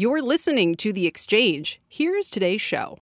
You're 0.00 0.22
listening 0.22 0.76
to 0.76 0.92
The 0.92 1.08
Exchange. 1.08 1.80
Here's 1.88 2.30
today's 2.30 2.60
show. 2.60 2.98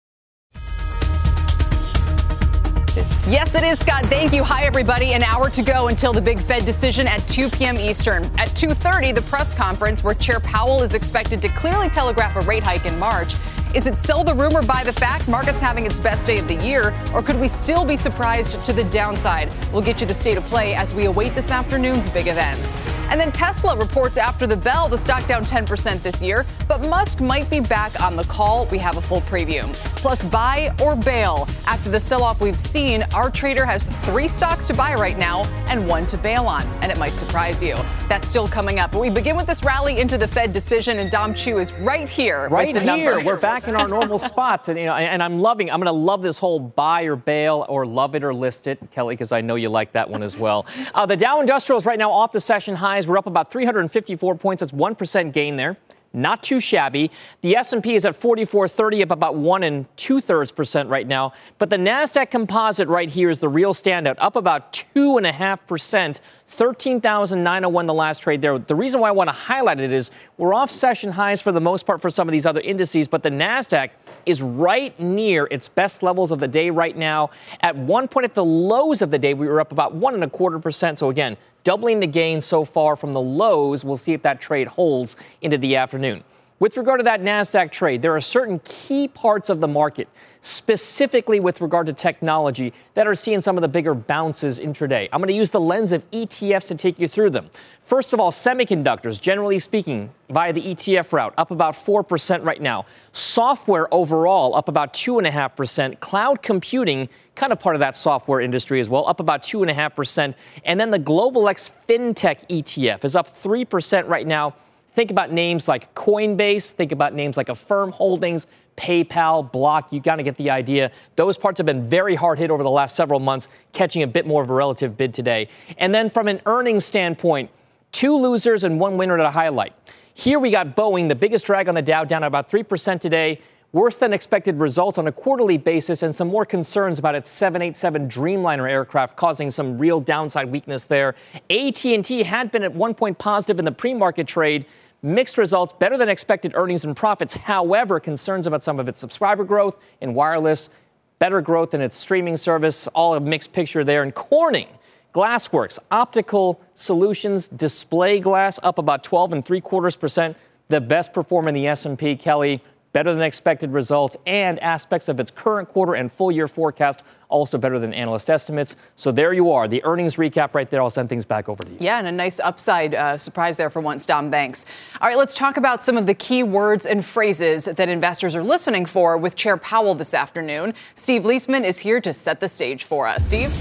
Yes, 3.27 3.53
it 3.53 3.63
is, 3.63 3.79
Scott. 3.79 4.05
Thank 4.05 4.31
you. 4.31 4.45
Hi, 4.45 4.63
everybody. 4.63 5.11
An 5.11 5.21
hour 5.21 5.49
to 5.49 5.61
go 5.61 5.89
until 5.89 6.13
the 6.13 6.21
big 6.21 6.39
Fed 6.39 6.63
decision 6.63 7.05
at 7.05 7.27
2 7.27 7.49
p.m. 7.49 7.77
Eastern. 7.77 8.23
At 8.37 8.47
2.30, 8.51 9.13
the 9.13 9.23
press 9.23 9.53
conference 9.53 10.05
where 10.05 10.13
Chair 10.13 10.39
Powell 10.39 10.83
is 10.83 10.93
expected 10.93 11.41
to 11.41 11.49
clearly 11.49 11.89
telegraph 11.89 12.37
a 12.37 12.41
rate 12.41 12.63
hike 12.63 12.85
in 12.85 12.97
March. 12.97 13.35
Is 13.75 13.87
it 13.87 13.97
sell 13.97 14.23
the 14.23 14.33
rumor 14.33 14.61
buy 14.61 14.85
the 14.85 14.93
fact 14.93 15.27
markets 15.27 15.59
having 15.59 15.85
its 15.85 15.99
best 15.99 16.25
day 16.25 16.39
of 16.39 16.47
the 16.47 16.55
year, 16.65 16.93
or 17.13 17.21
could 17.21 17.37
we 17.37 17.49
still 17.49 17.83
be 17.83 17.97
surprised 17.97 18.63
to 18.63 18.71
the 18.71 18.85
downside? 18.85 19.53
We'll 19.73 19.81
get 19.81 19.99
you 19.99 20.07
the 20.07 20.13
state 20.13 20.37
of 20.37 20.45
play 20.45 20.73
as 20.73 20.93
we 20.93 21.07
await 21.07 21.35
this 21.35 21.51
afternoon's 21.51 22.07
big 22.07 22.27
events. 22.27 22.81
And 23.09 23.19
then 23.19 23.31
Tesla 23.31 23.77
reports 23.77 24.17
after 24.17 24.47
the 24.47 24.57
bell, 24.57 24.89
the 24.89 24.97
stock 24.97 25.27
down 25.27 25.43
10% 25.43 26.01
this 26.01 26.21
year, 26.21 26.45
but 26.67 26.81
Musk 26.81 27.21
might 27.21 27.49
be 27.49 27.59
back 27.59 28.01
on 28.01 28.15
the 28.15 28.23
call. 28.23 28.65
We 28.67 28.77
have 28.79 28.97
a 28.97 29.01
full 29.01 29.21
preview. 29.21 29.71
Plus, 29.97 30.23
buy 30.23 30.73
or 30.81 30.95
bail. 30.95 31.47
After 31.67 31.89
the 31.89 31.99
sell 31.99 32.23
off 32.23 32.41
we've 32.41 32.59
seen, 32.59 33.03
our 33.13 33.29
trader 33.29 33.63
has 33.63 33.85
three 34.05 34.27
stocks 34.27 34.65
to 34.67 34.73
buy 34.73 34.95
right 34.95 35.17
now 35.17 35.43
and 35.67 35.87
one 35.87 36.07
to 36.07 36.17
bail 36.17 36.47
on, 36.47 36.63
and 36.81 36.91
it 36.91 36.97
might 36.97 37.13
surprise 37.13 37.61
you. 37.61 37.75
That's 38.07 38.29
still 38.29 38.47
coming 38.47 38.79
up. 38.79 38.93
But 38.93 39.01
we 39.01 39.09
begin 39.11 39.35
with 39.35 39.45
this 39.45 39.63
rally 39.63 39.99
into 39.99 40.17
the 40.17 40.27
Fed 40.27 40.51
decision, 40.51 40.97
and 40.97 41.11
Dom 41.11 41.35
Chu 41.35 41.59
is 41.59 41.73
right 41.73 42.09
here. 42.09 42.47
Right 42.49 42.75
here. 42.75 42.83
Numbers. 42.83 43.23
We're 43.23 43.39
back 43.39 43.64
in 43.67 43.75
our 43.75 43.87
normal 43.87 44.19
spots, 44.19 44.67
and 44.67 44.77
you 44.77 44.85
know, 44.85 44.93
and 44.93 45.21
I'm 45.21 45.39
loving. 45.39 45.71
I'm 45.71 45.79
going 45.79 45.93
to 45.93 45.99
love 45.99 46.21
this 46.21 46.37
whole 46.37 46.59
buy 46.59 47.03
or 47.03 47.15
bail 47.15 47.65
or 47.69 47.85
love 47.85 48.15
it 48.15 48.23
or 48.23 48.33
list 48.33 48.67
it, 48.67 48.79
Kelly, 48.91 49.15
because 49.15 49.31
I 49.31 49.41
know 49.41 49.55
you 49.55 49.69
like 49.69 49.91
that 49.93 50.09
one 50.09 50.23
as 50.23 50.37
well. 50.37 50.65
Uh, 50.93 51.05
the 51.05 51.17
Dow 51.17 51.39
Industrials 51.39 51.85
right 51.85 51.99
now 51.99 52.11
off 52.11 52.31
the 52.31 52.41
session 52.41 52.75
highs. 52.75 53.07
We're 53.07 53.17
up 53.17 53.27
about 53.27 53.51
354 53.51 54.35
points. 54.35 54.61
That's 54.61 54.73
one 54.73 54.95
percent 54.95 55.33
gain 55.33 55.55
there 55.55 55.77
not 56.15 56.41
too 56.41 56.59
shabby. 56.59 57.11
The 57.41 57.55
S&P 57.57 57.95
is 57.95 58.05
at 58.05 58.15
4430, 58.15 59.03
up 59.03 59.11
about 59.11 59.35
one 59.35 59.63
and 59.63 59.85
two 59.97 60.21
thirds 60.21 60.51
percent 60.51 60.89
right 60.89 61.05
now. 61.05 61.33
But 61.59 61.69
the 61.69 61.77
Nasdaq 61.77 62.31
Composite 62.31 62.87
right 62.87 63.09
here 63.09 63.29
is 63.29 63.39
the 63.39 63.49
real 63.49 63.73
standout, 63.73 64.15
up 64.17 64.35
about 64.35 64.73
two 64.73 65.17
and 65.17 65.25
a 65.27 65.31
half 65.31 65.65
percent. 65.67 66.21
13,901 66.47 67.87
the 67.87 67.93
last 67.93 68.19
trade 68.19 68.41
there. 68.41 68.57
The 68.59 68.75
reason 68.75 69.01
why 69.01 69.09
I 69.09 69.11
want 69.11 69.27
to 69.27 69.33
highlight 69.33 69.79
it 69.79 69.91
is 69.91 70.11
we're 70.37 70.53
off 70.53 70.69
session 70.69 71.11
highs 71.11 71.41
for 71.41 71.51
the 71.51 71.59
most 71.59 71.85
part 71.85 72.01
for 72.01 72.09
some 72.09 72.27
of 72.27 72.31
these 72.31 72.45
other 72.45 72.61
indices, 72.61 73.07
but 73.07 73.23
the 73.23 73.31
Nasdaq 73.31 73.89
is 74.25 74.41
right 74.41 74.97
near 74.99 75.47
its 75.49 75.67
best 75.67 76.03
levels 76.03 76.31
of 76.31 76.39
the 76.39 76.47
day 76.47 76.69
right 76.69 76.95
now. 76.95 77.31
At 77.61 77.75
one 77.75 78.07
point 78.07 78.25
at 78.25 78.33
the 78.33 78.45
lows 78.45 79.01
of 79.01 79.11
the 79.11 79.19
day, 79.19 79.33
we 79.33 79.47
were 79.47 79.59
up 79.59 79.71
about 79.71 79.95
one 79.95 80.13
and 80.13 80.23
a 80.23 80.29
quarter 80.29 80.59
percent. 80.59 80.99
So 80.99 81.09
again, 81.09 81.35
doubling 81.63 81.99
the 81.99 82.07
gain 82.07 82.39
so 82.41 82.63
far 82.63 82.95
from 82.95 83.13
the 83.13 83.21
lows. 83.21 83.83
We'll 83.83 83.97
see 83.97 84.13
if 84.13 84.21
that 84.21 84.39
trade 84.39 84.67
holds 84.67 85.17
into 85.41 85.57
the 85.57 85.75
afternoon. 85.75 86.23
With 86.57 86.77
regard 86.77 87.01
to 87.01 87.03
that 87.03 87.21
NASDAQ 87.21 87.69
trade, 87.69 88.01
there 88.01 88.15
are 88.15 88.21
certain 88.21 88.59
key 88.63 89.09
parts 89.09 89.49
of 89.49 89.59
the 89.59 89.67
market, 89.67 90.07
specifically 90.39 91.41
with 91.41 91.59
regard 91.59 91.85
to 91.87 91.93
technology, 91.93 92.71
that 92.93 93.07
are 93.07 93.13
seeing 93.13 93.41
some 93.41 93.57
of 93.57 93.61
the 93.61 93.67
bigger 93.67 93.93
bounces 93.93 94.57
intraday. 94.61 95.09
I'm 95.11 95.19
going 95.19 95.27
to 95.27 95.33
use 95.33 95.51
the 95.51 95.59
lens 95.59 95.91
of 95.91 96.09
ETFs 96.11 96.69
to 96.69 96.75
take 96.75 96.97
you 96.97 97.09
through 97.09 97.31
them. 97.31 97.49
First 97.81 98.13
of 98.13 98.21
all, 98.21 98.31
semiconductors, 98.31 99.19
generally 99.19 99.59
speaking, 99.59 100.09
via 100.29 100.53
the 100.53 100.61
ETF 100.61 101.11
route, 101.11 101.33
up 101.37 101.51
about 101.51 101.73
4% 101.73 102.45
right 102.45 102.61
now. 102.61 102.85
Software 103.11 103.93
overall, 103.93 104.55
up 104.55 104.69
about 104.69 104.93
2.5%. 104.93 105.99
Cloud 105.99 106.41
computing, 106.41 107.09
kind 107.35 107.51
of 107.51 107.59
part 107.59 107.75
of 107.75 107.81
that 107.81 107.97
software 107.97 108.39
industry 108.39 108.79
as 108.79 108.89
well, 108.89 109.05
up 109.09 109.19
about 109.19 109.43
2.5%. 109.43 110.33
And 110.63 110.79
then 110.79 110.89
the 110.89 110.99
Global 110.99 111.49
X 111.49 111.69
FinTech 111.85 112.47
ETF 112.47 113.03
is 113.03 113.17
up 113.17 113.27
3% 113.29 114.07
right 114.07 114.25
now 114.25 114.55
Think 114.95 115.11
about 115.11 115.31
names 115.31 115.67
like 115.67 115.93
Coinbase, 115.93 116.71
think 116.71 116.93
about 116.93 117.13
names 117.13 117.35
like 117.35 117.49
Affirm 117.49 117.91
Holdings, 117.91 118.47
PayPal, 118.77 119.51
Block. 119.51 119.91
You 119.91 119.99
got 119.99 120.15
to 120.15 120.23
get 120.23 120.37
the 120.37 120.49
idea. 120.49 120.89
Those 121.17 121.37
parts 121.37 121.57
have 121.57 121.65
been 121.65 121.83
very 121.83 122.15
hard 122.15 122.39
hit 122.39 122.49
over 122.49 122.63
the 122.63 122.69
last 122.69 122.95
several 122.95 123.19
months, 123.19 123.49
catching 123.73 124.03
a 124.03 124.07
bit 124.07 124.25
more 124.25 124.41
of 124.41 124.49
a 124.49 124.53
relative 124.53 124.95
bid 124.95 125.13
today. 125.13 125.49
And 125.77 125.93
then 125.93 126.09
from 126.09 126.29
an 126.29 126.41
earnings 126.45 126.85
standpoint, 126.85 127.49
two 127.91 128.15
losers 128.15 128.63
and 128.63 128.79
one 128.79 128.95
winner 128.95 129.17
to 129.17 129.29
highlight. 129.29 129.73
Here 130.13 130.39
we 130.39 130.49
got 130.49 130.77
Boeing, 130.77 131.09
the 131.09 131.15
biggest 131.15 131.45
drag 131.45 131.67
on 131.67 131.75
the 131.75 131.81
Dow, 131.81 132.05
down 132.05 132.23
about 132.23 132.49
3% 132.49 133.01
today. 133.01 133.41
Worse 133.73 133.97
than 133.97 134.13
expected 134.13 134.57
results 134.57 134.97
on 134.97 135.07
a 135.07 135.11
quarterly 135.11 135.57
basis 135.57 136.03
and 136.03 136.15
some 136.15 136.29
more 136.29 136.45
concerns 136.45 136.97
about 136.97 137.15
its 137.15 137.29
787 137.29 138.07
Dreamliner 138.07 138.69
aircraft 138.69 139.17
causing 139.17 139.51
some 139.51 139.77
real 139.77 139.99
downside 139.99 140.49
weakness 140.49 140.85
there. 140.85 141.15
AT&T 141.49 142.23
had 142.23 142.51
been 142.51 142.63
at 142.63 142.73
one 142.73 142.93
point 142.93 143.17
positive 143.17 143.59
in 143.59 143.65
the 143.65 143.73
pre-market 143.73 144.27
trade. 144.27 144.65
Mixed 145.05 145.37
results, 145.37 145.71
better 145.77 145.99
than 145.99 146.09
expected 146.09 146.53
earnings 146.55 146.83
and 146.83 146.97
profits. 146.97 147.35
However, 147.35 147.99
concerns 147.99 148.47
about 148.47 148.63
some 148.63 148.79
of 148.79 148.89
its 148.89 148.99
subscriber 148.99 149.43
growth 149.43 149.77
in 150.01 150.15
wireless, 150.15 150.71
better 151.19 151.41
growth 151.41 151.75
in 151.75 151.81
its 151.81 151.95
streaming 151.95 152.37
service, 152.37 152.87
all 152.87 153.13
a 153.13 153.19
mixed 153.19 153.53
picture 153.53 153.83
there. 153.83 154.01
And 154.01 154.15
Corning, 154.15 154.67
Glassworks, 155.13 155.77
optical 155.91 156.59
solutions, 156.73 157.47
display 157.49 158.19
glass 158.19 158.59
up 158.63 158.79
about 158.79 159.03
12 159.03 159.33
and 159.33 159.45
three 159.45 159.61
quarters 159.61 159.95
percent, 159.95 160.35
the 160.69 160.81
best 160.81 161.13
performer 161.13 161.49
in 161.49 161.53
the 161.53 161.67
S&P. 161.67 162.15
Kelly, 162.15 162.59
better 162.95 163.11
than 163.11 163.23
expected 163.23 163.73
results, 163.73 164.15
and 164.25 164.57
aspects 164.59 165.09
of 165.09 165.19
its 165.19 165.29
current 165.29 165.67
quarter 165.67 165.95
and 165.95 166.09
full 166.09 166.31
year 166.31 166.47
forecast 166.47 167.01
also 167.27 167.57
better 167.57 167.77
than 167.77 167.93
analyst 167.93 168.29
estimates. 168.29 168.77
So 168.95 169.11
there 169.11 169.33
you 169.33 169.51
are, 169.51 169.67
the 169.67 169.83
earnings 169.83 170.15
recap 170.15 170.53
right 170.53 170.69
there. 170.69 170.81
I'll 170.81 170.89
send 170.89 171.09
things 171.09 171.25
back 171.25 171.49
over 171.49 171.61
to 171.61 171.69
you. 171.69 171.75
Yeah, 171.81 171.99
and 171.99 172.07
a 172.07 172.11
nice 172.11 172.39
upside 172.39 172.95
uh, 172.95 173.17
surprise 173.17 173.57
there 173.57 173.69
for 173.69 173.81
once, 173.81 174.05
Dom 174.05 174.29
Banks. 174.29 174.65
All 175.01 175.09
right, 175.09 175.17
let's 175.17 175.33
talk 175.33 175.57
about 175.57 175.83
some 175.83 175.97
of 175.97 176.05
the 176.05 176.13
key 176.13 176.43
words 176.43 176.85
and 176.85 177.03
phrases 177.03 177.65
that 177.65 177.89
investors 177.89 178.33
are 178.33 178.43
listening 178.43 178.85
for 178.85 179.17
with 179.17 179.35
Chair 179.35 179.57
Powell 179.57 179.93
this 179.93 180.13
afternoon. 180.13 180.73
Steve 180.95 181.23
Liesman 181.23 181.65
is 181.65 181.77
here 181.77 181.99
to 181.99 182.13
set 182.13 182.39
the 182.39 182.47
stage 182.47 182.85
for 182.85 183.07
us. 183.07 183.27
Steve? 183.27 183.53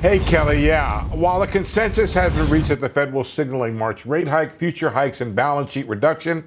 Hey, 0.00 0.18
Kelly, 0.20 0.66
yeah. 0.66 1.04
While 1.08 1.42
a 1.42 1.46
consensus 1.46 2.14
has 2.14 2.34
been 2.34 2.48
reached 2.48 2.68
that 2.68 2.80
the 2.80 2.88
Fed 2.88 3.12
will 3.12 3.24
signal 3.24 3.64
a 3.64 3.70
March 3.70 4.06
rate 4.06 4.28
hike, 4.28 4.54
future 4.54 4.88
hikes, 4.88 5.20
and 5.20 5.34
balance 5.34 5.72
sheet 5.72 5.88
reduction, 5.88 6.44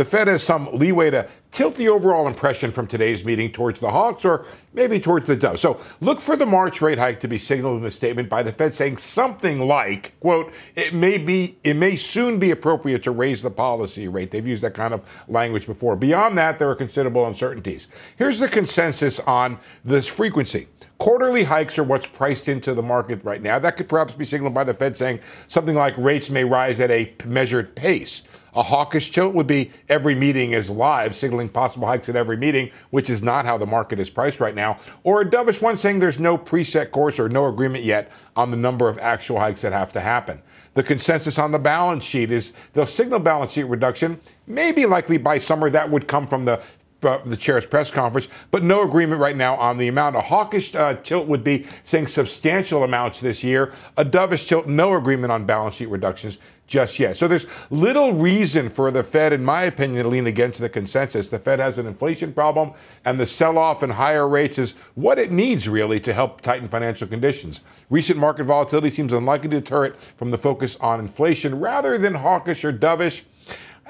the 0.00 0.04
Fed 0.06 0.28
has 0.28 0.42
some 0.42 0.66
leeway 0.72 1.10
to 1.10 1.28
tilt 1.50 1.74
the 1.74 1.90
overall 1.90 2.26
impression 2.26 2.72
from 2.72 2.86
today's 2.86 3.22
meeting 3.22 3.52
towards 3.52 3.80
the 3.80 3.90
Hawks 3.90 4.24
or 4.24 4.46
maybe 4.72 4.98
towards 4.98 5.26
the 5.26 5.36
Doves. 5.36 5.60
So 5.60 5.78
look 6.00 6.22
for 6.22 6.36
the 6.36 6.46
March 6.46 6.80
rate 6.80 6.96
hike 6.96 7.20
to 7.20 7.28
be 7.28 7.36
signaled 7.36 7.76
in 7.76 7.82
the 7.82 7.90
statement 7.90 8.30
by 8.30 8.42
the 8.42 8.50
Fed 8.50 8.72
saying 8.72 8.96
something 8.96 9.60
like, 9.60 10.18
quote, 10.20 10.54
it 10.74 10.94
may 10.94 11.18
be 11.18 11.58
it 11.64 11.74
may 11.74 11.96
soon 11.96 12.38
be 12.38 12.50
appropriate 12.50 13.02
to 13.02 13.10
raise 13.10 13.42
the 13.42 13.50
policy 13.50 14.08
rate. 14.08 14.30
They've 14.30 14.46
used 14.46 14.62
that 14.62 14.72
kind 14.72 14.94
of 14.94 15.06
language 15.28 15.66
before. 15.66 15.96
Beyond 15.96 16.38
that, 16.38 16.58
there 16.58 16.70
are 16.70 16.74
considerable 16.74 17.26
uncertainties. 17.26 17.88
Here's 18.16 18.38
the 18.38 18.48
consensus 18.48 19.20
on 19.20 19.58
this 19.84 20.06
frequency. 20.08 20.66
Quarterly 20.96 21.44
hikes 21.44 21.78
are 21.78 21.84
what's 21.84 22.06
priced 22.06 22.48
into 22.48 22.72
the 22.72 22.82
market 22.82 23.22
right 23.22 23.42
now. 23.42 23.58
That 23.58 23.76
could 23.76 23.88
perhaps 23.88 24.14
be 24.14 24.24
signaled 24.24 24.54
by 24.54 24.64
the 24.64 24.72
Fed 24.72 24.96
saying 24.96 25.20
something 25.46 25.74
like 25.76 25.94
rates 25.98 26.30
may 26.30 26.44
rise 26.44 26.80
at 26.80 26.90
a 26.90 27.12
measured 27.26 27.76
pace. 27.76 28.22
A 28.54 28.62
hawkish 28.62 29.10
tilt 29.10 29.34
would 29.34 29.46
be 29.46 29.70
every 29.88 30.14
meeting 30.14 30.52
is 30.52 30.70
live, 30.70 31.14
signaling 31.14 31.48
possible 31.48 31.86
hikes 31.86 32.08
at 32.08 32.16
every 32.16 32.36
meeting, 32.36 32.70
which 32.90 33.10
is 33.10 33.22
not 33.22 33.44
how 33.44 33.56
the 33.56 33.66
market 33.66 34.00
is 34.00 34.10
priced 34.10 34.40
right 34.40 34.54
now. 34.54 34.78
Or 35.04 35.20
a 35.20 35.24
dovish 35.24 35.62
one 35.62 35.76
saying 35.76 35.98
there's 35.98 36.18
no 36.18 36.36
preset 36.36 36.90
course 36.90 37.18
or 37.18 37.28
no 37.28 37.46
agreement 37.46 37.84
yet 37.84 38.10
on 38.36 38.50
the 38.50 38.56
number 38.56 38.88
of 38.88 38.98
actual 38.98 39.38
hikes 39.38 39.62
that 39.62 39.72
have 39.72 39.92
to 39.92 40.00
happen. 40.00 40.42
The 40.74 40.82
consensus 40.82 41.38
on 41.38 41.50
the 41.50 41.58
balance 41.58 42.04
sheet 42.04 42.30
is 42.30 42.52
they'll 42.72 42.86
signal 42.86 43.18
balance 43.18 43.52
sheet 43.52 43.64
reduction, 43.64 44.20
maybe 44.46 44.86
likely 44.86 45.18
by 45.18 45.38
summer. 45.38 45.68
That 45.68 45.90
would 45.90 46.06
come 46.06 46.26
from 46.26 46.44
the 46.44 46.60
uh, 47.02 47.18
the 47.24 47.36
chair's 47.36 47.66
press 47.66 47.90
conference, 47.90 48.28
but 48.50 48.62
no 48.62 48.82
agreement 48.82 49.20
right 49.20 49.36
now 49.36 49.56
on 49.56 49.78
the 49.78 49.88
amount. 49.88 50.16
A 50.16 50.20
hawkish 50.20 50.74
uh, 50.74 50.94
tilt 51.02 51.26
would 51.26 51.44
be 51.44 51.66
saying 51.84 52.06
substantial 52.06 52.84
amounts 52.84 53.20
this 53.20 53.42
year. 53.42 53.72
A 53.96 54.04
dovish 54.04 54.46
tilt, 54.46 54.66
no 54.66 54.94
agreement 54.94 55.32
on 55.32 55.44
balance 55.46 55.76
sheet 55.76 55.88
reductions 55.88 56.38
just 56.70 57.00
yet. 57.00 57.16
So 57.16 57.26
there's 57.26 57.46
little 57.70 58.12
reason 58.12 58.70
for 58.70 58.92
the 58.92 59.02
Fed, 59.02 59.32
in 59.32 59.44
my 59.44 59.64
opinion, 59.64 60.04
to 60.04 60.08
lean 60.08 60.28
against 60.28 60.60
the 60.60 60.68
consensus. 60.68 61.28
The 61.28 61.40
Fed 61.40 61.58
has 61.58 61.78
an 61.78 61.86
inflation 61.86 62.32
problem, 62.32 62.72
and 63.04 63.18
the 63.18 63.26
sell 63.26 63.58
off 63.58 63.82
and 63.82 63.92
higher 63.92 64.28
rates 64.28 64.56
is 64.56 64.76
what 64.94 65.18
it 65.18 65.32
needs 65.32 65.68
really 65.68 65.98
to 66.00 66.14
help 66.14 66.40
tighten 66.40 66.68
financial 66.68 67.08
conditions. 67.08 67.62
Recent 67.90 68.20
market 68.20 68.44
volatility 68.44 68.88
seems 68.88 69.12
unlikely 69.12 69.48
to 69.50 69.60
deter 69.60 69.86
it 69.86 70.00
from 70.16 70.30
the 70.30 70.38
focus 70.38 70.76
on 70.76 71.00
inflation 71.00 71.58
rather 71.58 71.98
than 71.98 72.14
hawkish 72.14 72.64
or 72.64 72.72
dovish. 72.72 73.22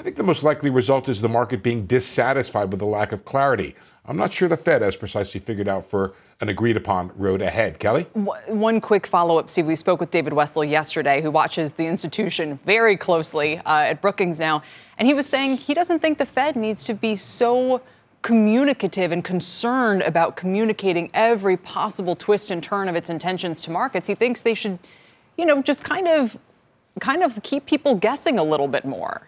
I 0.00 0.02
think 0.02 0.16
the 0.16 0.22
most 0.22 0.42
likely 0.42 0.70
result 0.70 1.10
is 1.10 1.20
the 1.20 1.28
market 1.28 1.62
being 1.62 1.84
dissatisfied 1.84 2.70
with 2.70 2.80
the 2.80 2.86
lack 2.86 3.12
of 3.12 3.26
clarity. 3.26 3.76
I'm 4.06 4.16
not 4.16 4.32
sure 4.32 4.48
the 4.48 4.56
Fed 4.56 4.80
has 4.80 4.96
precisely 4.96 5.40
figured 5.40 5.68
out 5.68 5.84
for 5.84 6.14
an 6.40 6.48
agreed 6.48 6.78
upon 6.78 7.12
road 7.16 7.42
ahead. 7.42 7.78
Kelly? 7.78 8.04
One 8.14 8.80
quick 8.80 9.06
follow 9.06 9.38
up, 9.38 9.50
Steve. 9.50 9.66
We 9.66 9.76
spoke 9.76 10.00
with 10.00 10.10
David 10.10 10.32
Wessel 10.32 10.64
yesterday, 10.64 11.20
who 11.20 11.30
watches 11.30 11.72
the 11.72 11.84
institution 11.84 12.58
very 12.64 12.96
closely 12.96 13.58
uh, 13.58 13.90
at 13.90 14.00
Brookings 14.00 14.40
now. 14.40 14.62
And 14.96 15.06
he 15.06 15.12
was 15.12 15.26
saying 15.26 15.58
he 15.58 15.74
doesn't 15.74 15.98
think 15.98 16.16
the 16.16 16.24
Fed 16.24 16.56
needs 16.56 16.82
to 16.84 16.94
be 16.94 17.14
so 17.14 17.82
communicative 18.22 19.12
and 19.12 19.22
concerned 19.22 20.00
about 20.00 20.34
communicating 20.34 21.10
every 21.12 21.58
possible 21.58 22.16
twist 22.16 22.50
and 22.50 22.62
turn 22.62 22.88
of 22.88 22.96
its 22.96 23.10
intentions 23.10 23.60
to 23.60 23.70
markets. 23.70 24.06
He 24.06 24.14
thinks 24.14 24.40
they 24.40 24.54
should, 24.54 24.78
you 25.36 25.44
know, 25.44 25.60
just 25.60 25.84
kind 25.84 26.08
of 26.08 26.38
kind 27.00 27.22
of 27.22 27.42
keep 27.42 27.66
people 27.66 27.94
guessing 27.94 28.38
a 28.38 28.42
little 28.42 28.66
bit 28.66 28.86
more. 28.86 29.26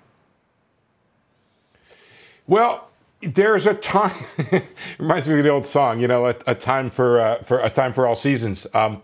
Well, 2.46 2.90
there's 3.20 3.66
a 3.66 3.74
time. 3.74 4.24
reminds 4.98 5.28
me 5.28 5.38
of 5.38 5.44
the 5.44 5.50
old 5.50 5.64
song, 5.64 6.00
you 6.00 6.08
know, 6.08 6.26
a, 6.26 6.34
a 6.46 6.54
time 6.54 6.90
for 6.90 7.20
uh, 7.20 7.42
for 7.42 7.60
a 7.60 7.70
time 7.70 7.92
for 7.92 8.06
all 8.06 8.16
seasons. 8.16 8.66
Um, 8.74 9.02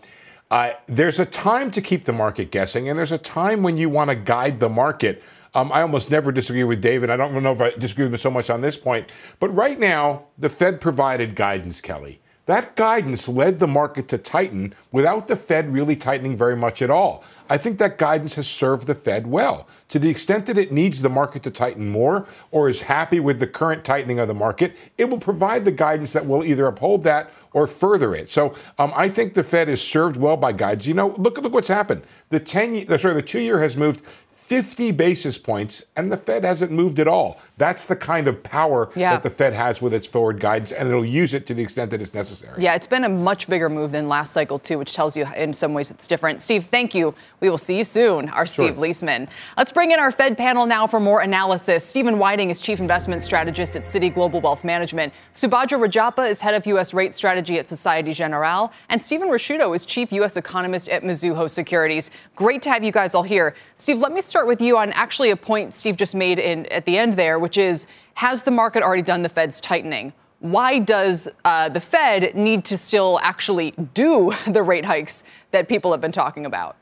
uh, 0.51 0.71
there's 0.87 1.19
a 1.19 1.25
time 1.25 1.71
to 1.71 1.81
keep 1.81 2.05
the 2.05 2.11
market 2.11 2.51
guessing, 2.51 2.89
and 2.89 2.97
there's 2.97 3.11
a 3.11 3.17
time 3.19 3.63
when 3.63 3.77
you 3.77 3.87
want 3.87 4.09
to 4.09 4.15
guide 4.15 4.59
the 4.59 4.69
market. 4.69 5.23
Um, 5.53 5.71
I 5.71 5.81
almost 5.81 6.11
never 6.11 6.31
disagree 6.31 6.63
with 6.63 6.81
David. 6.81 7.09
I 7.09 7.17
don't 7.17 7.41
know 7.41 7.51
if 7.51 7.61
I 7.61 7.71
disagree 7.71 8.05
with 8.05 8.13
him 8.13 8.17
so 8.17 8.31
much 8.31 8.49
on 8.49 8.61
this 8.61 8.77
point. 8.77 9.13
But 9.39 9.49
right 9.55 9.79
now, 9.79 10.25
the 10.37 10.49
Fed 10.49 10.81
provided 10.81 11.35
guidance, 11.35 11.81
Kelly. 11.81 12.21
That 12.49 12.75
guidance 12.75 13.27
led 13.27 13.59
the 13.59 13.67
market 13.67 14.07
to 14.07 14.17
tighten 14.17 14.73
without 14.91 15.27
the 15.27 15.35
Fed 15.35 15.71
really 15.71 15.95
tightening 15.95 16.35
very 16.35 16.55
much 16.55 16.81
at 16.81 16.89
all. 16.89 17.23
I 17.47 17.59
think 17.59 17.77
that 17.77 17.99
guidance 17.99 18.33
has 18.33 18.47
served 18.47 18.87
the 18.87 18.95
Fed 18.95 19.27
well. 19.27 19.67
To 19.89 19.99
the 19.99 20.09
extent 20.09 20.47
that 20.47 20.57
it 20.57 20.71
needs 20.71 21.03
the 21.03 21.09
market 21.09 21.43
to 21.43 21.51
tighten 21.51 21.87
more 21.87 22.25
or 22.49 22.67
is 22.67 22.81
happy 22.81 23.19
with 23.19 23.39
the 23.39 23.45
current 23.45 23.85
tightening 23.85 24.17
of 24.17 24.27
the 24.27 24.33
market, 24.33 24.75
it 24.97 25.11
will 25.11 25.19
provide 25.19 25.63
the 25.63 25.71
guidance 25.71 26.11
that 26.13 26.25
will 26.25 26.43
either 26.43 26.65
uphold 26.65 27.03
that 27.03 27.29
or 27.53 27.67
further 27.67 28.15
it. 28.15 28.31
So 28.31 28.55
um, 28.79 28.91
I 28.95 29.09
think 29.09 29.35
the 29.35 29.43
Fed 29.43 29.69
is 29.69 29.79
served 29.79 30.17
well 30.17 30.35
by 30.35 30.51
guidance. 30.51 30.87
You 30.87 30.95
know, 30.95 31.09
look 31.19 31.37
look 31.37 31.53
what's 31.53 31.67
happened. 31.67 32.01
The 32.29 32.39
ten, 32.39 32.87
sorry, 32.97 33.13
the 33.13 33.21
two 33.21 33.41
year 33.41 33.61
has 33.61 33.77
moved 33.77 34.01
50 34.31 34.89
basis 34.93 35.37
points, 35.37 35.83
and 35.95 36.11
the 36.11 36.17
Fed 36.17 36.43
hasn't 36.43 36.71
moved 36.71 36.97
at 36.97 37.07
all. 37.07 37.39
That's 37.59 37.85
the 37.85 37.95
kind 37.95 38.27
of 38.27 38.41
power 38.41 38.89
yeah. 38.95 39.11
that 39.11 39.21
the 39.21 39.29
Fed 39.29 39.53
has 39.53 39.81
with 39.81 39.93
its 39.93 40.07
forward 40.07 40.39
guidance, 40.39 40.71
and 40.71 40.89
it'll 40.89 41.05
use 41.05 41.35
it 41.35 41.45
to 41.47 41.53
the 41.53 41.61
extent 41.61 41.91
that 41.91 42.01
it's 42.01 42.15
necessary. 42.15 42.61
Yeah, 42.61 42.73
it's 42.73 42.87
been 42.87 43.03
a 43.03 43.09
much 43.09 43.47
bigger 43.47 43.69
move 43.69 43.91
than 43.91 44.09
last 44.09 44.33
cycle, 44.33 44.57
too, 44.57 44.79
which 44.79 44.93
tells 44.93 45.15
you 45.15 45.27
in 45.35 45.53
some 45.53 45.75
ways 45.75 45.91
it's 45.91 46.07
different. 46.07 46.41
Steve, 46.41 46.65
thank 46.65 46.95
you. 46.95 47.13
We 47.39 47.49
will 47.51 47.59
see 47.59 47.77
you 47.77 47.83
soon. 47.83 48.29
Our 48.29 48.47
sure. 48.47 48.65
Steve 48.65 48.77
Liesman. 48.77 49.29
Let's 49.55 49.71
bring 49.71 49.91
in 49.91 49.99
our 49.99 50.11
Fed 50.11 50.37
panel 50.37 50.65
now 50.65 50.87
for 50.87 50.99
more 50.99 51.21
analysis. 51.21 51.85
Stephen 51.85 52.17
Wieting 52.17 52.49
is 52.49 52.59
Chief 52.59 52.79
Investment 52.79 53.21
Strategist 53.21 53.75
at 53.75 53.83
Citi 53.83 54.11
Global 54.11 54.41
Wealth 54.41 54.63
Management. 54.63 55.13
Subhadra 55.35 55.79
Rajappa 55.79 56.27
is 56.27 56.41
Head 56.41 56.55
of 56.55 56.65
U.S. 56.65 56.93
Rate 56.93 57.13
Strategy 57.13 57.59
at 57.59 57.67
Societe 57.67 58.13
Generale. 58.13 58.71
And 58.89 59.01
Stephen 59.03 59.29
Ricchiuto 59.29 59.75
is 59.75 59.85
Chief 59.85 60.11
U.S. 60.13 60.37
Economist 60.37 60.89
at 60.89 61.03
Mizuho 61.03 61.49
Securities. 61.49 62.09
Great 62.35 62.63
to 62.63 62.69
have 62.69 62.83
you 62.83 62.91
guys 62.91 63.13
all 63.13 63.23
here. 63.23 63.53
Steve, 63.75 63.99
let 63.99 64.11
me 64.11 64.21
start 64.21 64.39
start 64.39 64.47
with 64.47 64.61
you 64.61 64.77
on 64.77 64.93
actually 64.93 65.31
a 65.31 65.35
point 65.35 65.73
Steve 65.73 65.97
just 65.97 66.15
made 66.15 66.39
in, 66.39 66.65
at 66.67 66.85
the 66.85 66.97
end 66.97 67.15
there, 67.15 67.37
which 67.39 67.48
is 67.57 67.87
has 68.15 68.43
the 68.43 68.51
market 68.51 68.83
already 68.83 69.01
done 69.01 69.21
the 69.21 69.29
Fed's 69.29 69.61
tightening? 69.61 70.13
Why 70.39 70.79
does 70.79 71.27
uh, 71.43 71.69
the 71.69 71.79
Fed 71.79 72.35
need 72.35 72.65
to 72.65 72.77
still 72.77 73.19
actually 73.21 73.71
do 73.93 74.33
the 74.47 74.63
rate 74.63 74.85
hikes 74.85 75.23
that 75.51 75.67
people 75.67 75.91
have 75.91 76.01
been 76.01 76.11
talking 76.11 76.45
about? 76.45 76.75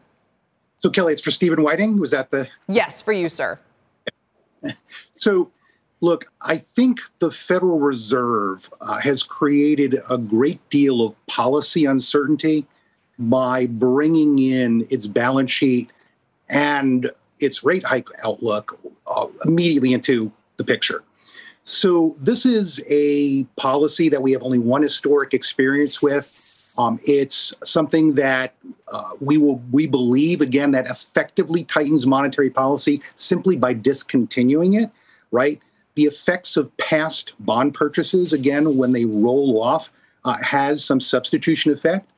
So, 0.80 0.90
Kelly, 0.90 1.14
it's 1.14 1.24
for 1.24 1.32
Stephen 1.32 1.64
Wieting. 1.64 2.00
Was 2.00 2.12
that 2.12 2.30
the? 2.30 2.48
Yes, 2.68 3.02
for 3.02 3.14
you, 3.14 3.30
sir. 3.30 3.60
So, 5.20 5.50
look, 6.00 6.26
I 6.44 6.58
think 6.58 7.00
the 7.18 7.32
Federal 7.32 7.80
Reserve 7.80 8.70
uh, 8.82 9.00
has 9.00 9.24
created 9.24 10.00
a 10.12 10.18
great 10.20 10.60
deal 10.70 11.02
of 11.02 11.16
policy 11.26 11.86
uncertainty 11.86 12.68
by 13.18 13.66
bringing 13.66 14.38
in 14.38 14.86
its 14.92 15.08
balance 15.08 15.50
sheet 15.50 15.90
and 16.50 17.10
its 17.40 17.64
rate 17.64 17.84
hike 17.84 18.10
outlook 18.24 18.80
uh, 19.08 19.28
immediately 19.46 19.94
into 19.94 20.32
the 20.58 20.64
picture. 20.64 21.04
So 21.64 22.16
this 22.20 22.46
is 22.46 22.82
a 22.88 23.44
policy 23.58 24.10
that 24.10 24.22
we 24.22 24.32
have 24.32 24.42
only 24.42 24.60
one 24.60 24.82
historic 24.82 25.34
experience 25.34 26.02
with. 26.02 26.44
Um, 26.78 27.00
it's 27.04 27.54
something 27.64 28.16
that 28.16 28.54
uh, 28.92 29.12
we 29.20 29.38
will 29.38 29.62
we 29.72 29.88
believe 29.88 30.42
again 30.42 30.72
that 30.72 30.86
effectively 30.86 31.64
tightens 31.64 32.06
monetary 32.06 32.50
policy 32.50 33.02
simply 33.16 33.56
by 33.58 33.74
discontinuing 33.74 34.76
it. 34.76 34.92
Right, 35.32 35.60
the 35.96 36.06
effects 36.06 36.56
of 36.56 36.76
past 36.78 37.34
bond 37.40 37.74
purchases 37.74 38.32
again 38.32 38.78
when 38.78 38.94
they 38.94 39.04
roll 39.04 39.62
off 39.62 39.92
uh, 40.24 40.38
has 40.42 40.86
some 40.86 41.02
substitution 41.02 41.74
effect. 41.74 42.10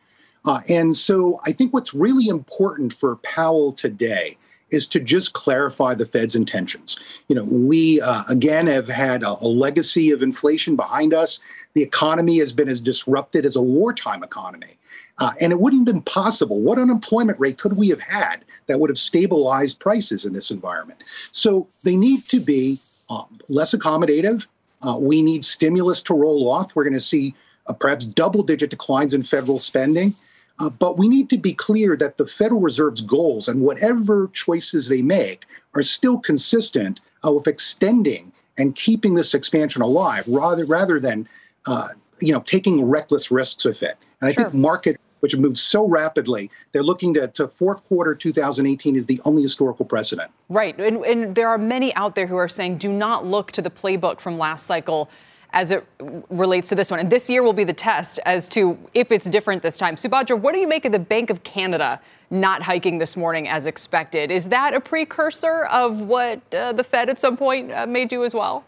Uh, 0.45 0.61
and 0.69 0.95
so 0.95 1.39
I 1.45 1.53
think 1.53 1.73
what's 1.73 1.93
really 1.93 2.27
important 2.27 2.93
for 2.93 3.15
Powell 3.17 3.73
today 3.73 4.37
is 4.71 4.87
to 4.89 4.99
just 4.99 5.33
clarify 5.33 5.95
the 5.95 6.05
Fed's 6.05 6.35
intentions. 6.35 6.99
You 7.27 7.35
know, 7.35 7.45
we 7.45 8.01
uh, 8.01 8.23
again 8.29 8.67
have 8.67 8.87
had 8.87 9.23
a, 9.23 9.37
a, 9.41 9.47
legacy 9.47 10.11
of 10.11 10.21
inflation 10.21 10.75
behind 10.75 11.13
us. 11.13 11.39
The 11.73 11.83
economy 11.83 12.39
has 12.39 12.53
been 12.53 12.69
as 12.69 12.81
disrupted 12.81 13.45
as 13.45 13.55
a 13.55 13.61
wartime 13.61 14.23
economy. 14.23 14.77
Uh, 15.19 15.33
and 15.41 15.51
it 15.51 15.59
wouldn't 15.59 15.87
have 15.87 15.93
been 15.93 16.01
possible. 16.03 16.61
What 16.61 16.79
unemployment 16.79 17.39
rate 17.39 17.57
could 17.57 17.73
we 17.73 17.89
have 17.89 17.99
had 17.99 18.45
that 18.67 18.79
would 18.79 18.89
have 18.89 18.97
stabilized 18.97 19.79
prices 19.79 20.23
in 20.25 20.33
this 20.33 20.49
environment? 20.49 21.03
So 21.31 21.67
they 21.83 21.97
need 21.97 22.23
to 22.29 22.39
be 22.39 22.79
um, 23.09 23.39
less 23.49 23.75
accommodative. 23.75 24.47
Uh, 24.81 24.97
we 24.99 25.21
need 25.21 25.43
stimulus 25.43 26.01
to 26.03 26.13
roll 26.13 26.49
off. 26.49 26.75
We're 26.75 26.85
going 26.85 26.93
to 26.93 27.01
see 27.01 27.35
uh, 27.67 27.73
perhaps 27.73 28.05
double 28.05 28.43
digit 28.43 28.69
declines 28.69 29.13
in 29.13 29.23
federal 29.23 29.59
spending. 29.59 30.15
Uh, 30.59 30.69
but 30.69 30.97
we 30.97 31.07
need 31.07 31.29
to 31.29 31.37
be 31.37 31.53
clear 31.53 31.95
that 31.95 32.17
the 32.17 32.27
Federal 32.27 32.59
Reserve's 32.59 33.01
goals 33.01 33.47
and 33.47 33.61
whatever 33.61 34.29
choices 34.33 34.89
they 34.89 35.01
make 35.01 35.45
are 35.73 35.81
still 35.81 36.17
consistent 36.17 36.99
uh, 37.25 37.31
with 37.31 37.47
extending 37.47 38.31
and 38.57 38.75
keeping 38.75 39.13
this 39.13 39.33
expansion 39.33 39.81
alive 39.81 40.27
rather 40.27 40.65
rather 40.65 40.99
than 40.99 41.27
uh, 41.65 41.87
you 42.19 42.33
know 42.33 42.41
taking 42.41 42.83
reckless 42.83 43.31
risks 43.31 43.63
with 43.63 43.81
it. 43.83 43.97
And 44.21 44.29
I 44.29 44.33
sure. 44.33 44.45
think 44.45 44.53
market 44.53 44.99
which 45.21 45.35
moves 45.35 45.61
so 45.61 45.85
rapidly, 45.85 46.49
they're 46.71 46.83
looking 46.83 47.13
to, 47.13 47.27
to, 47.27 47.47
fourth 47.47 47.83
quarter 47.89 48.15
2018 48.15 48.95
is 48.95 49.07
the 49.07 49.21
only 49.25 49.41
historical 49.41 49.85
precedent. 49.85 50.31
Right. 50.47 50.79
And, 50.79 51.03
and 51.03 51.35
there 51.35 51.49
are 51.49 51.57
many 51.57 51.93
out 51.95 52.15
there 52.15 52.27
who 52.27 52.37
are 52.37 52.47
saying 52.47 52.77
do 52.77 52.89
not 52.89 53.25
look 53.25 53.51
to 53.53 53.61
the 53.61 53.69
playbook 53.69 54.19
from 54.19 54.37
last 54.37 54.65
cycle 54.65 55.09
as 55.53 55.71
it 55.71 55.85
relates 56.29 56.69
to 56.69 56.75
this 56.75 56.91
one. 56.91 56.99
And 56.99 57.09
this 57.09 57.29
year 57.29 57.41
will 57.41 57.53
be 57.53 57.63
the 57.63 57.73
test 57.73 58.19
as 58.25 58.47
to 58.49 58.77
if 58.93 59.11
it's 59.11 59.25
different 59.25 59.63
this 59.63 59.77
time. 59.77 59.95
Subhadra, 59.95 60.39
what 60.39 60.53
do 60.53 60.59
you 60.59 60.67
make 60.67 60.85
of 60.85 60.91
the 60.91 60.99
Bank 60.99 61.29
of 61.29 61.43
Canada 61.43 61.99
not 62.29 62.61
hiking 62.61 62.99
this 62.99 63.17
morning 63.17 63.47
as 63.47 63.65
expected? 63.65 64.29
Is 64.31 64.49
that 64.49 64.73
a 64.73 64.79
precursor 64.79 65.65
of 65.71 66.01
what 66.01 66.39
uh, 66.53 66.73
the 66.73 66.83
Fed 66.83 67.09
at 67.09 67.19
some 67.19 67.35
point 67.35 67.71
uh, 67.71 67.87
may 67.87 68.05
do 68.05 68.23
as 68.23 68.35
well? 68.35 68.63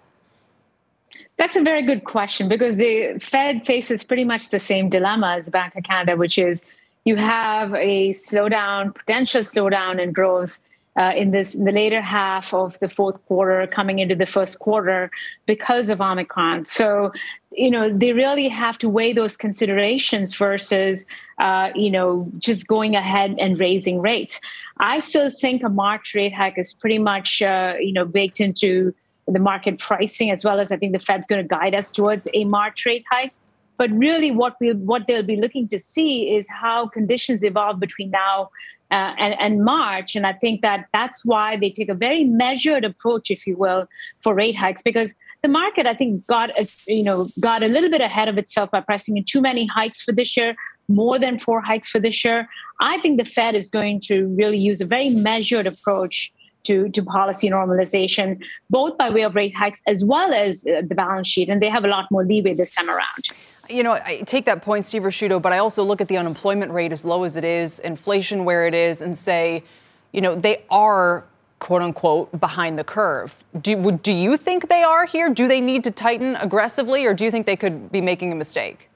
That's 1.38 1.56
a 1.56 1.62
very 1.62 1.84
good 1.84 2.04
question 2.04 2.50
because 2.50 2.78
the 2.78 3.20
Fed 3.22 3.66
faces 3.66 4.04
pretty 4.04 4.24
much 4.24 4.50
the 4.50 4.60
same 4.60 4.90
dilemma 4.90 5.36
as 5.38 5.50
Bank 5.50 5.76
of 5.76 5.84
Canada, 5.84 6.16
which 6.16 6.38
is 6.38 6.64
you 7.06 7.16
have 7.16 7.74
a 7.74 8.12
slowdown, 8.12 8.94
potential 8.94 9.42
slowdown 9.42 10.02
in 10.02 10.12
growth 10.12 10.60
uh, 10.98 11.14
in 11.16 11.32
this 11.32 11.56
in 11.56 11.64
the 11.64 11.72
later 11.72 12.02
half 12.02 12.54
of 12.54 12.78
the 12.80 12.90
fourth 12.90 13.24
quarter, 13.28 13.66
coming 13.68 14.00
into 14.00 14.16
the 14.16 14.26
first 14.26 14.60
quarter 14.60 15.10
because 15.46 15.90
of 15.90 16.02
Omicron. 16.02 16.66
So, 16.66 17.12
you 17.52 17.72
know, 17.72 17.96
they 17.96 18.12
really 18.12 18.50
have 18.50 18.78
to 18.80 18.90
weigh 18.90 19.14
those 19.14 19.38
considerations 19.38 20.36
versus, 20.36 21.06
uh, 21.40 21.70
you 21.76 21.92
know, 21.92 22.30
just 22.40 22.68
going 22.68 22.96
ahead 22.96 23.36
and 23.40 23.60
raising 23.60 24.02
rates. 24.02 24.42
I 24.80 25.00
still 25.00 25.30
think 25.30 25.64
a 25.64 25.70
March 25.70 26.14
rate 26.14 26.34
hike 26.34 26.58
is 26.58 26.74
pretty 26.74 27.00
much, 27.00 27.42
uh, 27.42 27.76
you 27.80 27.94
know, 27.94 28.06
baked 28.06 28.42
into 28.42 28.94
the 29.28 29.40
market 29.40 29.80
pricing 29.80 30.30
as 30.30 30.44
well 30.44 30.60
as 30.60 30.72
I 30.72 30.78
think 30.78 30.92
the 30.92 31.00
Fed's 31.00 31.28
going 31.28 31.42
to 31.42 31.48
guide 31.48 31.74
us 31.74 31.92
towards 31.92 32.28
a 32.34 32.44
March 32.44 32.86
rate 32.86 33.06
hike. 33.10 33.34
But 33.78 33.90
really, 33.92 34.30
what 34.30 34.58
we 34.60 34.74
what 34.74 35.08
they'll 35.08 35.24
be 35.24 35.38
looking 35.38 35.68
to 35.70 35.80
see 35.80 36.36
is 36.36 36.48
how 36.50 36.88
conditions 36.88 37.44
evolve 37.44 37.80
between 37.80 38.12
now 38.12 38.50
uh, 38.92 39.14
and, 39.18 39.36
and 39.40 39.64
March. 39.64 40.16
And 40.16 40.28
I 40.28 40.34
think 40.34 40.62
that 40.62 40.88
that's 40.94 41.24
why 41.26 41.58
they 41.58 41.70
take 41.70 41.90
a 41.90 41.94
very 41.94 42.24
measured 42.26 42.84
approach, 42.84 43.32
if 43.32 43.48
you 43.48 43.56
will, 43.58 43.88
for 44.22 44.36
rate 44.36 44.56
hikes, 44.56 44.82
because 44.82 45.16
the 45.42 45.48
market, 45.48 45.88
I 45.88 45.94
think, 45.94 46.28
got 46.28 46.50
a, 46.60 46.68
you 46.88 47.04
know 47.04 47.28
got 47.40 47.64
a 47.64 47.68
little 47.68 47.90
bit 47.90 48.02
ahead 48.02 48.28
of 48.28 48.38
itself 48.38 48.72
by 48.72 48.82
pricing 48.82 49.18
in 49.18 49.24
too 49.24 49.42
many 49.42 49.66
hikes 49.66 50.02
for 50.02 50.12
this 50.12 50.36
year, 50.38 50.56
more 50.88 51.18
than 51.18 51.40
four 51.40 51.62
hikes 51.62 51.90
for 51.90 52.00
this 52.00 52.24
year. 52.24 52.48
I 52.80 52.98
think 53.00 53.18
the 53.18 53.26
Fed 53.26 53.56
is 53.56 53.70
going 53.70 54.02
to 54.02 54.28
really 54.28 54.58
use 54.58 54.82
a 54.82 54.86
very 54.86 55.10
measured 55.10 55.68
approach 55.68 56.32
to, 56.64 56.90
to 56.90 57.04
policy 57.04 57.50
normalization, 57.50 58.42
both 58.70 58.98
by 58.98 59.10
way 59.10 59.24
of 59.24 59.36
rate 59.36 59.56
hikes 59.56 59.82
as 59.88 60.04
well 60.04 60.34
as 60.34 60.66
uh, 60.66 60.82
the 60.88 60.96
balance 60.96 61.28
sheet. 61.28 61.50
And 61.50 61.62
they 61.62 61.70
have 61.70 61.86
a 61.86 61.88
lot 61.88 62.10
more 62.12 62.26
leeway 62.26 62.54
this 62.54 62.72
time 62.72 62.90
around 62.90 63.30
you 63.70 63.84
know, 63.84 63.94
I 63.94 64.22
take 64.26 64.46
that 64.46 64.62
point, 64.62 64.86
Steve 64.86 65.04
Ricchiuto, 65.04 65.42
but 65.42 65.54
I 65.54 65.60
also 65.60 65.84
look 65.84 66.02
at 66.02 66.08
the 66.08 66.18
unemployment 66.18 66.72
rate 66.72 66.92
as 66.92 67.06
low 67.06 67.24
as 67.24 67.36
it 67.36 67.46
is, 67.46 67.80
inflation 67.80 68.44
where 68.44 68.68
it 68.68 68.74
is, 68.74 69.02
and 69.02 69.18
say, 69.18 69.64
you 70.12 70.20
know, 70.20 70.36
they 70.36 70.64
are 70.70 71.24
quote 71.60 71.82
unquote 71.82 72.38
behind 72.40 72.78
the 72.78 72.84
curve. 72.84 73.44
Do, 73.62 73.92
do 73.92 74.12
you 74.12 74.36
think 74.36 74.68
they 74.68 74.84
are 74.84 75.06
here? 75.06 75.30
Do 75.30 75.48
they 75.48 75.62
need 75.62 75.84
to 75.86 75.92
tighten 75.92 76.36
aggressively, 76.38 77.06
or 77.06 77.14
do 77.14 77.24
you 77.24 77.32
think 77.32 77.46
they 77.46 77.56
could 77.56 77.92
be 77.92 78.02
making 78.02 78.32
a 78.32 78.36
mistake? 78.36 78.90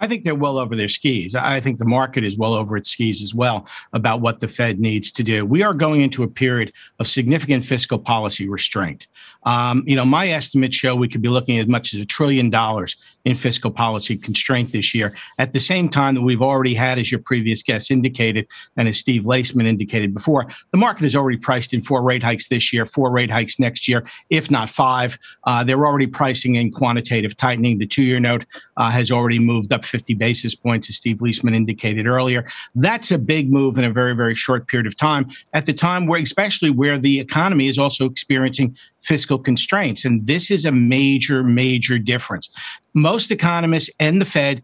I 0.00 0.06
think 0.06 0.24
they're 0.24 0.34
well 0.34 0.58
over 0.58 0.74
their 0.74 0.88
skis. 0.88 1.34
I 1.34 1.60
think 1.60 1.78
the 1.78 1.84
market 1.84 2.24
is 2.24 2.36
well 2.36 2.54
over 2.54 2.76
its 2.76 2.90
skis 2.90 3.22
as 3.22 3.34
well 3.34 3.66
about 3.92 4.20
what 4.20 4.40
the 4.40 4.48
Fed 4.48 4.80
needs 4.80 5.12
to 5.12 5.22
do. 5.22 5.44
We 5.44 5.62
are 5.62 5.74
going 5.74 6.00
into 6.00 6.22
a 6.22 6.28
period 6.28 6.72
of 6.98 7.08
significant 7.08 7.64
fiscal 7.64 7.98
policy 7.98 8.48
restraint. 8.48 9.08
Um, 9.44 9.82
you 9.86 9.96
know, 9.96 10.04
my 10.04 10.28
estimates 10.28 10.76
show 10.76 10.94
we 10.94 11.08
could 11.08 11.22
be 11.22 11.28
looking 11.28 11.58
at 11.58 11.62
as 11.62 11.68
much 11.68 11.94
as 11.94 12.00
a 12.00 12.06
trillion 12.06 12.50
dollars 12.50 12.96
in 13.24 13.34
fiscal 13.34 13.70
policy 13.70 14.16
constraint 14.16 14.72
this 14.72 14.94
year. 14.94 15.14
At 15.38 15.52
the 15.52 15.60
same 15.60 15.88
time 15.88 16.14
that 16.14 16.22
we've 16.22 16.42
already 16.42 16.74
had, 16.74 16.98
as 16.98 17.10
your 17.10 17.20
previous 17.20 17.62
guest 17.62 17.90
indicated, 17.90 18.46
and 18.76 18.88
as 18.88 18.98
Steve 18.98 19.22
Liesman 19.22 19.68
indicated 19.68 20.14
before, 20.14 20.46
the 20.72 20.78
market 20.78 21.04
is 21.04 21.16
already 21.16 21.38
priced 21.38 21.74
in 21.74 21.82
four 21.82 22.02
rate 22.02 22.22
hikes 22.22 22.48
this 22.48 22.72
year, 22.72 22.86
four 22.86 23.10
rate 23.10 23.30
hikes 23.30 23.58
next 23.58 23.88
year, 23.88 24.06
if 24.30 24.50
not 24.50 24.70
five. 24.70 25.18
Uh, 25.44 25.64
they're 25.64 25.86
already 25.86 26.06
pricing 26.06 26.56
in 26.56 26.70
quantitative 26.70 27.36
tightening. 27.36 27.78
The 27.78 27.86
two-year 27.86 28.20
note 28.20 28.46
uh, 28.76 28.90
has 28.90 29.10
already 29.10 29.38
moved 29.38 29.72
up 29.72 29.84
50 29.84 30.14
basis 30.14 30.54
points, 30.54 30.88
as 30.88 30.96
Steve 30.96 31.18
Liesman 31.18 31.54
indicated 31.54 32.06
earlier. 32.06 32.46
That's 32.74 33.10
a 33.10 33.18
big 33.18 33.50
move 33.50 33.78
in 33.78 33.84
a 33.84 33.92
very, 33.92 34.14
very 34.14 34.34
short 34.34 34.68
period 34.68 34.86
of 34.86 34.96
time. 34.96 35.28
At 35.52 35.66
the 35.66 35.72
time 35.72 36.06
where, 36.06 36.20
especially 36.20 36.70
where 36.70 36.98
the 36.98 37.20
economy 37.20 37.68
is 37.68 37.78
also 37.78 38.06
experiencing 38.06 38.76
fiscal 39.00 39.38
constraints. 39.38 40.04
And 40.04 40.26
this 40.26 40.50
is 40.50 40.64
a 40.64 40.72
major, 40.72 41.42
major 41.42 41.98
difference. 41.98 42.50
Most 42.94 43.30
economists 43.30 43.90
and 43.98 44.20
the 44.20 44.24
Fed 44.24 44.62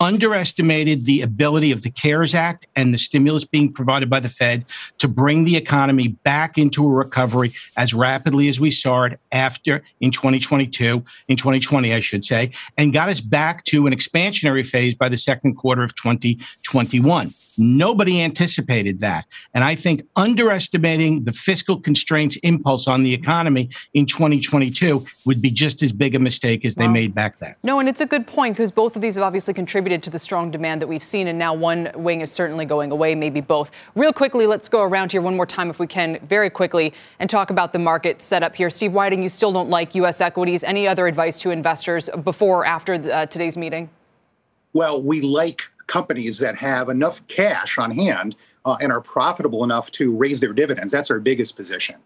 underestimated 0.00 1.06
the 1.06 1.22
ability 1.22 1.72
of 1.72 1.82
the 1.82 1.90
CARES 1.90 2.34
Act 2.34 2.66
and 2.76 2.94
the 2.94 2.98
stimulus 2.98 3.44
being 3.44 3.72
provided 3.72 4.08
by 4.08 4.20
the 4.20 4.28
Fed 4.28 4.64
to 4.98 5.08
bring 5.08 5.44
the 5.44 5.56
economy 5.56 6.08
back 6.08 6.56
into 6.56 6.86
a 6.86 6.90
recovery 6.90 7.52
as 7.76 7.92
rapidly 7.92 8.48
as 8.48 8.60
we 8.60 8.70
saw 8.70 9.04
it 9.04 9.18
after 9.32 9.82
in 10.00 10.10
2022, 10.10 11.04
in 11.28 11.36
2020, 11.36 11.94
I 11.94 12.00
should 12.00 12.24
say, 12.24 12.52
and 12.76 12.92
got 12.92 13.08
us 13.08 13.20
back 13.20 13.64
to 13.64 13.86
an 13.86 13.92
expansionary 13.92 14.66
phase 14.66 14.94
by 14.94 15.08
the 15.08 15.16
second 15.16 15.56
quarter 15.56 15.82
of 15.82 15.94
2021. 15.96 17.30
Nobody 17.58 18.22
anticipated 18.22 19.00
that. 19.00 19.26
And 19.54 19.64
I 19.64 19.74
think 19.74 20.02
underestimating 20.16 21.24
the 21.24 21.32
fiscal 21.32 21.80
constraints 21.80 22.36
impulse 22.36 22.86
on 22.86 23.02
the 23.02 23.12
economy 23.12 23.70
in 23.94 24.06
2022 24.06 25.04
would 25.26 25.42
be 25.42 25.50
just 25.50 25.82
as 25.82 25.92
big 25.92 26.14
a 26.14 26.18
mistake 26.18 26.64
as 26.64 26.74
they 26.74 26.88
made 26.88 27.14
back 27.14 27.38
then. 27.38 27.54
No, 27.62 27.80
and 27.80 27.88
it's 27.88 28.00
a 28.00 28.06
good 28.06 28.26
point 28.26 28.56
because 28.56 28.70
both 28.70 28.96
of 28.96 29.02
these 29.02 29.16
have 29.16 29.24
obviously 29.24 29.54
contributed 29.54 30.02
to 30.04 30.10
the 30.10 30.18
strong 30.18 30.50
demand 30.50 30.82
that 30.82 30.86
we've 30.86 31.02
seen. 31.02 31.26
And 31.28 31.38
now 31.38 31.54
one 31.54 31.90
wing 31.94 32.20
is 32.20 32.30
certainly 32.30 32.64
going 32.64 32.90
away, 32.90 33.14
maybe 33.14 33.40
both. 33.40 33.70
Real 33.94 34.12
quickly, 34.12 34.46
let's 34.46 34.68
go 34.68 34.82
around 34.82 35.12
here 35.12 35.22
one 35.22 35.36
more 35.36 35.46
time, 35.46 35.70
if 35.70 35.80
we 35.80 35.86
can, 35.86 36.18
very 36.26 36.50
quickly, 36.50 36.92
and 37.18 37.28
talk 37.28 37.50
about 37.50 37.72
the 37.72 37.78
market 37.78 38.22
setup 38.22 38.54
here. 38.54 38.70
Steve 38.70 38.94
Wieting, 38.94 39.22
you 39.22 39.28
still 39.28 39.52
don't 39.52 39.70
like 39.70 39.94
U.S. 39.96 40.20
equities. 40.20 40.62
Any 40.62 40.86
other 40.86 41.06
advice 41.06 41.40
to 41.40 41.50
investors 41.50 42.08
before 42.24 42.48
or 42.48 42.64
after 42.64 42.94
uh, 42.94 43.26
today's 43.26 43.56
meeting? 43.56 43.90
Well, 44.72 45.02
we 45.02 45.20
like 45.20 45.62
companies 45.88 46.38
that 46.38 46.56
have 46.56 46.88
enough 46.88 47.26
cash 47.26 47.78
on 47.78 47.90
hand 47.90 48.36
uh, 48.64 48.76
and 48.80 48.92
are 48.92 49.00
profitable 49.00 49.64
enough 49.64 49.90
to 49.92 50.14
raise 50.14 50.38
their 50.40 50.52
dividends. 50.52 50.92
That's 50.92 51.10
our 51.10 51.18
biggest 51.18 51.56
position. 51.56 51.96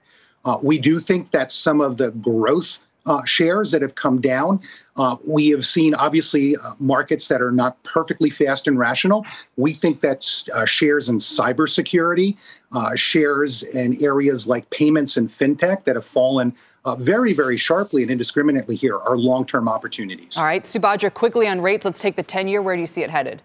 Uh, 0.44 0.58
we 0.62 0.78
do 0.78 0.98
think 0.98 1.30
that 1.32 1.52
some 1.52 1.80
of 1.80 1.98
the 1.98 2.10
growth 2.12 2.80
uh, 3.06 3.24
shares 3.24 3.72
that 3.72 3.82
have 3.82 3.94
come 3.94 4.20
down. 4.20 4.60
Uh, 4.96 5.16
we 5.26 5.48
have 5.48 5.64
seen 5.64 5.94
obviously 5.94 6.56
uh, 6.56 6.74
markets 6.78 7.28
that 7.28 7.42
are 7.42 7.50
not 7.50 7.82
perfectly 7.82 8.30
fast 8.30 8.66
and 8.66 8.78
rational. 8.78 9.26
We 9.56 9.72
think 9.72 10.00
that 10.02 10.24
uh, 10.54 10.64
shares 10.64 11.08
in 11.08 11.16
cybersecurity, 11.16 12.36
uh, 12.72 12.94
shares 12.94 13.62
in 13.62 14.02
areas 14.02 14.46
like 14.46 14.68
payments 14.70 15.16
and 15.16 15.30
fintech 15.30 15.84
that 15.84 15.96
have 15.96 16.06
fallen 16.06 16.54
uh, 16.84 16.96
very, 16.96 17.32
very 17.32 17.56
sharply 17.56 18.02
and 18.02 18.10
indiscriminately 18.10 18.76
here 18.76 18.98
are 18.98 19.16
long 19.16 19.46
term 19.46 19.68
opportunities. 19.68 20.36
All 20.36 20.44
right, 20.44 20.62
Subhadra, 20.62 21.12
quickly 21.12 21.46
on 21.46 21.60
rates, 21.60 21.84
let's 21.84 22.00
take 22.00 22.16
the 22.16 22.22
10 22.22 22.48
year. 22.48 22.62
Where 22.62 22.74
do 22.74 22.80
you 22.80 22.86
see 22.86 23.02
it 23.02 23.10
headed? 23.10 23.42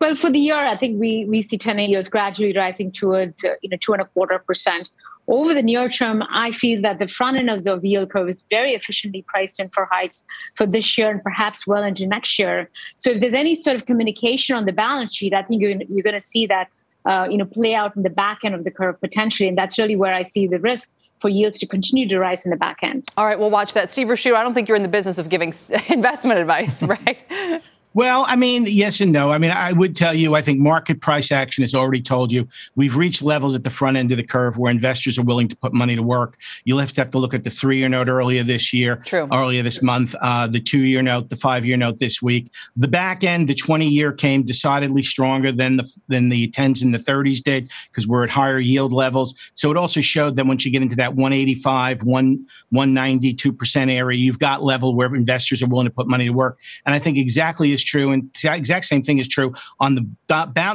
Well, 0.00 0.16
for 0.16 0.30
the 0.30 0.38
year, 0.38 0.66
I 0.66 0.76
think 0.76 1.00
we 1.00 1.24
we 1.26 1.42
see 1.42 1.58
ten-year 1.58 1.88
yields 1.88 2.08
gradually 2.08 2.56
rising 2.56 2.92
towards 2.92 3.44
uh, 3.44 3.54
you 3.62 3.70
know 3.70 3.76
two 3.80 3.92
and 3.92 4.02
a 4.02 4.06
quarter 4.06 4.38
percent. 4.38 4.88
Over 5.26 5.54
the 5.54 5.62
near 5.62 5.88
term, 5.88 6.22
I 6.30 6.52
feel 6.52 6.82
that 6.82 6.98
the 6.98 7.08
front 7.08 7.38
end 7.38 7.48
of 7.48 7.64
the, 7.64 7.88
yield 7.88 8.10
curve 8.10 8.28
is 8.28 8.44
very 8.50 8.74
efficiently 8.74 9.24
priced 9.26 9.58
in 9.58 9.70
for 9.70 9.88
hikes 9.90 10.22
for 10.56 10.66
this 10.66 10.98
year 10.98 11.10
and 11.10 11.22
perhaps 11.22 11.66
well 11.66 11.82
into 11.82 12.06
next 12.06 12.38
year. 12.38 12.68
So 12.98 13.10
if 13.12 13.20
there's 13.20 13.32
any 13.32 13.54
sort 13.54 13.76
of 13.76 13.86
communication 13.86 14.54
on 14.54 14.66
the 14.66 14.72
balance 14.72 15.16
sheet, 15.16 15.32
I 15.32 15.42
think 15.42 15.62
you're, 15.62 15.80
you're 15.88 16.02
going 16.02 16.12
to 16.12 16.20
see 16.20 16.46
that 16.48 16.68
uh, 17.06 17.26
you 17.30 17.38
know 17.38 17.46
play 17.46 17.74
out 17.74 17.96
in 17.96 18.02
the 18.02 18.10
back 18.10 18.40
end 18.44 18.54
of 18.54 18.64
the 18.64 18.70
curve 18.70 19.00
potentially, 19.00 19.48
and 19.48 19.56
that's 19.56 19.78
really 19.78 19.96
where 19.96 20.12
I 20.12 20.24
see 20.24 20.46
the 20.46 20.58
risk 20.58 20.90
for 21.20 21.30
yields 21.30 21.58
to 21.58 21.66
continue 21.66 22.06
to 22.06 22.18
rise 22.18 22.44
in 22.44 22.50
the 22.50 22.56
back 22.56 22.78
end. 22.82 23.08
All 23.16 23.24
right, 23.24 23.38
we'll 23.38 23.50
watch 23.50 23.72
that. 23.72 23.88
Steve 23.88 24.08
Ricchiuto, 24.08 24.34
I 24.34 24.42
don't 24.42 24.52
think 24.52 24.68
you're 24.68 24.76
in 24.76 24.82
the 24.82 24.88
business 24.88 25.16
of 25.16 25.30
giving 25.30 25.54
investment 25.88 26.38
advice, 26.38 26.82
right? 26.94 27.62
Well, 27.94 28.24
I 28.26 28.34
mean, 28.34 28.66
yes 28.66 29.00
and 29.00 29.12
no. 29.12 29.30
I 29.30 29.38
mean, 29.38 29.52
I 29.52 29.72
would 29.72 29.94
tell 29.94 30.12
you, 30.12 30.34
I 30.34 30.42
think 30.42 30.58
market 30.58 31.00
price 31.00 31.30
action 31.30 31.62
has 31.62 31.76
already 31.76 32.02
told 32.02 32.32
you 32.32 32.48
we've 32.74 32.96
reached 32.96 33.22
levels 33.22 33.54
at 33.54 33.62
the 33.62 33.70
front 33.70 33.96
end 33.96 34.10
of 34.10 34.18
the 34.18 34.24
curve 34.24 34.58
where 34.58 34.70
investors 34.70 35.16
are 35.16 35.22
willing 35.22 35.46
to 35.46 35.56
put 35.56 35.72
money 35.72 35.94
to 35.94 36.02
work. 36.02 36.36
You'll 36.64 36.80
have 36.80 36.92
to 36.92 37.00
have 37.00 37.10
to 37.10 37.18
look 37.18 37.34
at 37.34 37.44
the 37.44 37.50
three 37.50 37.78
year 37.78 37.88
note 37.88 38.08
earlier 38.08 38.42
this 38.42 38.72
year, 38.72 38.96
True. 38.96 39.28
earlier 39.32 39.62
this 39.62 39.80
month, 39.80 40.16
uh, 40.20 40.48
the 40.48 40.58
two 40.58 40.80
year 40.80 41.02
note, 41.02 41.28
the 41.28 41.36
five 41.36 41.64
year 41.64 41.76
note 41.76 41.98
this 41.98 42.20
week. 42.20 42.52
The 42.76 42.88
back 42.88 43.22
end, 43.22 43.48
the 43.48 43.54
20 43.54 43.86
year 43.86 44.12
came 44.12 44.42
decidedly 44.42 45.04
stronger 45.04 45.52
than 45.52 45.76
the 45.76 45.96
than 46.08 46.30
the 46.30 46.50
10s 46.50 46.82
and 46.82 46.92
the 46.92 46.98
30s 46.98 47.42
did 47.42 47.70
because 47.90 48.08
we're 48.08 48.24
at 48.24 48.30
higher 48.30 48.58
yield 48.58 48.92
levels. 48.92 49.34
So 49.54 49.70
it 49.70 49.76
also 49.76 50.00
showed 50.00 50.34
that 50.34 50.46
once 50.46 50.64
you 50.64 50.72
get 50.72 50.82
into 50.82 50.96
that 50.96 51.14
185, 51.14 52.02
1, 52.02 52.46
192% 52.72 53.92
area, 53.92 54.18
you've 54.18 54.40
got 54.40 54.64
level 54.64 54.96
where 54.96 55.14
investors 55.14 55.62
are 55.62 55.68
willing 55.68 55.86
to 55.86 55.92
put 55.92 56.08
money 56.08 56.24
to 56.24 56.32
work. 56.32 56.58
And 56.86 56.94
I 56.94 56.98
think 56.98 57.18
exactly 57.18 57.72
as 57.72 57.83
true. 57.84 58.12
And 58.12 58.30
the 58.42 58.54
exact 58.54 58.86
same 58.86 59.02
thing 59.02 59.18
is 59.18 59.28
true 59.28 59.54
on 59.80 59.94
the 59.94 60.06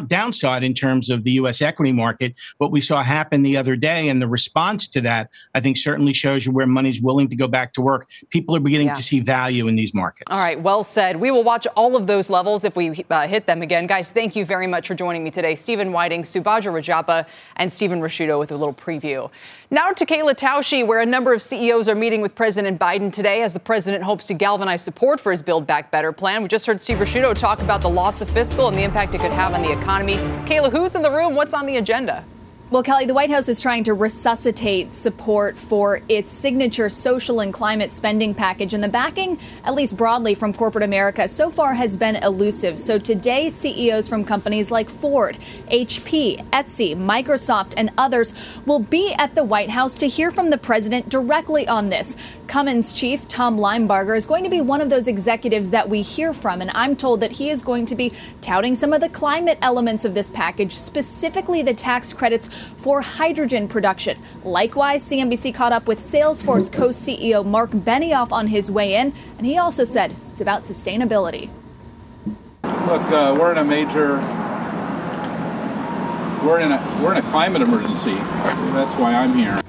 downside 0.07 0.63
in 0.63 0.73
terms 0.73 1.09
of 1.09 1.23
the 1.23 1.31
U.S. 1.31 1.61
equity 1.61 1.91
market. 1.91 2.35
What 2.57 2.71
we 2.71 2.81
saw 2.81 3.03
happen 3.03 3.41
the 3.43 3.57
other 3.57 3.75
day 3.75 4.09
and 4.09 4.21
the 4.21 4.27
response 4.27 4.87
to 4.89 5.01
that, 5.01 5.29
I 5.55 5.59
think, 5.59 5.77
certainly 5.77 6.13
shows 6.13 6.45
you 6.45 6.51
where 6.51 6.67
money's 6.67 7.01
willing 7.01 7.29
to 7.29 7.35
go 7.35 7.47
back 7.47 7.73
to 7.73 7.81
work. 7.81 8.09
People 8.29 8.55
are 8.55 8.59
beginning 8.59 8.87
yeah. 8.87 8.93
to 8.93 9.03
see 9.03 9.19
value 9.19 9.67
in 9.67 9.75
these 9.75 9.93
markets. 9.93 10.27
All 10.31 10.41
right, 10.41 10.59
well 10.59 10.83
said. 10.83 11.15
We 11.15 11.31
will 11.31 11.43
watch 11.43 11.67
all 11.75 11.95
of 11.95 12.07
those 12.07 12.29
levels 12.29 12.63
if 12.63 12.75
we 12.75 13.03
uh, 13.09 13.27
hit 13.27 13.47
them 13.47 13.61
again. 13.61 13.87
Guys, 13.87 14.11
thank 14.11 14.35
you 14.35 14.45
very 14.45 14.67
much 14.67 14.87
for 14.87 14.95
joining 14.95 15.23
me 15.23 15.31
today. 15.31 15.55
Stephen 15.55 15.91
Wieting, 15.91 16.23
Subhadra 16.23 16.71
Rajappa, 16.71 17.27
and 17.55 17.71
Stephen 17.71 18.01
Ricchiuto 18.01 18.39
with 18.39 18.51
a 18.51 18.55
little 18.55 18.73
preview. 18.73 19.29
Now 19.71 19.91
to 19.91 20.05
Kayla 20.05 20.33
Tausche, 20.33 20.85
where 20.85 20.99
a 20.99 21.05
number 21.05 21.33
of 21.33 21.41
CEOs 21.41 21.87
are 21.87 21.95
meeting 21.95 22.21
with 22.21 22.33
President 22.35 22.79
Biden 22.79 23.13
today 23.13 23.43
as 23.43 23.53
the 23.53 23.59
president 23.59 24.03
hopes 24.03 24.25
to 24.27 24.33
galvanize 24.33 24.81
support 24.81 25.19
for 25.19 25.31
his 25.31 25.41
Build 25.41 25.67
Back 25.67 25.91
Better 25.91 26.11
plan. 26.11 26.41
We 26.41 26.47
just 26.47 26.65
heard 26.65 26.81
Steve 26.81 26.98
Ricchiuto 26.99 27.33
talk 27.33 27.61
about 27.61 27.79
the 27.79 27.89
loss 27.89 28.21
of 28.21 28.29
fiscal 28.29 28.67
and 28.67 28.77
the 28.77 28.83
impact 28.83 29.15
it 29.15 29.21
could 29.21 29.31
have 29.31 29.53
on 29.53 29.61
the 29.61 29.71
economy. 29.71 30.15
Kayla, 30.45 30.69
who's 30.69 30.95
in 30.95 31.01
the 31.01 31.09
room? 31.09 31.33
What's 31.33 31.53
on 31.53 31.65
the 31.65 31.77
agenda? 31.77 32.25
Well, 32.71 32.83
Kelly, 32.83 33.07
the 33.07 33.15
White 33.15 33.31
House 33.31 33.49
is 33.49 33.59
trying 33.59 33.85
to 33.85 33.95
resuscitate 33.95 34.93
support 34.93 35.57
for 35.57 36.01
its 36.07 36.29
signature 36.29 36.87
social 36.87 37.39
and 37.39 37.51
climate 37.51 37.91
spending 37.91 38.35
package, 38.35 38.75
and 38.75 38.83
the 38.83 38.89
backing, 38.89 39.39
at 39.63 39.73
least 39.73 39.97
broadly 39.97 40.35
from 40.35 40.53
corporate 40.53 40.83
America, 40.83 41.27
so 41.27 41.49
far 41.49 41.73
has 41.73 41.95
been 41.97 42.17
elusive. 42.17 42.77
So 42.77 42.99
today, 42.99 43.49
CEOs 43.49 44.07
from 44.07 44.23
companies 44.23 44.69
like 44.69 44.87
Ford, 44.87 45.39
HP, 45.71 46.47
Etsy, 46.49 46.95
Microsoft, 46.95 47.73
and 47.75 47.91
others 47.97 48.35
will 48.67 48.77
be 48.77 49.15
at 49.17 49.33
the 49.33 49.43
White 49.43 49.71
House 49.71 49.97
to 49.97 50.07
hear 50.07 50.29
from 50.29 50.51
the 50.51 50.57
president 50.59 51.09
directly 51.09 51.67
on 51.67 51.89
this. 51.89 52.17
Cummins 52.49 52.91
chief 52.91 53.27
Tom 53.27 53.59
Linebarger 53.59 54.17
is 54.17 54.25
going 54.25 54.43
to 54.43 54.49
be 54.49 54.59
one 54.59 54.81
of 54.81 54.89
those 54.89 55.07
executives 55.07 55.69
that 55.69 55.87
we 55.87 56.01
hear 56.01 56.33
from, 56.33 56.61
and 56.61 56.71
I'm 56.73 56.95
told 56.95 57.19
that 57.19 57.33
he 57.33 57.51
is 57.51 57.61
going 57.61 57.85
to 57.85 57.95
be 57.95 58.11
touting 58.41 58.73
some 58.73 58.91
of 58.91 59.01
the 59.01 59.09
climate 59.09 59.59
elements 59.61 60.03
of 60.03 60.15
this 60.15 60.31
package, 60.31 60.75
specifically 60.75 61.61
the 61.61 61.75
tax 61.75 62.11
credits 62.11 62.49
for 62.75 63.01
hydrogen 63.01 63.67
production. 63.67 64.19
Likewise, 64.43 65.07
CNBC 65.07 65.53
caught 65.53 65.71
up 65.71 65.85
with 65.87 65.99
Salesforce 65.99 66.71
co 66.73 66.87
CEO 66.89 67.45
Marc 67.45 67.69
Benioff 67.69 68.31
on 68.31 68.47
his 68.47 68.71
way 68.71 68.95
in, 68.95 69.13
and 69.37 69.45
he 69.45 69.55
also 69.55 69.83
said 69.83 70.15
it's 70.31 70.41
about 70.41 70.61
sustainability. 70.63 71.51
Look, 72.63 73.03
uh, 73.11 73.37
we're 73.39 73.51
in 73.51 73.59
a 73.59 73.63
major 73.63 74.17
we're 76.43 76.61
in 76.61 76.71
a 76.71 76.99
we're 77.03 77.11
in 77.11 77.17
a 77.17 77.29
climate 77.29 77.61
emergency. 77.61 78.15
That's 78.73 78.95
why 78.95 79.13
I'm 79.13 79.35
here. 79.35 79.61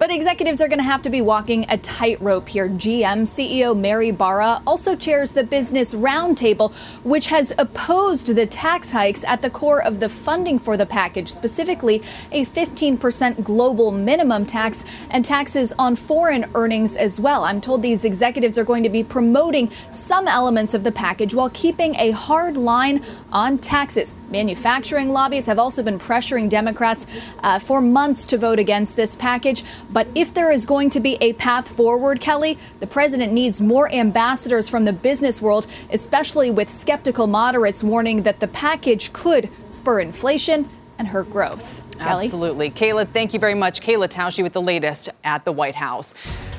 But 0.00 0.10
executives 0.10 0.62
are 0.62 0.68
going 0.68 0.78
to 0.78 0.84
have 0.84 1.02
to 1.02 1.10
be 1.10 1.20
walking 1.20 1.66
a 1.68 1.76
tightrope 1.76 2.48
here. 2.48 2.70
GM 2.70 3.24
CEO 3.24 3.78
Mary 3.78 4.10
Barra 4.10 4.62
also 4.66 4.96
chairs 4.96 5.32
the 5.32 5.44
Business 5.44 5.92
Roundtable, 5.92 6.72
which 7.04 7.26
has 7.26 7.52
opposed 7.58 8.34
the 8.34 8.46
tax 8.46 8.92
hikes 8.92 9.24
at 9.24 9.42
the 9.42 9.50
core 9.50 9.82
of 9.82 10.00
the 10.00 10.08
funding 10.08 10.58
for 10.58 10.78
the 10.78 10.86
package, 10.86 11.30
specifically 11.30 12.02
a 12.32 12.46
15% 12.46 13.44
global 13.44 13.92
minimum 13.92 14.46
tax 14.46 14.86
and 15.10 15.22
taxes 15.22 15.74
on 15.78 15.96
foreign 15.96 16.50
earnings 16.54 16.96
as 16.96 17.20
well. 17.20 17.44
I'm 17.44 17.60
told 17.60 17.82
these 17.82 18.06
executives 18.06 18.56
are 18.56 18.64
going 18.64 18.84
to 18.84 18.88
be 18.88 19.04
promoting 19.04 19.70
some 19.90 20.26
elements 20.26 20.72
of 20.72 20.82
the 20.82 20.92
package 20.92 21.34
while 21.34 21.50
keeping 21.50 21.94
a 21.96 22.12
hard 22.12 22.56
line 22.56 23.04
on 23.30 23.58
taxes. 23.58 24.14
Manufacturing 24.30 25.10
lobbies 25.10 25.44
have 25.44 25.58
also 25.58 25.82
been 25.82 25.98
pressuring 25.98 26.48
Democrats 26.48 27.06
uh, 27.42 27.58
for 27.58 27.82
months 27.82 28.26
to 28.28 28.38
vote 28.38 28.58
against 28.58 28.96
this 28.96 29.14
package. 29.14 29.62
But 29.92 30.06
if 30.14 30.32
there 30.32 30.50
is 30.52 30.64
going 30.64 30.90
to 30.90 31.00
be 31.00 31.18
a 31.20 31.32
path 31.34 31.68
forward, 31.68 32.20
Kelly, 32.20 32.58
the 32.78 32.86
president 32.86 33.32
needs 33.32 33.60
more 33.60 33.92
ambassadors 33.92 34.68
from 34.68 34.84
the 34.84 34.92
business 34.92 35.42
world, 35.42 35.66
especially 35.90 36.50
with 36.50 36.70
skeptical 36.70 37.26
moderates 37.26 37.82
warning 37.82 38.22
that 38.22 38.40
the 38.40 38.48
package 38.48 39.12
could 39.12 39.50
spur 39.68 40.00
inflation 40.00 40.68
and 40.98 41.08
hurt 41.08 41.30
growth. 41.30 41.82
Kelly? 41.98 42.26
Absolutely. 42.26 42.70
Kayla, 42.70 43.08
thank 43.08 43.34
you 43.34 43.40
very 43.40 43.54
much. 43.54 43.80
Kayla 43.80 44.08
Tausche 44.08 44.42
with 44.42 44.52
the 44.52 44.62
latest 44.62 45.08
at 45.24 45.44
the 45.44 45.52
White 45.52 45.74
House. 45.74 46.14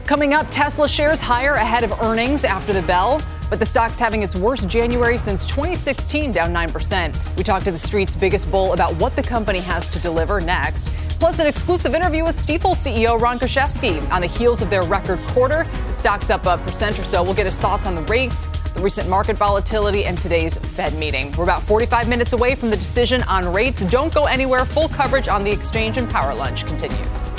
Coming 0.05 0.33
up, 0.33 0.47
Tesla 0.49 0.89
shares 0.89 1.21
higher 1.21 1.53
ahead 1.53 1.83
of 1.83 1.93
earnings 2.01 2.43
after 2.43 2.73
the 2.73 2.81
bell, 2.81 3.21
but 3.49 3.59
the 3.59 3.65
stock's 3.65 3.97
having 3.97 4.23
its 4.23 4.35
worst 4.35 4.67
January 4.67 5.17
since 5.17 5.47
2016, 5.47 6.33
down 6.33 6.53
9%. 6.53 7.37
We 7.37 7.43
talked 7.43 7.65
to 7.65 7.71
the 7.71 7.79
street's 7.79 8.15
biggest 8.15 8.51
bull 8.51 8.73
about 8.73 8.95
what 8.95 9.15
the 9.15 9.23
company 9.23 9.59
has 9.59 9.89
to 9.89 9.99
deliver 9.99 10.41
next. 10.41 10.89
Plus, 11.19 11.39
an 11.39 11.47
exclusive 11.47 11.93
interview 11.93 12.23
with 12.23 12.35
Stifel 12.35 12.75
CEO 12.75 13.19
Ron 13.19 13.39
Kruszewski 13.39 14.09
on 14.11 14.21
the 14.21 14.27
heels 14.27 14.61
of 14.61 14.69
their 14.69 14.83
record 14.83 15.19
quarter. 15.27 15.65
The 15.87 15.93
stock's 15.93 16.29
up 16.29 16.45
a 16.45 16.57
percent 16.57 16.97
or 16.97 17.03
so. 17.03 17.23
We'll 17.23 17.35
get 17.35 17.45
his 17.45 17.57
thoughts 17.57 17.85
on 17.85 17.95
the 17.95 18.01
rates, 18.03 18.47
the 18.73 18.81
recent 18.81 19.07
market 19.07 19.37
volatility, 19.37 20.05
and 20.05 20.17
today's 20.17 20.57
Fed 20.57 20.93
meeting. 20.95 21.31
We're 21.37 21.43
about 21.43 21.61
45 21.63 22.09
minutes 22.09 22.33
away 22.33 22.55
from 22.55 22.69
the 22.69 22.77
decision 22.77 23.23
on 23.23 23.51
rates. 23.53 23.83
Don't 23.83 24.13
go 24.13 24.25
anywhere. 24.25 24.65
Full 24.65 24.89
coverage 24.89 25.27
on 25.27 25.43
the 25.43 25.51
exchange 25.51 25.97
and 25.97 26.09
Power 26.09 26.33
Lunch 26.33 26.65
continues. 26.65 27.31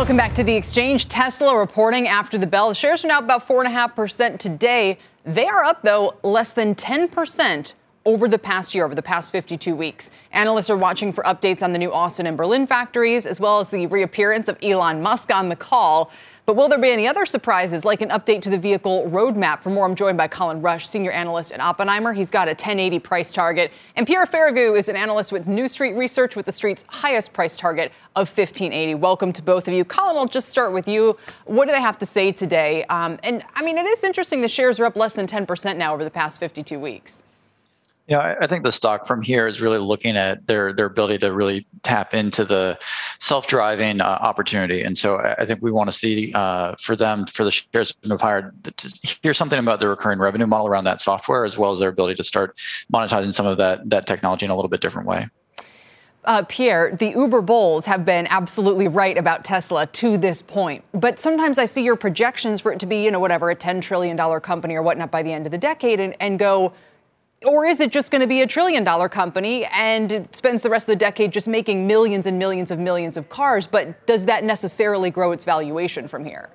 Welcome 0.00 0.16
back 0.16 0.34
to 0.36 0.44
the 0.44 0.56
exchange. 0.56 1.08
Tesla 1.08 1.54
reporting 1.54 2.08
after 2.08 2.38
the 2.38 2.46
bell. 2.46 2.70
The 2.70 2.74
shares 2.74 3.04
are 3.04 3.08
now 3.08 3.18
about 3.18 3.46
4.5% 3.46 4.38
today. 4.38 4.98
They 5.26 5.46
are 5.46 5.62
up, 5.62 5.82
though, 5.82 6.14
less 6.22 6.52
than 6.52 6.74
10% 6.74 7.74
over 8.06 8.28
the 8.28 8.38
past 8.38 8.74
year, 8.74 8.84
over 8.84 8.94
the 8.94 9.02
past 9.02 9.30
52 9.30 9.74
weeks. 9.74 10.10
Analysts 10.32 10.70
are 10.70 10.76
watching 10.76 11.12
for 11.12 11.22
updates 11.24 11.62
on 11.62 11.72
the 11.72 11.78
new 11.78 11.92
Austin 11.92 12.26
and 12.26 12.36
Berlin 12.36 12.66
factories, 12.66 13.26
as 13.26 13.38
well 13.38 13.60
as 13.60 13.70
the 13.70 13.86
reappearance 13.86 14.48
of 14.48 14.56
Elon 14.62 15.02
Musk 15.02 15.32
on 15.32 15.48
the 15.48 15.56
call. 15.56 16.10
But 16.46 16.56
will 16.56 16.68
there 16.68 16.80
be 16.80 16.90
any 16.90 17.06
other 17.06 17.26
surprises, 17.26 17.84
like 17.84 18.00
an 18.00 18.08
update 18.08 18.40
to 18.40 18.50
the 18.50 18.58
vehicle 18.58 19.08
roadmap? 19.08 19.62
For 19.62 19.70
more, 19.70 19.86
I'm 19.86 19.94
joined 19.94 20.18
by 20.18 20.26
Colin 20.26 20.62
Rusch, 20.62 20.84
senior 20.84 21.12
analyst 21.12 21.52
at 21.52 21.60
Oppenheimer. 21.60 22.12
He's 22.12 22.30
got 22.30 22.48
a 22.48 22.52
1080 22.52 22.98
price 22.98 23.30
target. 23.30 23.72
And 23.94 24.06
Pierre 24.06 24.26
Ferragu 24.26 24.76
is 24.76 24.88
an 24.88 24.96
analyst 24.96 25.30
with 25.30 25.46
New 25.46 25.68
Street 25.68 25.92
Research 25.92 26.34
with 26.34 26.46
the 26.46 26.52
street's 26.52 26.84
highest 26.88 27.32
price 27.32 27.58
target 27.58 27.92
of 28.16 28.26
1580. 28.26 28.94
Welcome 28.96 29.32
to 29.34 29.42
both 29.42 29.68
of 29.68 29.74
you. 29.74 29.84
Colin, 29.84 30.16
I'll 30.16 30.26
just 30.26 30.48
start 30.48 30.72
with 30.72 30.88
you. 30.88 31.16
What 31.44 31.66
do 31.66 31.72
they 31.72 31.80
have 31.80 31.98
to 31.98 32.06
say 32.06 32.32
today? 32.32 32.84
Um, 32.86 33.18
and 33.22 33.44
I 33.54 33.62
mean, 33.62 33.78
it 33.78 33.86
is 33.86 34.02
interesting 34.02 34.40
the 34.40 34.48
shares 34.48 34.80
are 34.80 34.86
up 34.86 34.96
less 34.96 35.14
than 35.14 35.26
10% 35.26 35.76
now 35.76 35.92
over 35.92 36.02
the 36.02 36.10
past 36.10 36.40
52 36.40 36.80
weeks. 36.80 37.26
Yeah, 38.10 38.34
I 38.40 38.48
think 38.48 38.64
the 38.64 38.72
stock 38.72 39.06
from 39.06 39.22
here 39.22 39.46
is 39.46 39.60
really 39.60 39.78
looking 39.78 40.16
at 40.16 40.44
their 40.48 40.72
their 40.72 40.86
ability 40.86 41.18
to 41.18 41.32
really 41.32 41.64
tap 41.84 42.12
into 42.12 42.44
the 42.44 42.76
self-driving 43.20 44.00
uh, 44.00 44.04
opportunity, 44.04 44.82
and 44.82 44.98
so 44.98 45.18
I 45.38 45.46
think 45.46 45.62
we 45.62 45.70
want 45.70 45.90
to 45.90 45.92
see 45.92 46.32
uh, 46.34 46.74
for 46.80 46.96
them 46.96 47.24
for 47.26 47.44
the 47.44 47.52
shares 47.52 47.94
to 48.02 48.08
move 48.08 48.20
higher 48.20 48.52
to 48.64 49.16
hear 49.22 49.32
something 49.32 49.60
about 49.60 49.78
the 49.78 49.86
recurring 49.86 50.18
revenue 50.18 50.48
model 50.48 50.66
around 50.66 50.84
that 50.84 51.00
software, 51.00 51.44
as 51.44 51.56
well 51.56 51.70
as 51.70 51.78
their 51.78 51.88
ability 51.88 52.16
to 52.16 52.24
start 52.24 52.58
monetizing 52.92 53.32
some 53.32 53.46
of 53.46 53.58
that 53.58 53.88
that 53.88 54.08
technology 54.08 54.44
in 54.44 54.50
a 54.50 54.56
little 54.56 54.68
bit 54.68 54.80
different 54.80 55.06
way. 55.06 55.28
Uh, 56.24 56.42
Pierre, 56.48 56.94
the 56.96 57.10
Uber 57.10 57.42
bulls 57.42 57.86
have 57.86 58.04
been 58.04 58.26
absolutely 58.26 58.88
right 58.88 59.16
about 59.16 59.44
Tesla 59.44 59.86
to 59.86 60.18
this 60.18 60.42
point. 60.42 60.82
But 60.92 61.20
sometimes 61.20 61.58
I 61.58 61.64
see 61.64 61.84
your 61.84 61.96
projections 61.96 62.60
for 62.60 62.72
it 62.72 62.80
to 62.80 62.86
be, 62.86 63.04
you 63.04 63.10
know, 63.10 63.20
whatever, 63.20 63.50
a 63.50 63.56
$10 63.56 63.80
trillion 63.80 64.18
company 64.40 64.74
or 64.74 64.82
whatnot 64.82 65.10
by 65.10 65.22
the 65.22 65.32
end 65.32 65.46
of 65.46 65.52
the 65.52 65.56
decade 65.56 65.98
and, 65.98 66.14
and 66.20 66.38
go, 66.38 66.74
or 67.46 67.64
is 67.64 67.80
it 67.80 67.90
just 67.90 68.10
going 68.10 68.20
to 68.20 68.28
be 68.28 68.42
a 68.42 68.46
trillion 68.46 68.84
dollar 68.84 69.08
company 69.08 69.64
and 69.74 70.28
spends 70.34 70.62
the 70.62 70.70
rest 70.70 70.88
of 70.88 70.92
the 70.92 70.96
decade 70.96 71.32
just 71.32 71.48
making 71.48 71.86
millions 71.86 72.26
and 72.26 72.38
millions 72.38 72.70
of 72.70 72.78
millions 72.78 73.16
of 73.16 73.28
cars? 73.28 73.66
But 73.66 74.06
does 74.06 74.26
that 74.26 74.44
necessarily 74.44 75.10
grow 75.10 75.32
its 75.32 75.44
valuation 75.44 76.06
from 76.06 76.24
here? 76.24 76.50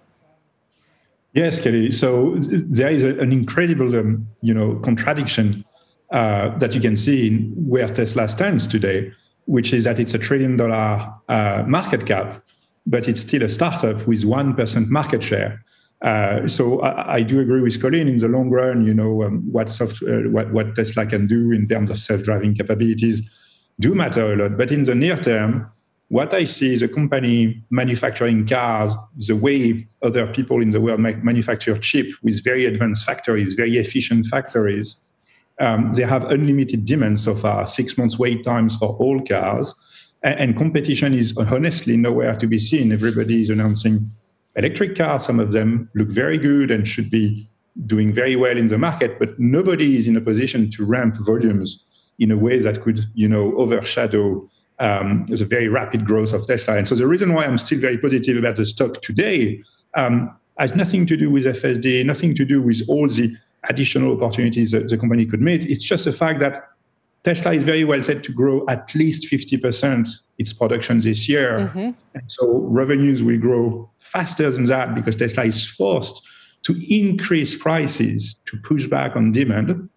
Yes, 1.34 1.60
Kelly. 1.60 1.92
So 1.92 2.36
there 2.38 2.90
is 2.90 3.04
a, 3.04 3.20
an 3.20 3.34
incredible, 3.34 3.96
um, 3.96 4.28
you 4.42 4.54
know, 4.54 4.76
contradiction 4.76 5.66
uh, 6.12 6.58
that 6.60 6.74
you 6.74 6.82
can 6.82 6.96
see 6.96 7.28
in 7.28 7.52
where 7.68 7.88
Tesla 7.88 8.30
stands 8.30 8.68
today, 8.68 9.12
which 9.46 9.74
is 9.74 9.84
that 9.84 10.00
it's 10.00 10.14
a 10.14 10.20
trillion 10.20 10.56
dollar 10.56 11.14
uh, 11.28 11.64
market 11.68 12.06
cap, 12.06 12.42
but 12.86 13.10
it's 13.10 13.22
still 13.22 13.44
a 13.44 13.50
startup 13.50 14.06
with 14.08 14.24
one 14.24 14.54
percent 14.54 14.90
market 14.90 15.24
share. 15.24 15.62
Uh, 16.02 16.48
so 16.48 16.82
I, 16.82 17.16
I, 17.16 17.22
do 17.24 17.40
agree 17.40 17.62
with 17.62 17.82
Colin. 17.82 18.08
In 18.08 18.18
the 18.18 18.28
long 18.28 18.50
run, 18.50 18.86
you 18.86 18.94
know 18.94 19.24
um, 19.24 19.50
what, 19.52 19.72
soft, 19.72 20.04
uh, 20.04 20.30
what 20.30 20.52
what 20.52 20.76
Tesla 20.76 21.06
can 21.06 21.26
do 21.26 21.52
in 21.52 21.68
terms 21.68 21.90
of 21.90 21.98
self-driving 21.98 22.54
capabilities 22.54 23.22
do 23.80 23.96
matter 23.96 24.34
a 24.34 24.36
lot. 24.36 24.58
But 24.58 24.72
in 24.72 24.84
the 24.84 24.96
near 24.96 25.18
term, 25.18 25.70
what 26.10 26.34
I 26.34 26.46
see 26.46 26.74
is 26.74 26.82
a 26.82 26.88
company 26.88 27.64
manufacturing 27.70 28.48
cars 28.48 28.96
the 29.18 29.36
way 29.36 29.88
other 30.04 30.28
people 30.28 30.62
in 30.62 30.72
the 30.72 30.80
world 30.80 31.00
make, 31.00 31.24
manufacture 31.24 31.78
chip 31.78 32.08
with 32.22 32.44
very 32.44 32.66
advanced 32.66 33.06
factories, 33.06 33.56
very 33.56 33.78
efficient 33.78 34.28
factories. 34.28 34.98
Um, 35.60 35.92
they 35.94 36.04
have 36.04 36.26
unlimited 36.26 36.86
demand 36.86 37.22
so 37.22 37.34
far, 37.34 37.66
six 37.66 37.98
months 37.98 38.20
wait 38.20 38.44
times 38.44 38.78
for 38.78 38.96
all 38.98 39.22
cars, 39.24 39.74
and, 40.22 40.40
and 40.40 40.58
competition 40.58 41.14
is 41.14 41.36
honestly 41.38 41.98
nowhere 41.98 42.36
to 42.36 42.48
be 42.48 42.60
seen. 42.60 42.92
Everybody 42.92 43.42
is 43.42 43.50
announcing 43.50 44.12
electric 44.56 44.96
cars, 44.96 45.26
some 45.26 45.40
of 45.40 45.52
them 45.52 45.90
look 45.96 46.08
very 46.08 46.38
good 46.38 46.72
and 46.72 46.88
should 46.88 47.10
be 47.10 47.48
doing 47.86 48.14
very 48.14 48.36
well 48.36 48.58
in 48.58 48.68
the 48.68 48.78
market, 48.78 49.20
but 49.20 49.38
nobody 49.38 49.98
is 49.98 50.08
in 50.08 50.16
a 50.16 50.22
position 50.22 50.72
to 50.72 50.86
ramp 50.86 51.16
volumes 51.26 51.84
in 52.20 52.32
a 52.32 52.38
way 52.38 52.60
that 52.60 52.82
could, 52.82 53.02
you 53.14 53.28
know, 53.28 53.56
overshadow 53.58 54.48
um, 54.80 55.24
the 55.24 55.46
very 55.46 55.68
rapid 55.68 56.06
growth 56.06 56.34
of 56.34 56.46
Tesla. 56.48 56.78
And 56.78 56.88
so 56.88 56.96
the 56.96 57.08
reason 57.08 57.34
why 57.34 57.46
I'm 57.46 57.58
still 57.58 57.80
very 57.80 57.98
positive 57.98 58.38
about 58.38 58.56
the 58.56 58.66
stock 58.66 59.02
today 59.02 59.62
um, 59.96 60.34
has 60.58 60.76
nothing 60.76 61.06
to 61.08 61.18
do 61.18 61.30
with 61.30 61.46
FSD, 61.46 62.06
nothing 62.06 62.36
to 62.36 62.46
do 62.46 62.62
with 62.62 62.82
all 62.88 63.08
the 63.08 63.36
additional 63.70 64.24
opportunities 64.24 64.72
that 64.72 64.90
the 64.90 64.98
company 64.98 65.26
could 65.26 65.42
make. 65.42 65.66
It's 65.66 65.84
just 65.84 66.06
the 66.06 66.12
fact 66.12 66.40
that 66.40 66.70
Tesla 67.26 67.54
is 67.54 67.64
very 67.64 67.84
well 67.84 68.04
set 68.04 68.24
to 68.24 68.32
grow 68.32 68.64
at 68.70 68.94
least 68.94 69.32
50% 69.32 70.08
its 70.38 70.54
production 70.54 71.00
this 71.00 71.28
year. 71.28 71.58
Mm-hmm. 71.58 71.90
And 72.14 72.24
so 72.28 72.60
revenues 72.70 73.24
will 73.24 73.40
grow 73.40 73.90
faster 73.98 74.52
than 74.52 74.66
that 74.66 74.94
because 74.94 75.16
Tesla 75.16 75.44
is 75.44 75.68
forced 75.68 76.22
to 76.66 76.80
increase 76.88 77.58
prices 77.58 78.36
to 78.46 78.58
push 78.58 78.86
back 78.86 79.16
on 79.16 79.32
demand 79.32 79.90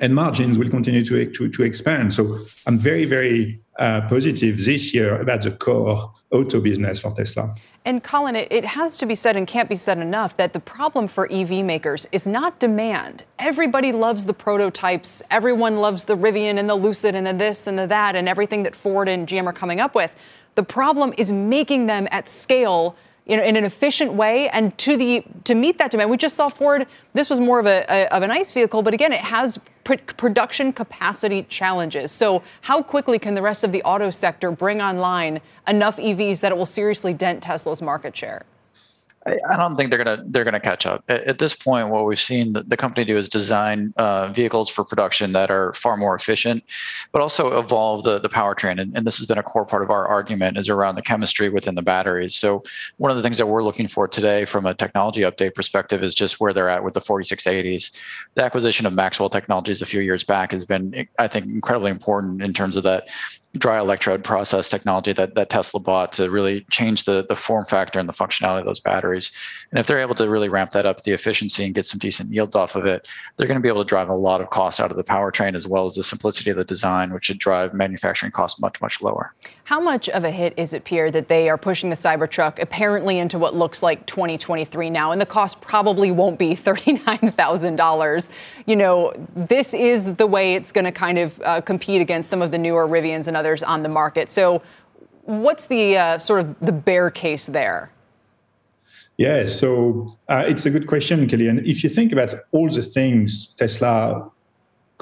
and 0.00 0.14
margins 0.14 0.58
will 0.58 0.70
continue 0.70 1.04
to, 1.04 1.30
to, 1.30 1.48
to 1.50 1.62
expand. 1.62 2.14
So 2.14 2.38
I'm 2.66 2.78
very, 2.78 3.04
very 3.04 3.60
uh, 3.78 4.00
positive 4.08 4.64
this 4.64 4.92
year 4.92 5.20
about 5.20 5.42
the 5.42 5.52
core 5.52 6.12
auto 6.32 6.60
business 6.60 6.98
for 6.98 7.12
Tesla. 7.12 7.54
And 7.84 8.02
Colin, 8.02 8.36
it, 8.36 8.52
it, 8.52 8.64
has 8.64 8.96
to 8.98 9.06
be 9.06 9.16
said 9.16 9.36
and 9.36 9.44
can't 9.44 9.68
be 9.68 9.74
said 9.74 9.98
enough 9.98 10.36
that 10.36 10.52
the 10.52 10.60
problem 10.60 11.08
for 11.08 11.30
EV 11.32 11.64
makers 11.64 12.06
is 12.12 12.28
not 12.28 12.60
demand. 12.60 13.24
Everybody 13.40 13.90
loves 13.90 14.24
the 14.24 14.34
prototypes. 14.34 15.20
Everyone 15.32 15.78
loves 15.78 16.04
the 16.04 16.16
Rivian 16.16 16.58
and 16.58 16.70
the 16.70 16.76
Lucid 16.76 17.16
and 17.16 17.26
the 17.26 17.32
this 17.32 17.66
and 17.66 17.76
the 17.76 17.88
that 17.88 18.14
and 18.14 18.28
everything 18.28 18.62
that 18.62 18.76
Ford 18.76 19.08
and 19.08 19.26
GM 19.26 19.46
are 19.46 19.52
coming 19.52 19.80
up 19.80 19.96
with. 19.96 20.14
The 20.54 20.62
problem 20.62 21.12
is 21.18 21.32
making 21.32 21.86
them 21.86 22.06
at 22.12 22.28
scale 22.28 22.94
know, 23.36 23.44
in 23.44 23.56
an 23.56 23.64
efficient 23.64 24.12
way 24.12 24.48
and 24.50 24.76
to 24.78 24.96
the 24.96 25.24
to 25.44 25.54
meet 25.54 25.78
that 25.78 25.90
demand. 25.90 26.10
We 26.10 26.16
just 26.16 26.36
saw 26.36 26.48
Ford. 26.48 26.86
This 27.14 27.30
was 27.30 27.40
more 27.40 27.60
of 27.60 27.66
a, 27.66 27.84
a 27.88 28.14
of 28.14 28.22
an 28.22 28.30
ICE 28.30 28.50
vehicle, 28.52 28.82
but 28.82 28.94
again, 28.94 29.12
it 29.12 29.20
has 29.20 29.58
pr- 29.84 29.94
production 30.16 30.72
capacity 30.72 31.44
challenges. 31.44 32.12
So, 32.12 32.42
how 32.62 32.82
quickly 32.82 33.18
can 33.18 33.34
the 33.34 33.42
rest 33.42 33.64
of 33.64 33.72
the 33.72 33.82
auto 33.82 34.10
sector 34.10 34.50
bring 34.50 34.80
online 34.80 35.40
enough 35.68 35.96
EVs 35.96 36.40
that 36.40 36.52
it 36.52 36.58
will 36.58 36.66
seriously 36.66 37.14
dent 37.14 37.42
Tesla's 37.42 37.82
market 37.82 38.16
share? 38.16 38.42
I 39.24 39.56
don't 39.56 39.76
think 39.76 39.90
they're 39.90 40.02
gonna 40.02 40.24
they're 40.26 40.44
gonna 40.44 40.58
catch 40.58 40.84
up. 40.84 41.04
At, 41.08 41.38
this 41.38 41.54
point, 41.54 41.88
what 41.90 42.06
we've 42.06 42.18
seen 42.18 42.54
the, 42.54 42.62
the 42.64 42.76
company 42.76 43.04
do 43.04 43.16
is 43.16 43.28
design 43.28 43.94
uh, 43.96 44.28
vehicles 44.32 44.68
for 44.68 44.84
production 44.84 45.30
that 45.32 45.50
are 45.50 45.72
far 45.74 45.96
more 45.96 46.16
efficient, 46.16 46.64
but 47.12 47.22
also 47.22 47.58
evolve 47.58 48.02
the 48.02 48.18
the 48.18 48.28
powertrain. 48.28 48.80
And, 48.80 48.96
and 48.96 49.06
this 49.06 49.18
has 49.18 49.26
been 49.26 49.38
a 49.38 49.42
core 49.42 49.64
part 49.64 49.84
of 49.84 49.90
our 49.90 50.08
argument 50.08 50.58
is 50.58 50.68
around 50.68 50.96
the 50.96 51.02
chemistry 51.02 51.48
within 51.50 51.76
the 51.76 51.82
batteries. 51.82 52.34
So 52.34 52.64
one 52.96 53.12
of 53.12 53.16
the 53.16 53.22
things 53.22 53.38
that 53.38 53.46
we're 53.46 53.62
looking 53.62 53.86
for 53.86 54.08
today, 54.08 54.44
from 54.44 54.66
a 54.66 54.74
technology 54.74 55.20
update 55.20 55.54
perspective, 55.54 56.02
is 56.02 56.14
just 56.14 56.40
where 56.40 56.52
they're 56.52 56.68
at 56.68 56.82
with 56.82 56.94
the 56.94 57.00
4680s. 57.00 57.92
The 58.34 58.44
acquisition 58.44 58.86
of 58.86 58.92
Maxwell 58.92 59.30
Technologies 59.30 59.82
a 59.82 59.86
few 59.86 60.00
years 60.00 60.24
back 60.24 60.50
has 60.50 60.64
been, 60.64 61.06
I 61.18 61.28
think, 61.28 61.46
incredibly 61.46 61.92
important 61.92 62.42
in 62.42 62.52
terms 62.52 62.76
of 62.76 62.82
that 62.82 63.08
dry 63.58 63.78
electrode 63.78 64.24
process 64.24 64.68
technology 64.70 65.12
that, 65.12 65.34
that 65.34 65.50
Tesla 65.50 65.78
bought 65.78 66.12
to 66.12 66.30
really 66.30 66.64
change 66.70 67.04
the, 67.04 67.26
the 67.28 67.36
form 67.36 67.66
factor 67.66 68.00
and 68.00 68.08
the 68.08 68.12
functionality 68.12 68.60
of 68.60 68.64
those 68.64 68.80
batteries. 68.80 69.30
And 69.70 69.78
if 69.78 69.86
they're 69.86 70.00
able 70.00 70.14
to 70.14 70.28
really 70.28 70.48
ramp 70.48 70.70
that 70.70 70.86
up, 70.86 71.02
the 71.02 71.12
efficiency 71.12 71.64
and 71.64 71.74
get 71.74 71.86
some 71.86 71.98
decent 71.98 72.30
yields 72.32 72.56
off 72.56 72.76
of 72.76 72.86
it, 72.86 73.08
they're 73.36 73.46
going 73.46 73.58
to 73.58 73.62
be 73.62 73.68
able 73.68 73.84
to 73.84 73.88
drive 73.88 74.08
a 74.08 74.14
lot 74.14 74.40
of 74.40 74.48
cost 74.50 74.80
out 74.80 74.90
of 74.90 74.96
the 74.96 75.04
powertrain 75.04 75.54
as 75.54 75.68
well 75.68 75.86
as 75.86 75.96
the 75.96 76.02
simplicity 76.02 76.50
of 76.50 76.56
the 76.56 76.64
design, 76.64 77.12
which 77.12 77.26
should 77.26 77.38
drive 77.38 77.74
manufacturing 77.74 78.32
costs 78.32 78.58
much, 78.60 78.80
much 78.80 79.02
lower. 79.02 79.34
How 79.64 79.80
much 79.80 80.08
of 80.08 80.24
a 80.24 80.30
hit 80.30 80.54
is 80.56 80.72
it, 80.72 80.84
Pierre, 80.84 81.10
that 81.10 81.28
they 81.28 81.50
are 81.50 81.58
pushing 81.58 81.90
the 81.90 81.96
Cybertruck 81.96 82.58
apparently 82.58 83.18
into 83.18 83.38
what 83.38 83.54
looks 83.54 83.82
like 83.82 84.06
2023 84.06 84.88
now, 84.88 85.12
and 85.12 85.20
the 85.20 85.26
cost 85.26 85.60
probably 85.60 86.10
won't 86.10 86.38
be 86.38 86.50
$39,000? 86.54 88.30
You 88.64 88.76
know, 88.76 89.12
this 89.36 89.74
is 89.74 90.14
the 90.14 90.26
way 90.26 90.54
it's 90.54 90.72
going 90.72 90.84
to 90.86 90.92
kind 90.92 91.18
of 91.18 91.40
uh, 91.42 91.60
compete 91.60 92.00
against 92.00 92.30
some 92.30 92.40
of 92.40 92.50
the 92.50 92.58
newer 92.58 92.88
Rivians 92.88 93.28
and 93.28 93.36
others 93.42 93.62
on 93.62 93.82
the 93.82 93.88
market. 93.88 94.30
So, 94.30 94.62
what's 95.24 95.66
the 95.66 95.96
uh, 95.96 96.18
sort 96.18 96.40
of 96.42 96.46
the 96.60 96.72
bear 96.72 97.10
case 97.10 97.46
there? 97.46 97.90
Yeah, 99.18 99.46
so 99.46 100.08
uh, 100.28 100.44
it's 100.46 100.64
a 100.66 100.70
good 100.70 100.86
question, 100.86 101.28
Kelly. 101.28 101.48
And 101.48 101.58
if 101.66 101.84
you 101.84 101.90
think 101.98 102.12
about 102.12 102.34
all 102.52 102.68
the 102.68 102.82
things 102.82 103.54
Tesla 103.58 104.30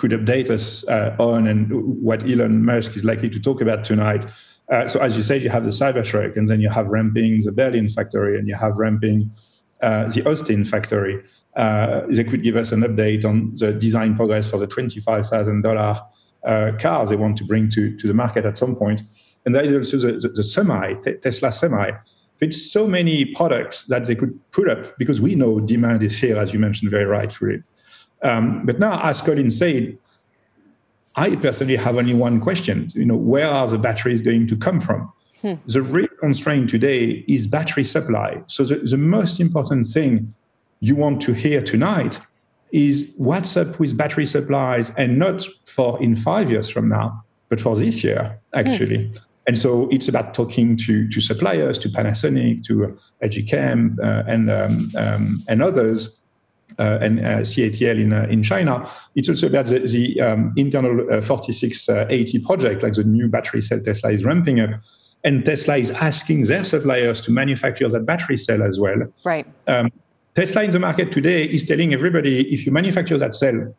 could 0.01 0.13
update 0.13 0.49
us 0.51 0.85
uh, 0.89 1.15
on 1.19 1.47
and 1.47 1.71
what 2.03 2.23
Elon 2.23 2.65
Musk 2.65 2.97
is 2.97 3.05
likely 3.05 3.29
to 3.31 3.41
talk 3.49 3.61
about 3.61 3.85
tonight. 3.85 4.25
Uh, 4.73 4.89
so, 4.89 5.01
as 5.01 5.17
you 5.17 5.23
said, 5.23 5.43
you 5.43 5.51
have 5.51 5.65
the 5.65 5.71
Cybertruck, 5.71 6.37
and 6.37 6.49
then 6.49 6.61
you 6.61 6.71
have 6.71 6.87
ramping 6.89 7.41
the 7.43 7.53
Berlin 7.53 7.89
factory, 7.89 8.39
and 8.39 8.49
you 8.49 8.55
have 8.55 8.77
ramping 8.77 9.31
uh, 9.83 10.09
the 10.15 10.23
Austin 10.31 10.65
factory. 10.65 11.23
Uh, 11.57 12.03
they 12.09 12.25
could 12.25 12.43
give 12.43 12.57
us 12.57 12.73
an 12.73 12.81
update 12.83 13.25
on 13.25 13.53
the 13.57 13.73
design 13.73 14.15
progress 14.15 14.49
for 14.49 14.59
the 14.59 14.67
$25,000 14.67 16.01
uh, 16.45 16.73
car 16.79 17.07
they 17.07 17.17
want 17.17 17.37
to 17.39 17.45
bring 17.45 17.69
to, 17.71 17.97
to 17.99 18.07
the 18.07 18.15
market 18.15 18.45
at 18.45 18.59
some 18.59 18.75
point. 18.77 19.03
And 19.45 19.55
there 19.55 19.63
is 19.65 19.73
also 19.73 19.99
the, 19.99 20.19
the, 20.19 20.29
the 20.29 20.43
semi, 20.43 20.95
Tesla 21.23 21.53
semi. 21.53 21.93
It's 22.41 22.71
so 22.73 22.87
many 22.87 23.27
products 23.27 23.85
that 23.87 24.07
they 24.07 24.15
could 24.15 24.39
put 24.53 24.69
up 24.69 24.97
because 24.99 25.21
we 25.21 25.35
know 25.35 25.61
demand 25.61 26.03
is 26.03 26.19
here, 26.19 26.39
as 26.39 26.53
you 26.53 26.59
mentioned 26.59 26.91
very 26.91 27.05
rightfully. 27.05 27.63
Um, 28.23 28.65
but 28.65 28.79
now, 28.79 29.01
as 29.03 29.21
Colin 29.21 29.51
said, 29.51 29.99
I 31.17 31.37
personally 31.37 31.77
have 31.77 31.97
only 31.97 32.15
one 32.15 32.41
question. 32.41 32.91
You 32.95 33.05
know, 33.05 33.17
where 33.17 33.47
are 33.47 33.67
the 33.69 33.79
batteries 33.79 34.23
going 34.23 34.47
to 34.47 34.57
come 34.57 34.81
from? 34.81 35.13
Hmm. 35.43 35.55
The 35.67 35.83
real 35.83 36.09
constraint 36.19 36.71
today 36.71 37.25
is 37.29 37.47
battery 37.47 37.85
supply. 37.85 38.43
So 38.47 38.65
the, 38.65 38.77
the 38.77 38.99
most 38.99 39.41
important 39.41 39.87
thing 39.87 40.35
you 40.81 40.97
want 40.97 41.21
to 41.23 41.33
hear 41.33 41.63
tonight 41.63 42.21
is 42.73 43.13
what's 43.17 43.57
up 43.57 43.79
with 43.81 43.97
battery 43.97 44.27
supplies 44.27 44.93
and 44.97 45.19
not 45.19 45.47
for 45.67 46.01
in 46.03 46.17
five 46.17 46.51
years 46.51 46.69
from 46.69 46.89
now, 46.89 47.25
but 47.49 47.61
for 47.61 47.77
this 47.77 48.05
year, 48.05 48.39
actually. 48.55 48.99
Mm. 48.99 49.27
And 49.47 49.59
so 49.59 49.89
it's 49.91 50.07
about 50.07 50.35
talking 50.35 50.77
to, 50.77 51.09
to 51.09 51.21
suppliers, 51.21 51.79
to 51.79 51.89
Panasonic, 51.89 52.65
to 52.67 52.97
LG 53.23 53.49
Chem, 53.49 53.99
uh, 54.03 54.23
and, 54.29 54.51
um, 54.51 54.91
um, 54.97 55.43
and 55.49 55.63
others, 55.63 56.15
uh, 56.79 56.99
and 57.01 57.21
uh, 57.21 57.41
CATL 57.41 57.99
in, 57.99 58.13
uh, 58.13 58.27
in 58.31 58.43
China. 58.43 58.89
It's 59.17 59.29
also 59.29 59.49
about 59.49 59.67
the, 59.67 59.81
the 59.81 60.21
um, 60.21 60.53
internal 60.57 61.01
uh, 61.13 61.21
4680 61.21 62.39
project, 62.41 62.83
like 62.83 62.95
the 62.95 63.05
new 63.05 63.29
battery 63.29 63.63
cell 63.63 63.81
Tesla 63.81 64.13
is 64.13 64.25
ramping 64.25 64.61
up. 64.61 64.71
And 65.25 65.45
Tesla 65.45 65.77
is 65.77 65.91
asking 65.91 66.45
their 66.45 66.65
suppliers 66.65 67.21
to 67.23 67.33
manufacture 67.33 67.89
that 67.89 68.07
battery 68.07 68.37
cell 68.37 68.63
as 68.63 68.81
well. 68.81 69.13
Right. 69.25 69.47
Um, 69.67 69.91
Tesla 70.35 70.63
in 70.63 70.71
the 70.71 70.79
market 70.79 71.13
today 71.13 71.45
is 71.45 71.65
telling 71.65 71.93
everybody 71.93 72.53
if 72.53 72.65
you 72.65 72.73
manufacture 72.73 73.19
that 73.19 73.35
cell 73.35 73.75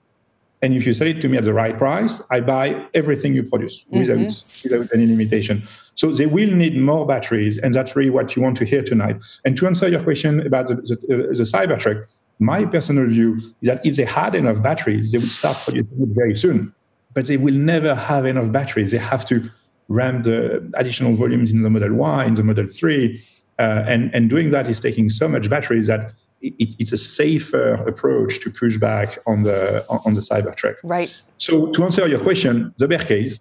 and 0.62 0.74
if 0.76 0.86
you 0.86 0.94
sell 0.94 1.08
it 1.08 1.22
to 1.22 1.30
me 1.30 1.38
at 1.38 1.46
the 1.46 1.54
right 1.54 1.76
price, 1.78 2.22
I 2.30 2.42
buy 2.42 2.86
everything 2.94 3.34
you 3.34 3.44
produce 3.44 3.84
mm-hmm. 3.86 4.00
without, 4.00 4.44
without 4.64 4.94
any 4.94 5.08
limitation. 5.08 5.64
So 5.96 6.12
they 6.12 6.28
will 6.28 6.52
need 6.52 6.78
more 6.80 7.06
batteries, 7.06 7.58
and 7.58 7.74
that's 7.74 7.96
really 7.96 8.12
what 8.12 8.36
you 8.36 8.42
want 8.42 8.58
to 8.58 8.66
hear 8.66 8.84
tonight. 8.84 9.24
And 9.44 9.58
to 9.58 9.66
answer 9.66 9.88
your 9.88 10.04
question 10.04 10.46
about 10.46 10.68
the, 10.68 10.76
the, 10.76 11.34
the 11.34 11.44
Cybertruck, 11.44 12.06
my 12.40 12.66
personal 12.66 13.08
view 13.08 13.38
is 13.38 13.54
that 13.64 13.86
if 13.86 13.96
they 13.96 14.06
had 14.06 14.36
enough 14.36 14.62
batteries, 14.62 15.12
they 15.12 15.18
would 15.18 15.32
start 15.32 15.58
producing 15.64 16.02
it 16.02 16.10
very 16.10 16.38
soon. 16.38 16.74
But 17.14 17.28
they 17.28 17.38
will 17.38 17.54
never 17.54 17.94
have 17.94 18.26
enough 18.26 18.52
batteries. 18.52 18.92
They 18.92 18.98
have 18.98 19.26
to 19.26 19.50
ramp 19.90 20.24
the 20.24 20.72
additional 20.76 21.14
volumes 21.14 21.52
in 21.52 21.64
the 21.64 21.70
Model 21.70 21.94
Y, 21.94 22.26
in 22.26 22.36
the 22.36 22.44
Model 22.44 22.68
3. 22.68 23.24
Uh, 23.60 23.84
and, 23.88 24.14
and 24.16 24.30
doing 24.30 24.50
that 24.50 24.68
is 24.68 24.80
taking 24.80 25.10
so 25.10 25.28
much 25.28 25.50
batteries 25.50 25.88
that 25.88 26.14
it, 26.42 26.76
it's 26.80 26.92
a 26.92 26.98
safer 26.98 27.74
approach 27.88 28.40
to 28.42 28.50
push 28.50 28.78
back 28.78 29.18
on 29.28 29.44
the 29.44 29.86
on 30.06 30.14
the 30.14 30.22
Cybertruck. 30.22 30.76
Right. 30.84 31.20
So 31.38 31.72
to 31.72 31.84
answer 31.84 32.08
your 32.08 32.20
question, 32.20 32.74
the 32.78 32.88
bear 32.88 33.00
case, 33.00 33.40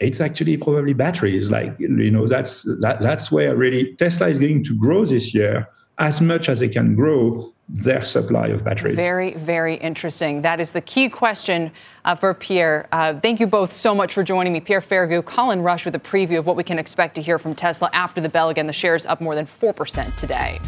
it's 0.00 0.20
actually 0.20 0.56
probably 0.56 0.92
batteries. 0.92 1.50
Like 1.50 1.74
you 1.78 2.10
know, 2.10 2.26
that's 2.26 2.62
that, 2.80 3.00
that's 3.00 3.30
where 3.30 3.56
really 3.56 3.94
Tesla 3.94 4.28
is 4.28 4.38
going 4.38 4.64
to 4.64 4.76
grow 4.76 5.04
this 5.04 5.34
year 5.34 5.68
as 5.98 6.20
much 6.20 6.48
as 6.48 6.60
they 6.60 6.68
can 6.68 6.94
grow 6.94 7.52
their 7.68 8.04
supply 8.04 8.48
of 8.48 8.64
batteries. 8.64 8.94
Very, 8.94 9.32
very 9.34 9.76
interesting. 9.76 10.42
That 10.42 10.60
is 10.60 10.72
the 10.72 10.80
key 10.82 11.08
question 11.08 11.72
uh, 12.04 12.14
for 12.14 12.34
Pierre. 12.34 12.88
Uh, 12.92 13.18
thank 13.20 13.40
you 13.40 13.46
both 13.46 13.72
so 13.72 13.94
much 13.94 14.12
for 14.12 14.22
joining 14.22 14.52
me. 14.52 14.60
Pierre 14.60 14.80
Ferragu, 14.80 15.24
Colin 15.24 15.62
Rusch 15.62 15.86
with 15.86 15.94
a 15.94 16.00
preview 16.00 16.38
of 16.38 16.46
what 16.46 16.56
we 16.56 16.64
can 16.64 16.78
expect 16.78 17.14
to 17.14 17.22
hear 17.22 17.38
from 17.38 17.54
Tesla 17.54 17.88
after 17.92 18.20
the 18.20 18.28
bell. 18.28 18.50
Again, 18.50 18.66
the 18.66 18.72
shares 18.72 19.06
up 19.06 19.20
more 19.20 19.34
than 19.34 19.46
4% 19.46 20.14
today. 20.16 20.60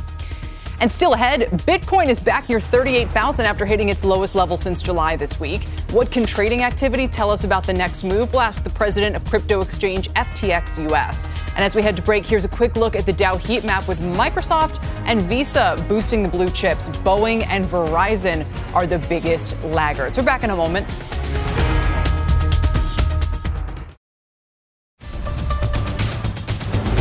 And 0.81 0.93
still 0.93 1.15
ahead, 1.15 1.49
Bitcoin 1.67 2.09
is 2.09 2.21
back 2.21 2.49
near 2.49 2.61
38,000 2.61 3.47
after 3.47 3.65
hitting 3.65 3.89
its 3.89 4.05
lowest 4.05 4.35
level 4.35 4.57
since 4.57 4.83
July 4.83 5.17
this 5.17 5.41
week. 5.41 5.65
What 5.91 6.11
can 6.11 6.27
trading 6.27 6.63
activity 6.63 7.09
tell 7.09 7.31
us 7.31 7.45
about 7.45 7.67
the 7.67 7.73
next 7.73 8.05
move? 8.05 8.33
We'll 8.33 8.43
ask 8.43 8.63
the 8.63 8.71
president 8.71 9.17
of 9.17 9.25
crypto 9.25 9.63
exchange 9.63 10.11
FTX 10.11 10.91
US. 10.91 11.27
And 11.55 11.65
as 11.65 11.75
we 11.75 11.81
head 11.81 11.97
to 11.97 12.03
break, 12.03 12.27
here's 12.27 12.45
a 12.45 12.49
quick 12.49 12.77
look 12.77 12.95
at 12.95 13.07
the 13.07 13.13
Dow 13.13 13.37
heat 13.37 13.65
map 13.65 13.89
with 13.89 14.01
Microsoft 14.01 14.85
and 15.07 15.23
Visa 15.23 15.83
boosting 15.89 16.23
the 16.23 16.29
blue 16.29 16.51
chips. 16.51 16.89
Boeing 16.89 17.47
and 17.47 17.65
Verizon 17.65 18.47
are 18.75 18.87
the 18.87 18.99
biggest 18.99 19.61
laggards. 19.63 20.19
We're 20.19 20.25
back 20.25 20.45
in 20.45 20.51
a 20.51 20.57
moment. 20.57 20.87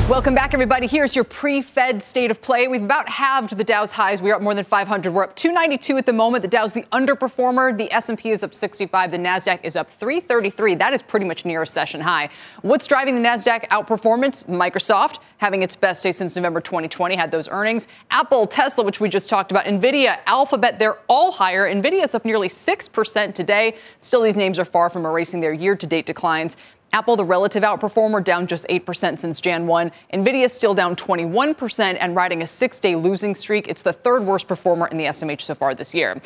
Welcome 0.07 0.35
back, 0.35 0.53
everybody. 0.53 0.85
Here's 0.85 1.15
your 1.15 1.23
pre-Fed 1.23 1.99
state 1.99 2.29
of 2.29 2.39
play. 2.39 2.67
We've 2.67 2.83
about 2.83 3.09
halved 3.09 3.57
the 3.57 3.63
Dow's 3.63 3.91
highs. 3.91 4.21
We're 4.21 4.35
up 4.35 4.41
more 4.43 4.53
than 4.53 4.63
500. 4.63 5.11
We're 5.11 5.23
up 5.23 5.35
292 5.35 5.97
at 5.97 6.05
the 6.05 6.13
moment. 6.13 6.43
The 6.43 6.47
Dow's 6.47 6.73
the 6.73 6.83
underperformer. 6.91 7.75
The 7.75 7.91
S&P 7.91 8.29
is 8.29 8.43
up 8.43 8.53
65. 8.53 9.09
The 9.09 9.17
Nasdaq 9.17 9.61
is 9.63 9.75
up 9.75 9.89
333. 9.89 10.75
That 10.75 10.93
is 10.93 11.01
pretty 11.01 11.25
much 11.25 11.43
near 11.43 11.63
a 11.63 11.67
session 11.67 12.01
high. 12.01 12.29
What's 12.61 12.85
driving 12.85 13.15
the 13.15 13.27
Nasdaq 13.27 13.67
outperformance? 13.69 14.45
Microsoft 14.45 15.21
having 15.37 15.63
its 15.63 15.75
best 15.75 16.03
day 16.03 16.11
since 16.11 16.35
November 16.35 16.61
2020 16.61 17.15
had 17.15 17.31
those 17.31 17.49
earnings. 17.49 17.87
Apple, 18.11 18.45
Tesla, 18.45 18.83
which 18.83 19.01
we 19.01 19.09
just 19.09 19.27
talked 19.27 19.49
about, 19.49 19.65
Nvidia, 19.65 20.19
Alphabet, 20.27 20.77
they're 20.77 20.99
all 21.07 21.31
higher. 21.31 21.67
Nvidia's 21.67 22.13
up 22.13 22.25
nearly 22.25 22.47
6% 22.47 23.33
today. 23.33 23.75
Still, 23.97 24.21
these 24.21 24.37
names 24.37 24.59
are 24.59 24.65
far 24.65 24.91
from 24.91 25.03
erasing 25.03 25.39
their 25.39 25.51
year-to-date 25.51 26.05
declines. 26.05 26.57
Apple, 26.93 27.15
the 27.15 27.25
relative 27.25 27.63
outperformer, 27.63 28.23
down 28.23 28.47
just 28.47 28.65
8% 28.67 29.19
since 29.19 29.41
Jan 29.41 29.67
1. 29.67 29.91
Nvidia 30.13 30.49
still 30.49 30.73
down 30.73 30.95
21% 30.95 31.97
and 31.99 32.15
riding 32.15 32.41
a 32.41 32.47
six 32.47 32.79
day 32.79 32.95
losing 32.95 33.35
streak. 33.35 33.67
It's 33.67 33.81
the 33.81 33.93
third 33.93 34.25
worst 34.25 34.47
performer 34.47 34.87
in 34.87 34.97
the 34.97 35.05
SMH 35.05 35.41
so 35.41 35.55
far 35.55 35.75
this 35.75 35.93
year. 35.93 36.21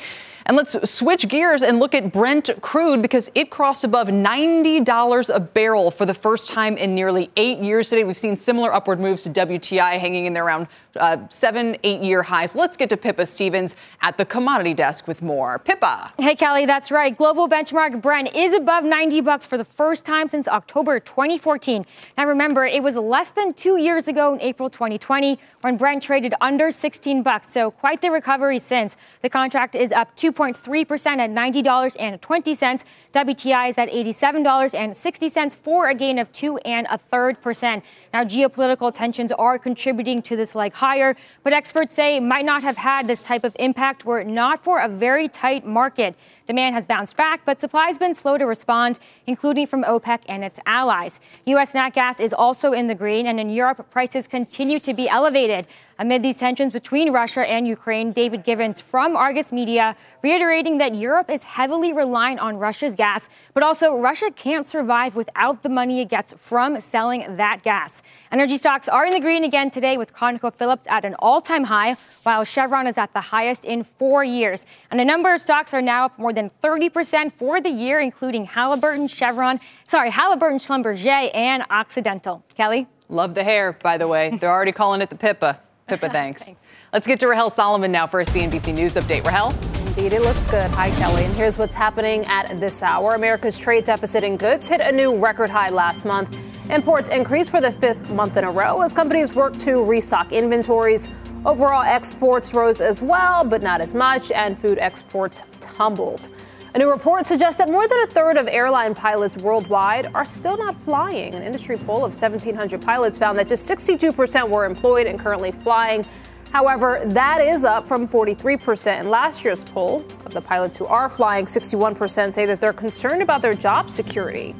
And 0.49 0.57
let's 0.57 0.89
switch 0.89 1.27
gears 1.27 1.61
and 1.61 1.77
look 1.77 1.93
at 1.93 2.11
Brent 2.11 2.49
crude 2.61 3.03
because 3.03 3.29
it 3.35 3.51
crossed 3.51 3.83
above 3.83 4.07
$90 4.07 5.35
a 5.35 5.39
barrel 5.39 5.91
for 5.91 6.07
the 6.07 6.13
first 6.15 6.49
time 6.49 6.75
in 6.75 6.95
nearly 6.95 7.29
eight 7.37 7.59
years 7.59 7.87
today. 7.87 8.03
We've 8.03 8.17
seen 8.17 8.35
similar 8.35 8.73
upward 8.73 8.99
moves 8.99 9.25
to 9.25 9.29
WTI 9.29 9.99
hanging 9.99 10.25
in 10.25 10.33
there 10.33 10.43
around 10.43 10.65
uh, 10.95 11.17
seven, 11.29 11.77
eight 11.83 12.01
year 12.01 12.23
highs. 12.23 12.55
Let's 12.55 12.77
get 12.77 12.89
to 12.89 12.97
Pippa 12.97 13.27
Stevens 13.27 13.75
at 14.01 14.17
the 14.17 14.25
commodity 14.25 14.73
desk 14.73 15.07
with 15.07 15.21
more. 15.21 15.59
Pippa. 15.59 16.11
Hey, 16.17 16.33
Kelly, 16.33 16.65
that's 16.65 16.89
right. 16.89 17.15
Global 17.15 17.47
benchmark 17.47 18.01
Brent 18.01 18.35
is 18.35 18.51
above 18.51 18.83
90 18.83 19.21
bucks 19.21 19.45
for 19.45 19.55
the 19.55 19.63
first 19.63 20.03
time 20.03 20.27
since 20.29 20.47
October 20.47 20.99
2014. 20.99 21.85
Now, 22.17 22.25
remember, 22.25 22.65
it 22.65 22.81
was 22.81 22.95
less 22.95 23.29
than 23.29 23.53
two 23.53 23.77
years 23.77 24.07
ago 24.07 24.33
in 24.33 24.41
April 24.41 24.67
2020 24.67 25.37
when 25.61 25.77
Brent 25.77 26.01
traded 26.01 26.33
under 26.41 26.71
16 26.71 27.21
bucks. 27.21 27.53
So 27.53 27.69
quite 27.69 28.01
the 28.01 28.09
recovery 28.09 28.57
since. 28.57 28.97
The 29.21 29.29
contract 29.29 29.75
is 29.75 29.91
up 29.91 30.15
2 30.15 30.38
2.3% 30.39 31.17
at 31.17 31.29
$90.20. 31.29 32.83
WTI 33.11 33.69
is 33.69 33.77
at 33.77 33.89
$87.60 33.89 35.55
for 35.55 35.89
a 35.89 35.95
gain 35.95 36.17
of 36.17 36.31
2 36.31 36.57
and 36.59 36.87
a 36.89 36.97
third 36.97 37.41
percent. 37.41 37.83
Now, 38.13 38.23
geopolitical 38.23 38.93
tensions 38.93 39.31
are 39.33 39.59
contributing 39.59 40.21
to 40.23 40.37
this 40.37 40.55
leg 40.55 40.73
higher, 40.73 41.15
but 41.43 41.51
experts 41.51 41.93
say 41.93 42.19
might 42.19 42.45
not 42.45 42.63
have 42.63 42.77
had 42.77 43.07
this 43.07 43.23
type 43.23 43.43
of 43.43 43.55
impact 43.59 44.05
were 44.05 44.21
it 44.21 44.27
not 44.27 44.63
for 44.63 44.79
a 44.79 44.87
very 44.87 45.27
tight 45.27 45.65
market. 45.65 46.15
Demand 46.45 46.73
has 46.73 46.85
bounced 46.85 47.17
back, 47.17 47.41
but 47.45 47.59
supply 47.59 47.87
has 47.87 47.97
been 47.97 48.15
slow 48.15 48.37
to 48.37 48.45
respond, 48.45 48.97
including 49.27 49.67
from 49.67 49.83
OPEC 49.83 50.19
and 50.27 50.43
its 50.43 50.59
allies. 50.65 51.19
U.S. 51.45 51.73
nat 51.73 51.89
gas 51.89 52.19
is 52.19 52.33
also 52.33 52.71
in 52.71 52.87
the 52.87 52.95
green, 52.95 53.27
and 53.27 53.39
in 53.39 53.49
Europe, 53.49 53.91
prices 53.91 54.27
continue 54.27 54.79
to 54.79 54.93
be 54.93 55.09
elevated. 55.09 55.67
Amid 56.01 56.23
these 56.23 56.37
tensions 56.37 56.71
between 56.71 57.11
Russia 57.11 57.41
and 57.41 57.67
Ukraine, 57.67 58.13
David 58.13 58.45
Givens 58.45 58.79
from 58.79 59.17
Argus 59.17 59.51
Media 59.51 59.97
reiterating 60.23 60.77
that 60.77 60.95
Europe 60.95 61.29
is 61.29 61.43
heavily 61.43 61.91
reliant 61.91 62.39
on 62.39 62.55
Russia's 62.55 62.95
gas, 62.95 63.27
but 63.53 63.63
also 63.63 63.97
Russia 63.97 64.31
can't 64.33 64.65
survive 64.65 65.17
without 65.17 65.61
the 65.61 65.67
money 65.67 65.99
it 65.99 66.07
gets 66.07 66.33
from 66.37 66.79
selling 66.79 67.35
that 67.35 67.63
gas. 67.63 68.01
Energy 68.31 68.57
stocks 68.57 68.87
are 68.87 69.05
in 69.05 69.11
the 69.11 69.19
green 69.19 69.43
again 69.43 69.69
today 69.69 69.97
with 69.97 70.15
ConocoPhillips 70.15 70.89
at 70.89 71.03
an 71.03 71.15
all-time 71.19 71.65
high, 71.65 71.95
while 72.23 72.45
Chevron 72.45 72.87
is 72.87 72.97
at 72.97 73.11
the 73.11 73.19
highest 73.19 73.65
in 73.65 73.83
four 73.83 74.23
years. 74.23 74.65
And 74.91 75.01
a 75.01 75.05
number 75.05 75.33
of 75.33 75.41
stocks 75.41 75.73
are 75.73 75.81
now 75.81 76.05
up 76.05 76.17
more 76.17 76.31
than 76.31 76.49
30% 76.63 77.33
for 77.33 77.59
the 77.59 77.71
year, 77.71 77.99
including 77.99 78.45
Halliburton, 78.45 79.09
Chevron, 79.09 79.59
sorry, 79.83 80.11
Halliburton, 80.11 80.59
Schlumberger, 80.59 81.29
and 81.35 81.65
Occidental. 81.69 82.45
Kelly? 82.55 82.87
Love 83.09 83.35
the 83.35 83.43
hair, 83.43 83.73
by 83.73 83.97
the 83.97 84.07
way. 84.07 84.37
They're 84.39 84.49
already 84.49 84.71
calling 84.71 85.01
it 85.01 85.09
the 85.09 85.17
Pippa. 85.17 85.59
Pippa, 85.89 86.09
thanks. 86.11 86.43
thanks. 86.43 86.61
Let's 86.93 87.05
get 87.05 87.19
to 87.19 87.27
Rahel 87.27 87.49
Solomon 87.49 87.91
now 87.91 88.07
for 88.07 88.21
a 88.21 88.25
CNBC 88.25 88.73
News 88.73 88.95
update. 88.95 89.25
Rahel? 89.25 89.53
Indeed, 89.87 90.13
it 90.13 90.21
looks 90.21 90.47
good. 90.47 90.69
Hi, 90.71 90.89
Kelly. 90.91 91.25
And 91.25 91.33
here's 91.35 91.57
what's 91.57 91.75
happening 91.75 92.23
at 92.25 92.59
this 92.59 92.81
hour. 92.81 93.11
America's 93.11 93.57
trade 93.57 93.83
deficit 93.83 94.23
in 94.23 94.37
goods 94.37 94.67
hit 94.67 94.81
a 94.85 94.91
new 94.91 95.15
record 95.17 95.49
high 95.49 95.69
last 95.69 96.05
month. 96.05 96.37
Imports 96.69 97.09
increased 97.09 97.49
for 97.49 97.59
the 97.61 97.71
fifth 97.71 98.11
month 98.13 98.37
in 98.37 98.43
a 98.43 98.51
row 98.51 98.81
as 98.81 98.93
companies 98.93 99.35
work 99.35 99.57
to 99.57 99.83
restock 99.83 100.31
inventories. 100.31 101.09
Overall 101.45 101.83
exports 101.83 102.53
rose 102.53 102.81
as 102.81 103.01
well, 103.01 103.43
but 103.43 103.61
not 103.61 103.81
as 103.81 103.93
much, 103.95 104.31
and 104.31 104.59
food 104.59 104.77
exports 104.77 105.41
tumbled. 105.59 106.27
A 106.75 106.77
new 106.77 106.91
report 106.91 107.25
suggests 107.25 107.57
that 107.57 107.69
more 107.69 107.87
than 107.87 107.97
a 108.03 108.07
third 108.07 108.37
of 108.37 108.47
airline 108.47 108.93
pilots 108.93 109.37
worldwide 109.37 110.13
are 110.13 110.23
still 110.23 110.55
not 110.55 110.75
flying. 110.75 111.33
An 111.33 111.41
industry 111.41 111.77
poll 111.77 112.05
of 112.05 112.13
1,700 112.13 112.79
pilots 112.79 113.17
found 113.17 113.39
that 113.39 113.47
just 113.47 113.67
62% 113.67 114.47
were 114.47 114.65
employed 114.65 115.07
and 115.07 115.17
currently 115.19 115.51
flying. 115.51 116.05
However, 116.51 117.01
that 117.05 117.41
is 117.41 117.63
up 117.63 117.87
from 117.87 118.07
43% 118.07 118.99
in 118.99 119.09
last 119.09 119.43
year's 119.43 119.63
poll. 119.63 120.05
Of 120.25 120.33
the 120.35 120.41
pilots 120.41 120.77
who 120.77 120.85
are 120.85 121.09
flying, 121.09 121.45
61% 121.45 122.33
say 122.33 122.45
that 122.45 122.61
they're 122.61 122.71
concerned 122.71 123.23
about 123.23 123.41
their 123.41 123.53
job 123.53 123.89
security. 123.89 124.53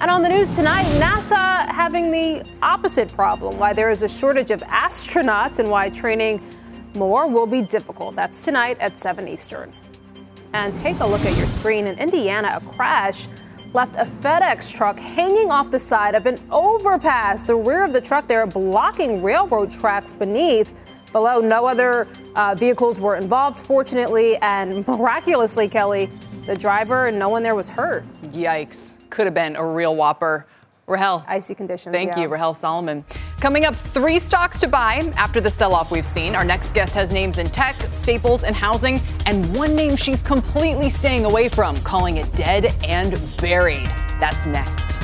And 0.00 0.10
on 0.10 0.22
the 0.22 0.28
news 0.28 0.56
tonight, 0.56 0.86
NASA 1.00 1.68
having 1.68 2.10
the 2.10 2.44
opposite 2.62 3.12
problem 3.12 3.56
why 3.58 3.72
there 3.72 3.90
is 3.90 4.02
a 4.02 4.08
shortage 4.08 4.50
of 4.50 4.60
astronauts 4.62 5.60
and 5.60 5.68
why 5.70 5.88
training 5.88 6.42
more 6.96 7.28
will 7.28 7.46
be 7.46 7.62
difficult. 7.62 8.16
That's 8.16 8.44
tonight 8.44 8.76
at 8.80 8.98
7 8.98 9.28
Eastern. 9.28 9.70
And 10.54 10.72
take 10.72 11.00
a 11.00 11.06
look 11.06 11.22
at 11.22 11.36
your 11.36 11.48
screen. 11.48 11.88
In 11.88 11.98
Indiana, 11.98 12.48
a 12.52 12.60
crash 12.60 13.26
left 13.72 13.96
a 13.96 14.04
FedEx 14.04 14.72
truck 14.72 14.96
hanging 15.00 15.50
off 15.50 15.72
the 15.72 15.78
side 15.80 16.14
of 16.14 16.26
an 16.26 16.36
overpass. 16.52 17.42
The 17.42 17.56
rear 17.56 17.82
of 17.82 17.92
the 17.92 18.00
truck 18.00 18.28
there 18.28 18.46
blocking 18.46 19.20
railroad 19.20 19.72
tracks 19.72 20.12
beneath. 20.12 20.72
Below, 21.10 21.40
no 21.40 21.66
other 21.66 22.06
uh, 22.36 22.54
vehicles 22.54 23.00
were 23.00 23.16
involved, 23.16 23.58
fortunately, 23.58 24.36
and 24.36 24.86
miraculously, 24.86 25.68
Kelly, 25.68 26.08
the 26.46 26.56
driver 26.56 27.06
and 27.06 27.18
no 27.18 27.28
one 27.28 27.42
there 27.42 27.56
was 27.56 27.68
hurt. 27.68 28.04
Yikes. 28.26 28.96
Could 29.10 29.26
have 29.26 29.34
been 29.34 29.56
a 29.56 29.66
real 29.66 29.96
whopper. 29.96 30.46
Rahel. 30.86 31.24
Icy 31.26 31.56
conditions. 31.56 31.96
Thank 31.96 32.14
yeah. 32.14 32.22
you, 32.22 32.28
Rahel 32.28 32.54
Solomon. 32.54 33.04
Coming 33.44 33.66
up, 33.66 33.76
three 33.76 34.18
stocks 34.18 34.58
to 34.60 34.66
buy 34.66 35.12
after 35.16 35.38
the 35.38 35.50
sell 35.50 35.74
off 35.74 35.90
we've 35.90 36.06
seen. 36.06 36.34
Our 36.34 36.46
next 36.46 36.72
guest 36.72 36.94
has 36.94 37.12
names 37.12 37.36
in 37.36 37.50
tech, 37.50 37.76
staples, 37.92 38.42
and 38.42 38.56
housing, 38.56 39.02
and 39.26 39.54
one 39.54 39.76
name 39.76 39.96
she's 39.96 40.22
completely 40.22 40.88
staying 40.88 41.26
away 41.26 41.50
from, 41.50 41.76
calling 41.82 42.16
it 42.16 42.32
dead 42.34 42.74
and 42.84 43.20
buried. 43.36 43.84
That's 44.18 44.46
next. 44.46 45.03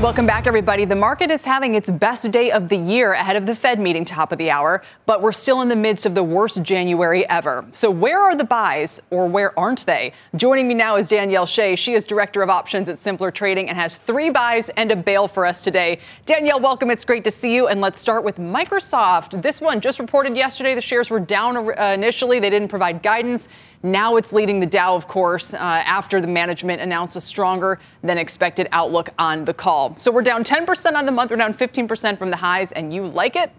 Welcome 0.00 0.24
back, 0.24 0.46
everybody. 0.46 0.86
The 0.86 0.96
market 0.96 1.30
is 1.30 1.44
having 1.44 1.74
its 1.74 1.90
best 1.90 2.32
day 2.32 2.50
of 2.50 2.70
the 2.70 2.76
year 2.78 3.12
ahead 3.12 3.36
of 3.36 3.44
the 3.44 3.54
Fed 3.54 3.78
meeting 3.78 4.06
top 4.06 4.32
of 4.32 4.38
the 4.38 4.50
hour, 4.50 4.80
but 5.04 5.20
we're 5.20 5.30
still 5.30 5.60
in 5.60 5.68
the 5.68 5.76
midst 5.76 6.06
of 6.06 6.14
the 6.14 6.22
worst 6.24 6.62
January 6.62 7.28
ever. 7.28 7.66
So, 7.70 7.90
where 7.90 8.18
are 8.18 8.34
the 8.34 8.44
buys 8.44 9.02
or 9.10 9.26
where 9.28 9.56
aren't 9.58 9.84
they? 9.84 10.14
Joining 10.36 10.66
me 10.66 10.72
now 10.72 10.96
is 10.96 11.08
Danielle 11.08 11.44
Shay. 11.44 11.76
She 11.76 11.92
is 11.92 12.06
Director 12.06 12.40
of 12.40 12.48
Options 12.48 12.88
at 12.88 12.98
Simpler 12.98 13.30
Trading 13.30 13.68
and 13.68 13.76
has 13.76 13.98
three 13.98 14.30
buys 14.30 14.70
and 14.70 14.90
a 14.90 14.96
bail 14.96 15.28
for 15.28 15.44
us 15.44 15.62
today. 15.62 15.98
Danielle, 16.24 16.60
welcome. 16.60 16.90
It's 16.90 17.04
great 17.04 17.24
to 17.24 17.30
see 17.30 17.54
you. 17.54 17.68
And 17.68 17.82
let's 17.82 18.00
start 18.00 18.24
with 18.24 18.38
Microsoft. 18.38 19.42
This 19.42 19.60
one 19.60 19.82
just 19.82 19.98
reported 19.98 20.34
yesterday 20.34 20.74
the 20.74 20.80
shares 20.80 21.10
were 21.10 21.20
down 21.20 21.58
uh, 21.58 21.92
initially, 21.92 22.40
they 22.40 22.48
didn't 22.48 22.68
provide 22.68 23.02
guidance. 23.02 23.50
Now 23.82 24.16
it's 24.16 24.30
leading 24.32 24.60
the 24.60 24.66
Dow, 24.66 24.94
of 24.94 25.08
course, 25.08 25.54
uh, 25.54 25.56
after 25.56 26.20
the 26.20 26.26
management 26.26 26.82
announced 26.82 27.16
a 27.16 27.20
stronger 27.20 27.78
than 28.02 28.18
expected 28.18 28.68
outlook 28.72 29.08
on 29.18 29.46
the 29.46 29.54
call. 29.54 29.96
So 29.96 30.12
we're 30.12 30.20
down 30.20 30.44
10% 30.44 30.94
on 30.94 31.06
the 31.06 31.12
month, 31.12 31.30
we're 31.30 31.38
down 31.38 31.54
15% 31.54 32.18
from 32.18 32.30
the 32.30 32.36
highs, 32.36 32.72
and 32.72 32.92
you 32.92 33.06
like 33.06 33.36
it? 33.36 33.50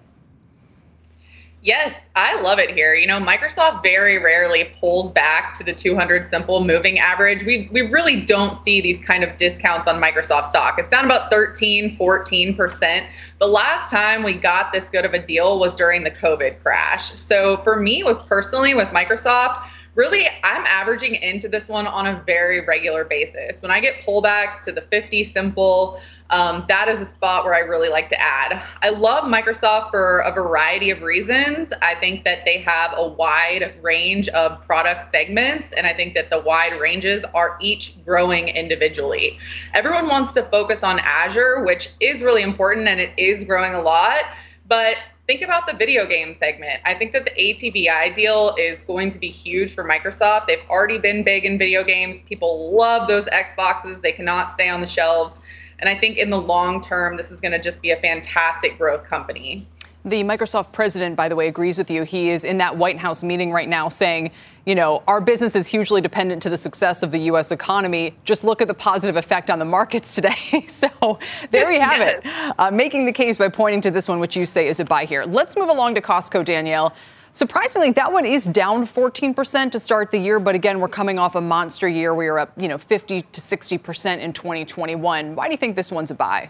Yes, 1.64 2.10
I 2.16 2.42
love 2.42 2.58
it 2.58 2.72
here. 2.72 2.96
You 2.96 3.06
know, 3.06 3.20
Microsoft 3.20 3.84
very 3.84 4.18
rarely 4.18 4.72
pulls 4.80 5.12
back 5.12 5.54
to 5.56 5.64
the 5.64 5.74
200 5.74 6.28
simple 6.28 6.64
moving 6.64 6.98
average. 6.98 7.44
We, 7.44 7.70
we 7.72 7.82
really 7.82 8.22
don't 8.22 8.56
see 8.56 8.82
these 8.82 9.00
kind 9.00 9.24
of 9.24 9.38
discounts 9.38 9.88
on 9.88 10.02
Microsoft 10.02 10.46
stock. 10.46 10.80
It's 10.80 10.90
down 10.90 11.06
about 11.06 11.30
13, 11.30 11.98
14%. 11.98 13.08
The 13.38 13.48
last 13.48 13.92
time 13.92 14.24
we 14.24 14.34
got 14.34 14.74
this 14.74 14.90
good 14.90 15.06
of 15.06 15.14
a 15.14 15.24
deal 15.24 15.60
was 15.60 15.76
during 15.76 16.04
the 16.04 16.10
COVID 16.10 16.62
crash. 16.62 17.12
So 17.12 17.58
for 17.58 17.80
me, 17.80 18.04
with 18.04 18.26
personally 18.26 18.74
with 18.74 18.88
Microsoft, 18.88 19.68
really 19.96 20.26
I'm 20.44 20.66
averaging 20.66 21.16
into 21.16 21.48
this 21.48 21.68
one 21.68 21.88
on 21.88 22.08
a 22.08 22.24
very 22.26 22.66
regular 22.66 23.04
basis. 23.04 23.62
When 23.62 23.72
I 23.72 23.80
get 23.80 24.02
pullbacks 24.02 24.64
to 24.66 24.72
the 24.72 24.82
50 24.82 25.24
simple, 25.26 26.00
um, 26.30 26.64
that 26.70 26.88
is 26.88 27.02
a 27.02 27.06
spot 27.06 27.44
where 27.44 27.54
I 27.54 27.60
really 27.60 27.90
like 27.90 28.08
to 28.10 28.22
add. 28.22 28.62
I 28.82 28.90
love 28.90 29.26
Microsoft 29.26 29.92
for 29.92 30.20
a 30.20 30.32
variety 30.32 30.90
of 30.90 31.02
reasons. 31.02 31.74
I 31.82 31.96
think 31.96 32.24
that 32.24 32.46
they 32.46 32.60
have 32.60 32.94
a 32.96 33.06
wide 33.06 33.76
range 33.82 34.30
of 34.30 34.66
product 34.66 35.04
segments, 35.12 35.74
and 35.74 35.86
I 35.86 35.94
think 35.94 36.14
that 36.14 36.30
the 36.30 36.40
wide 36.40 36.80
ranges 36.80 37.26
are 37.36 37.58
each 37.60 38.04
growing 38.06 38.48
individually. 38.48 39.40
Everyone 39.74 40.08
wants 40.08 40.34
to 40.36 40.44
focus 40.44 40.84
on 40.84 41.00
Azure, 41.00 41.64
which 41.66 41.90
is 42.00 42.24
really 42.24 42.44
important 42.44 42.88
and 42.88 43.02
it 43.02 43.12
is 43.18 43.44
growing 43.44 43.74
a 43.74 43.82
lot. 43.82 44.24
But 44.68 44.96
think 45.28 45.42
about 45.42 45.68
the 45.68 45.74
video 45.74 46.06
game 46.06 46.34
segment. 46.34 46.82
I 46.86 46.94
think 46.94 47.14
that 47.14 47.26
the 47.26 47.32
ATVI 47.32 48.14
deal 48.14 48.56
is 48.58 48.84
going 48.84 49.10
to 49.12 49.20
be 49.20 49.30
huge 49.30 49.74
for 49.74 49.84
Microsoft. 49.84 50.48
They've 50.48 50.68
already 50.70 50.98
been 50.98 51.24
big 51.24 51.46
in 51.46 51.58
video 51.58 51.84
games. 51.84 52.22
People 52.22 52.76
love 52.76 53.08
those 53.08 53.26
Xboxes, 53.26 54.02
they 54.02 54.12
cannot 54.12 54.52
stay 54.52 54.70
on 54.70 54.82
the 54.82 54.88
shelves. 54.88 55.40
And 55.80 55.90
I 55.90 55.96
think 55.96 56.18
in 56.18 56.30
the 56.30 56.40
long 56.40 56.82
term, 56.82 57.18
this 57.18 57.32
is 57.32 57.42
going 57.42 57.54
to 57.54 57.60
just 57.60 57.82
be 57.82 57.92
a 57.92 57.98
fantastic 57.98 58.78
growth 58.78 59.04
company. 59.06 59.68
The 60.04 60.24
Microsoft 60.24 60.72
president, 60.72 61.16
by 61.16 61.30
the 61.30 61.36
way, 61.36 61.48
agrees 61.48 61.78
with 61.78 61.92
you. 61.92 62.02
He 62.04 62.32
is 62.32 62.44
in 62.44 62.58
that 62.58 62.76
White 62.76 62.98
House 62.98 63.22
meeting 63.22 63.52
right 63.52 63.70
now 63.70 63.88
saying, 63.88 64.32
you 64.66 64.74
know, 64.74 65.04
our 65.08 65.22
business 65.22 65.56
is 65.56 65.68
hugely 65.68 66.02
dependent 66.02 66.42
to 66.42 66.50
the 66.50 66.58
success 66.58 67.04
of 67.04 67.12
the 67.12 67.20
U.S. 67.20 67.52
economy. 67.52 68.16
Just 68.24 68.44
look 68.44 68.64
at 68.64 68.68
the 68.68 68.74
positive 68.74 69.16
effect 69.16 69.52
on 69.52 69.60
the 69.60 69.66
markets 69.66 70.16
today. 70.16 70.66
so 70.66 71.20
there 71.52 71.72
you 71.72 71.82
have 71.82 72.02
it. 72.02 72.26
Uh, 72.58 72.70
making 72.70 73.06
the 73.06 73.12
case 73.12 73.38
by 73.38 73.48
pointing 73.48 73.82
to 73.82 73.90
this 73.90 74.08
one, 74.08 74.20
which 74.20 74.36
you 74.36 74.46
say 74.46 74.68
is 74.68 74.80
a 74.80 74.86
buy 74.86 75.06
here. 75.06 75.24
Let's 75.24 75.56
move 75.56 75.70
along 75.70 75.96
to 75.96 76.02
Costco, 76.02 76.44
Danielle. 76.44 76.94
Surprisingly, 77.32 77.92
that 77.92 78.12
one 78.12 78.26
is 78.26 78.46
down 78.46 78.84
14% 78.84 79.72
to 79.72 79.80
start 79.80 80.12
the 80.12 80.18
year, 80.18 80.40
but 80.40 80.54
again, 80.54 80.80
we're 80.80 80.90
coming 80.90 81.18
off 81.18 81.36
a 81.36 81.42
monster 81.42 81.88
year. 81.88 82.14
We 82.14 82.28
are 82.28 82.40
up, 82.40 82.52
you 82.58 82.68
know, 82.68 82.78
50 82.78 83.22
to 83.22 83.42
60% 83.42 84.20
in 84.20 84.34
2021. 84.34 85.36
Why 85.36 85.48
do 85.48 85.52
you 85.52 85.58
think 85.58 85.76
this 85.76 85.92
one's 85.92 86.12
a 86.12 86.16
buy? 86.16 86.50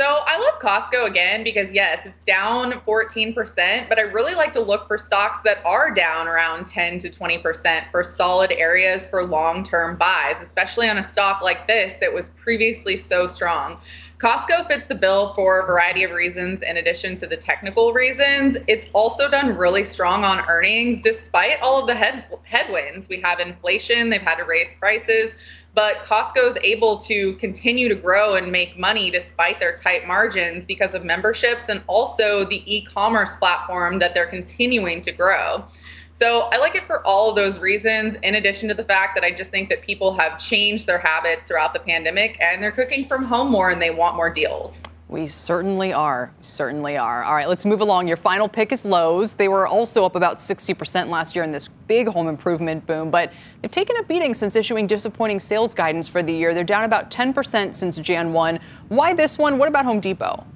So 0.00 0.20
I 0.24 0.38
love 0.38 0.60
Costco 0.60 1.08
again 1.08 1.42
because 1.42 1.74
yes, 1.74 2.06
it's 2.06 2.22
down 2.22 2.70
14%, 2.86 3.88
but 3.88 3.98
I 3.98 4.02
really 4.02 4.36
like 4.36 4.52
to 4.52 4.60
look 4.60 4.86
for 4.86 4.96
stocks 4.96 5.42
that 5.42 5.60
are 5.66 5.90
down 5.90 6.28
around 6.28 6.66
10 6.66 7.00
to 7.00 7.08
20% 7.08 7.90
for 7.90 8.04
solid 8.04 8.52
areas 8.52 9.08
for 9.08 9.24
long-term 9.26 9.98
buys, 9.98 10.40
especially 10.40 10.88
on 10.88 10.98
a 10.98 11.02
stock 11.02 11.42
like 11.42 11.66
this 11.66 11.96
that 11.96 12.14
was 12.14 12.28
previously 12.28 12.96
so 12.96 13.26
strong. 13.26 13.80
Costco 14.18 14.68
fits 14.68 14.86
the 14.86 14.94
bill 14.94 15.32
for 15.34 15.60
a 15.60 15.66
variety 15.66 16.04
of 16.04 16.12
reasons 16.12 16.62
in 16.62 16.76
addition 16.76 17.16
to 17.16 17.26
the 17.26 17.36
technical 17.36 17.92
reasons. 17.92 18.56
It's 18.68 18.90
also 18.92 19.28
done 19.28 19.56
really 19.56 19.84
strong 19.84 20.24
on 20.24 20.44
earnings 20.48 21.00
despite 21.00 21.60
all 21.60 21.80
of 21.80 21.88
the 21.88 21.94
head, 21.94 22.24
headwinds. 22.44 23.08
We 23.08 23.20
have 23.22 23.40
inflation, 23.40 24.10
they've 24.10 24.20
had 24.20 24.36
to 24.36 24.44
raise 24.44 24.74
prices, 24.74 25.34
but 25.74 26.04
Costco 26.04 26.48
is 26.48 26.58
able 26.62 26.96
to 26.98 27.34
continue 27.34 27.88
to 27.88 27.94
grow 27.94 28.34
and 28.34 28.50
make 28.50 28.78
money 28.78 29.10
despite 29.10 29.60
their 29.60 29.76
tight 29.76 30.06
margins 30.06 30.66
because 30.66 30.94
of 30.94 31.04
memberships 31.04 31.68
and 31.68 31.82
also 31.86 32.44
the 32.44 32.62
e 32.66 32.82
commerce 32.84 33.34
platform 33.36 33.98
that 33.98 34.14
they're 34.14 34.26
continuing 34.26 35.00
to 35.02 35.12
grow. 35.12 35.64
So 36.12 36.48
I 36.52 36.58
like 36.58 36.74
it 36.74 36.84
for 36.84 37.06
all 37.06 37.30
of 37.30 37.36
those 37.36 37.60
reasons, 37.60 38.16
in 38.24 38.34
addition 38.34 38.68
to 38.70 38.74
the 38.74 38.82
fact 38.82 39.14
that 39.14 39.22
I 39.22 39.30
just 39.30 39.52
think 39.52 39.68
that 39.68 39.82
people 39.82 40.12
have 40.18 40.36
changed 40.36 40.88
their 40.88 40.98
habits 40.98 41.46
throughout 41.46 41.74
the 41.74 41.78
pandemic 41.78 42.36
and 42.40 42.60
they're 42.60 42.72
cooking 42.72 43.04
from 43.04 43.22
home 43.22 43.52
more 43.52 43.70
and 43.70 43.80
they 43.80 43.90
want 43.90 44.16
more 44.16 44.28
deals. 44.28 44.97
We 45.08 45.26
certainly 45.26 45.94
are. 45.94 46.30
Certainly 46.42 46.98
are. 46.98 47.24
All 47.24 47.34
right, 47.34 47.48
let's 47.48 47.64
move 47.64 47.80
along. 47.80 48.08
Your 48.08 48.18
final 48.18 48.46
pick 48.46 48.72
is 48.72 48.84
Lowe's. 48.84 49.32
They 49.32 49.48
were 49.48 49.66
also 49.66 50.04
up 50.04 50.16
about 50.16 50.36
60% 50.36 51.08
last 51.08 51.34
year 51.34 51.44
in 51.44 51.50
this 51.50 51.68
big 51.86 52.08
home 52.08 52.28
improvement 52.28 52.86
boom, 52.86 53.10
but 53.10 53.32
they've 53.62 53.70
taken 53.70 53.96
a 53.96 54.02
beating 54.02 54.34
since 54.34 54.54
issuing 54.54 54.86
disappointing 54.86 55.40
sales 55.40 55.72
guidance 55.72 56.08
for 56.08 56.22
the 56.22 56.32
year. 56.32 56.52
They're 56.52 56.62
down 56.62 56.84
about 56.84 57.10
10% 57.10 57.74
since 57.74 57.98
Jan 57.98 58.34
1. 58.34 58.58
Why 58.88 59.14
this 59.14 59.38
one? 59.38 59.56
What 59.56 59.68
about 59.68 59.86
Home 59.86 60.00
Depot? 60.00 60.46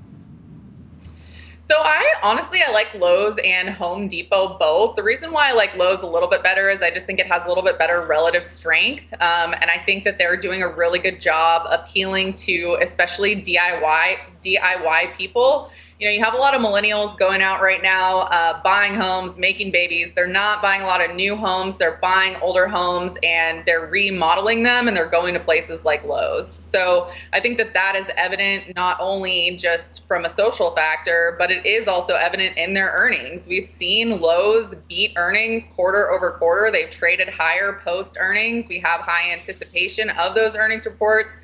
So 1.73 1.79
I 1.79 2.13
honestly 2.23 2.61
I 2.63 2.71
like 2.71 2.93
Lowe's 2.93 3.39
and 3.43 3.71
Home 3.71 4.07
Depot 4.07 4.59
both. 4.59 4.95
The 4.95 5.03
reason 5.03 5.33
why 5.33 5.49
I 5.49 5.55
like 5.55 5.75
Lowe's 5.75 6.01
a 6.01 6.07
little 6.07 6.29
bit 6.29 6.43
better 6.43 6.69
is 6.69 6.83
I 6.83 6.91
just 6.91 7.07
think 7.07 7.19
it 7.19 7.27
has 7.29 7.47
a 7.47 7.49
little 7.49 7.63
bit 7.63 7.79
better 7.79 8.05
relative 8.05 8.45
strength, 8.45 9.11
um, 9.15 9.55
and 9.55 9.71
I 9.71 9.83
think 9.87 10.05
that 10.05 10.19
they're 10.19 10.37
doing 10.37 10.63
a 10.63 10.69
really 10.69 10.99
good 10.99 11.19
job 11.19 11.67
appealing 11.71 12.35
to 12.35 12.77
especially 12.83 13.37
DIY 13.37 14.19
DIY 14.43 15.17
people 15.17 15.71
you 16.03 16.09
know, 16.09 16.15
you 16.15 16.25
have 16.25 16.35
a 16.35 16.37
lot 16.37 16.53
of 16.53 16.61
millennials 16.61 17.17
going 17.17 17.43
out 17.43 17.63
right 17.63 17.81
now, 17.81 18.23
uh, 18.23 18.61
buying 18.65 18.93
homes, 18.93 19.39
making 19.39 19.71
babies. 19.71 20.13
They're 20.15 20.27
not 20.27 20.61
buying 20.61 20.83
a 20.83 20.85
lot 20.85 21.01
of 21.01 21.15
new 21.15 21.37
homes. 21.37 21.77
They're 21.77 22.01
buying 22.03 22.35
older 22.43 22.67
homes 22.67 23.17
and 23.23 23.65
they're 23.67 23.87
remodeling 23.87 24.65
them 24.65 24.89
and 24.89 24.97
they're 24.97 25.09
going 25.09 25.33
to 25.35 25.39
places 25.39 25.85
like 25.85 26.03
Lowe's. 26.03 26.53
So 26.53 27.09
I 27.33 27.39
think 27.39 27.57
that 27.59 27.73
that 27.75 27.95
is 27.95 28.11
evident 28.17 28.75
not 28.75 28.97
only 28.99 29.57
just 29.57 30.05
from 30.09 30.25
a 30.25 30.29
social 30.29 30.75
factor, 30.75 31.37
but 31.39 31.53
it 31.53 31.65
is 31.65 31.87
also 31.87 32.17
evident 32.17 32.57
in 32.57 32.75
their 32.75 32.89
earnings. 32.89 33.47
We've 33.47 33.65
seen 33.65 34.21
Lowe's 34.21 34.75
beat 34.89 35.13
earnings 35.15 35.69
quarter 35.77 36.11
over 36.11 36.33
quarter. 36.33 36.73
They've 36.73 36.91
traded 36.91 37.29
higher 37.29 37.81
post 37.85 38.17
earnings. 38.19 38.69
We 38.69 38.81
have 38.81 39.03
high 39.03 39.33
anticipation 39.33 40.11
of 40.19 40.35
those 40.35 40.57
earnings 40.57 40.85
reports. 40.85 41.39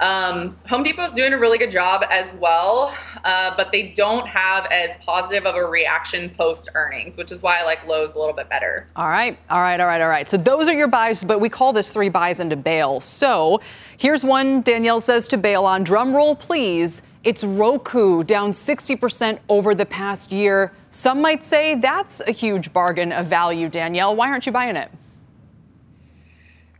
Um, 0.00 0.56
Home 0.68 0.84
Depot's 0.84 1.14
doing 1.14 1.32
a 1.32 1.38
really 1.38 1.58
good 1.58 1.72
job 1.72 2.04
as 2.10 2.34
well, 2.34 2.96
uh, 3.24 3.54
but 3.56 3.72
they 3.72 3.88
don't 3.96 4.26
have 4.28 4.66
as 4.70 4.96
positive 5.04 5.44
of 5.44 5.56
a 5.56 5.64
reaction 5.64 6.30
post 6.30 6.68
earnings, 6.74 7.16
which 7.16 7.32
is 7.32 7.42
why 7.42 7.60
I 7.60 7.64
like 7.64 7.84
Lowe's 7.86 8.14
a 8.14 8.18
little 8.18 8.34
bit 8.34 8.48
better. 8.48 8.86
All 8.94 9.08
right, 9.08 9.36
all 9.50 9.60
right, 9.60 9.80
all 9.80 9.86
right, 9.86 10.00
all 10.00 10.08
right. 10.08 10.28
So 10.28 10.36
those 10.36 10.68
are 10.68 10.74
your 10.74 10.86
buys, 10.86 11.24
but 11.24 11.40
we 11.40 11.48
call 11.48 11.72
this 11.72 11.90
three 11.92 12.08
buys 12.08 12.38
into 12.38 12.54
bail. 12.54 13.00
So 13.00 13.60
here's 13.96 14.22
one 14.22 14.62
Danielle 14.62 15.00
says 15.00 15.26
to 15.28 15.36
bail 15.36 15.64
on. 15.64 15.82
Drum 15.82 16.14
roll, 16.14 16.36
please. 16.36 17.02
It's 17.24 17.42
Roku 17.42 18.22
down 18.22 18.52
60% 18.52 19.40
over 19.48 19.74
the 19.74 19.84
past 19.84 20.30
year. 20.30 20.72
Some 20.92 21.20
might 21.20 21.42
say 21.42 21.74
that's 21.74 22.20
a 22.20 22.32
huge 22.32 22.72
bargain 22.72 23.12
of 23.12 23.26
value, 23.26 23.68
Danielle. 23.68 24.14
Why 24.14 24.28
aren't 24.28 24.46
you 24.46 24.52
buying 24.52 24.76
it? 24.76 24.90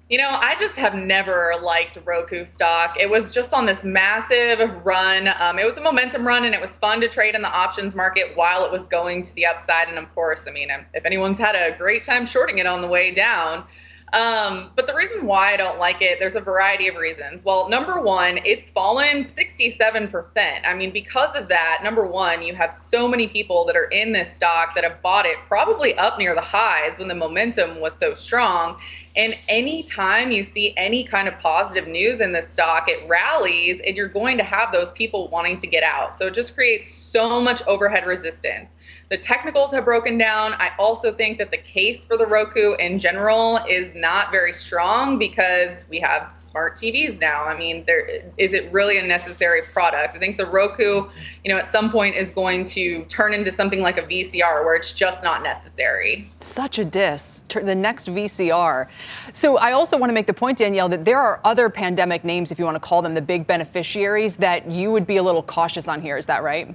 You 0.08 0.16
know, 0.16 0.38
I 0.40 0.56
just 0.58 0.78
have 0.78 0.94
never 0.94 1.52
liked 1.62 1.98
Roku 2.02 2.46
stock. 2.46 2.96
It 2.98 3.10
was 3.10 3.30
just 3.30 3.52
on 3.52 3.66
this 3.66 3.84
massive 3.84 4.58
run. 4.82 5.28
Um, 5.38 5.58
it 5.58 5.66
was 5.66 5.76
a 5.76 5.82
momentum 5.82 6.26
run, 6.26 6.46
and 6.46 6.54
it 6.54 6.60
was 6.62 6.78
fun 6.78 7.02
to 7.02 7.08
trade 7.08 7.34
in 7.34 7.42
the 7.42 7.54
options 7.54 7.94
market 7.94 8.34
while 8.34 8.64
it 8.64 8.72
was 8.72 8.86
going 8.86 9.20
to 9.24 9.34
the 9.34 9.44
upside. 9.44 9.86
And 9.88 9.98
of 9.98 10.14
course, 10.14 10.48
I 10.48 10.52
mean, 10.52 10.70
if 10.94 11.04
anyone's 11.04 11.38
had 11.38 11.54
a 11.54 11.76
great 11.76 12.04
time 12.04 12.24
shorting 12.24 12.56
it 12.56 12.66
on 12.66 12.80
the 12.80 12.88
way 12.88 13.10
down, 13.12 13.64
um, 14.12 14.70
but 14.74 14.86
the 14.86 14.94
reason 14.94 15.26
why 15.26 15.52
I 15.52 15.56
don't 15.56 15.78
like 15.78 16.00
it, 16.00 16.18
there's 16.18 16.36
a 16.36 16.40
variety 16.40 16.88
of 16.88 16.96
reasons. 16.96 17.44
Well, 17.44 17.68
number 17.68 18.00
one, 18.00 18.38
it's 18.44 18.70
fallen 18.70 19.22
67%. 19.24 20.66
I 20.66 20.74
mean, 20.74 20.92
because 20.92 21.36
of 21.36 21.48
that, 21.48 21.80
number 21.82 22.06
one, 22.06 22.42
you 22.42 22.54
have 22.54 22.72
so 22.72 23.06
many 23.06 23.28
people 23.28 23.66
that 23.66 23.76
are 23.76 23.88
in 23.92 24.12
this 24.12 24.34
stock 24.34 24.74
that 24.74 24.84
have 24.84 25.02
bought 25.02 25.26
it 25.26 25.36
probably 25.44 25.94
up 25.96 26.18
near 26.18 26.34
the 26.34 26.40
highs 26.40 26.98
when 26.98 27.08
the 27.08 27.14
momentum 27.14 27.80
was 27.80 27.94
so 27.94 28.14
strong. 28.14 28.80
And 29.14 29.34
anytime 29.48 30.30
you 30.30 30.42
see 30.42 30.72
any 30.76 31.04
kind 31.04 31.28
of 31.28 31.38
positive 31.40 31.88
news 31.88 32.20
in 32.20 32.32
this 32.32 32.48
stock, 32.48 32.88
it 32.88 33.06
rallies 33.08 33.80
and 33.86 33.94
you're 33.96 34.08
going 34.08 34.38
to 34.38 34.44
have 34.44 34.72
those 34.72 34.92
people 34.92 35.28
wanting 35.28 35.58
to 35.58 35.66
get 35.66 35.82
out. 35.82 36.14
So 36.14 36.28
it 36.28 36.34
just 36.34 36.54
creates 36.54 36.94
so 36.94 37.42
much 37.42 37.60
overhead 37.66 38.06
resistance. 38.06 38.76
The 39.08 39.16
technicals 39.16 39.72
have 39.72 39.86
broken 39.86 40.18
down. 40.18 40.52
I 40.58 40.70
also 40.78 41.12
think 41.12 41.38
that 41.38 41.50
the 41.50 41.56
case 41.56 42.04
for 42.04 42.18
the 42.18 42.26
Roku 42.26 42.74
in 42.74 42.98
general 42.98 43.58
is 43.68 43.94
not 43.94 44.30
very 44.30 44.52
strong 44.52 45.18
because 45.18 45.86
we 45.88 45.98
have 46.00 46.30
smart 46.30 46.74
TVs 46.74 47.18
now. 47.18 47.44
I 47.44 47.56
mean, 47.56 47.84
there 47.86 48.22
is 48.36 48.52
it 48.52 48.70
really 48.70 48.98
a 48.98 49.02
necessary 49.02 49.62
product? 49.62 50.14
I 50.14 50.18
think 50.18 50.36
the 50.36 50.44
Roku, 50.44 51.08
you 51.42 51.50
know, 51.50 51.56
at 51.56 51.66
some 51.66 51.90
point 51.90 52.16
is 52.16 52.32
going 52.32 52.64
to 52.64 53.04
turn 53.06 53.32
into 53.32 53.50
something 53.50 53.80
like 53.80 53.96
a 53.96 54.02
VCR 54.02 54.62
where 54.62 54.74
it's 54.74 54.92
just 54.92 55.24
not 55.24 55.42
necessary. 55.42 56.30
Such 56.40 56.78
a 56.78 56.84
diss. 56.84 57.42
The 57.48 57.74
next 57.74 58.08
VCR. 58.08 58.88
So 59.32 59.56
I 59.56 59.72
also 59.72 59.96
want 59.96 60.10
to 60.10 60.14
make 60.14 60.26
the 60.26 60.34
point, 60.34 60.58
Danielle, 60.58 60.90
that 60.90 61.06
there 61.06 61.18
are 61.18 61.40
other 61.44 61.70
pandemic 61.70 62.24
names, 62.24 62.52
if 62.52 62.58
you 62.58 62.66
want 62.66 62.74
to 62.74 62.80
call 62.80 63.00
them 63.00 63.14
the 63.14 63.22
big 63.22 63.46
beneficiaries, 63.46 64.36
that 64.36 64.70
you 64.70 64.90
would 64.90 65.06
be 65.06 65.16
a 65.16 65.22
little 65.22 65.42
cautious 65.42 65.88
on 65.88 66.02
here. 66.02 66.18
Is 66.18 66.26
that 66.26 66.42
right? 66.42 66.74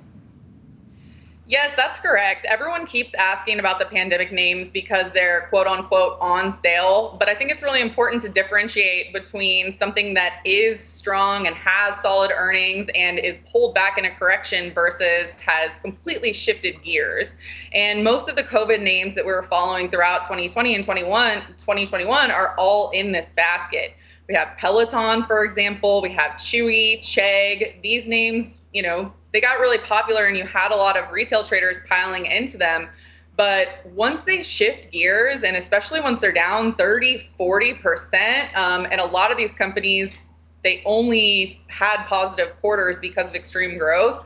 Yes, 1.54 1.76
that's 1.76 2.00
correct. 2.00 2.48
Everyone 2.50 2.84
keeps 2.88 3.13
asking 3.13 3.60
about 3.60 3.78
the 3.78 3.86
pandemic 3.86 4.32
names 4.32 4.72
because 4.72 5.12
they're 5.12 5.42
quote 5.50 5.68
unquote 5.68 6.18
on 6.20 6.52
sale. 6.52 7.16
But 7.20 7.30
I 7.30 7.36
think 7.36 7.52
it's 7.52 7.62
really 7.62 7.80
important 7.80 8.24
to 8.24 8.30
differentiate 8.30 9.13
between 9.13 9.78
something 9.78 10.16
that 10.16 10.42
is 10.46 10.80
strong 10.80 11.46
and 11.46 11.56
has 11.56 12.02
solid 12.02 12.32
earnings 12.36 12.89
and 12.96 13.20
is 13.20 13.38
pulled 13.52 13.76
back 13.76 14.00
in 14.00 14.06
a 14.06 14.10
correction 14.10 14.74
versus 14.74 15.34
has 15.34 15.78
completely 15.78 16.34
shifted 16.34 16.82
gears. 16.82 17.38
And 17.72 18.04
most 18.04 18.30
of 18.30 18.36
the 18.36 18.44
COVID 18.44 18.82
names 18.82 19.13
that 19.13 19.24
we 19.24 19.32
were 19.32 19.44
following 19.44 19.92
throughout 19.92 20.24
2020 20.24 20.74
and 20.74 20.84
21, 20.84 21.38
2021 21.60 22.32
are 22.32 22.56
all 22.58 22.89
in 22.96 23.12
this 23.12 23.32
basket. 23.32 23.94
We 24.28 24.34
have 24.34 24.58
Peloton, 24.58 25.28
for 25.28 25.46
example. 25.46 26.02
We 26.02 26.13
have 26.13 26.32
Chewy, 26.32 26.98
Chegg. 26.98 27.84
These 27.84 28.08
names, 28.08 28.62
you 28.74 28.82
know, 28.82 29.13
they 29.34 29.41
got 29.41 29.60
really 29.60 29.80
popular 29.80 30.26
and 30.26 30.38
you 30.38 30.46
had 30.46 30.72
a 30.72 30.76
lot 30.76 30.98
of 30.98 31.12
retail 31.12 31.43
traders 31.43 31.80
piling 31.89 32.28
into 32.28 32.58
them. 32.58 32.88
But 33.36 33.84
once 33.93 34.24
they 34.24 34.43
shift 34.43 34.91
gears, 34.91 35.43
and 35.43 35.58
especially 35.58 36.00
once 36.00 36.22
they're 36.22 36.32
down 36.32 36.76
30, 36.76 37.28
40%, 37.38 38.56
um, 38.56 38.86
and 38.86 39.02
a 39.02 39.06
lot 39.06 39.32
of 39.32 39.38
these 39.38 39.56
companies, 39.56 40.30
they 40.62 40.84
only 40.86 41.60
had 41.67 42.06
positive 42.06 42.56
quarters 42.62 43.00
because 43.00 43.28
of 43.28 43.36
extreme 43.36 43.80
growth, 43.80 44.24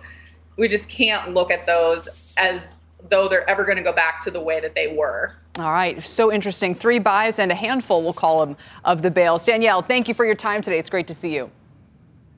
we 0.58 0.68
just 0.68 0.90
can't 0.90 1.34
look 1.34 1.52
at 1.52 1.66
those 1.66 2.34
as 2.38 2.76
though 3.10 3.30
they're 3.30 3.50
ever 3.50 3.64
going 3.64 3.78
to 3.78 3.84
go 3.84 3.94
back 3.94 4.20
to 4.22 4.32
the 4.32 4.42
way 4.42 4.60
that 4.60 4.76
they 4.76 4.94
were. 4.94 5.34
All 5.58 5.72
right, 5.72 6.04
so 6.04 6.32
interesting. 6.32 6.76
Three 6.76 7.00
buys 7.00 7.40
and 7.40 7.50
a 7.50 7.56
handful, 7.56 8.04
we'll 8.04 8.14
call 8.14 8.46
them, 8.46 8.58
of 8.84 9.02
the 9.02 9.10
bails. 9.10 9.46
Danielle, 9.46 9.82
thank 9.82 10.10
you 10.10 10.14
for 10.14 10.26
your 10.26 10.36
time 10.36 10.62
today. 10.62 10.78
It's 10.78 10.90
great 10.90 11.08
to 11.08 11.14
see 11.14 11.34
you. 11.34 11.50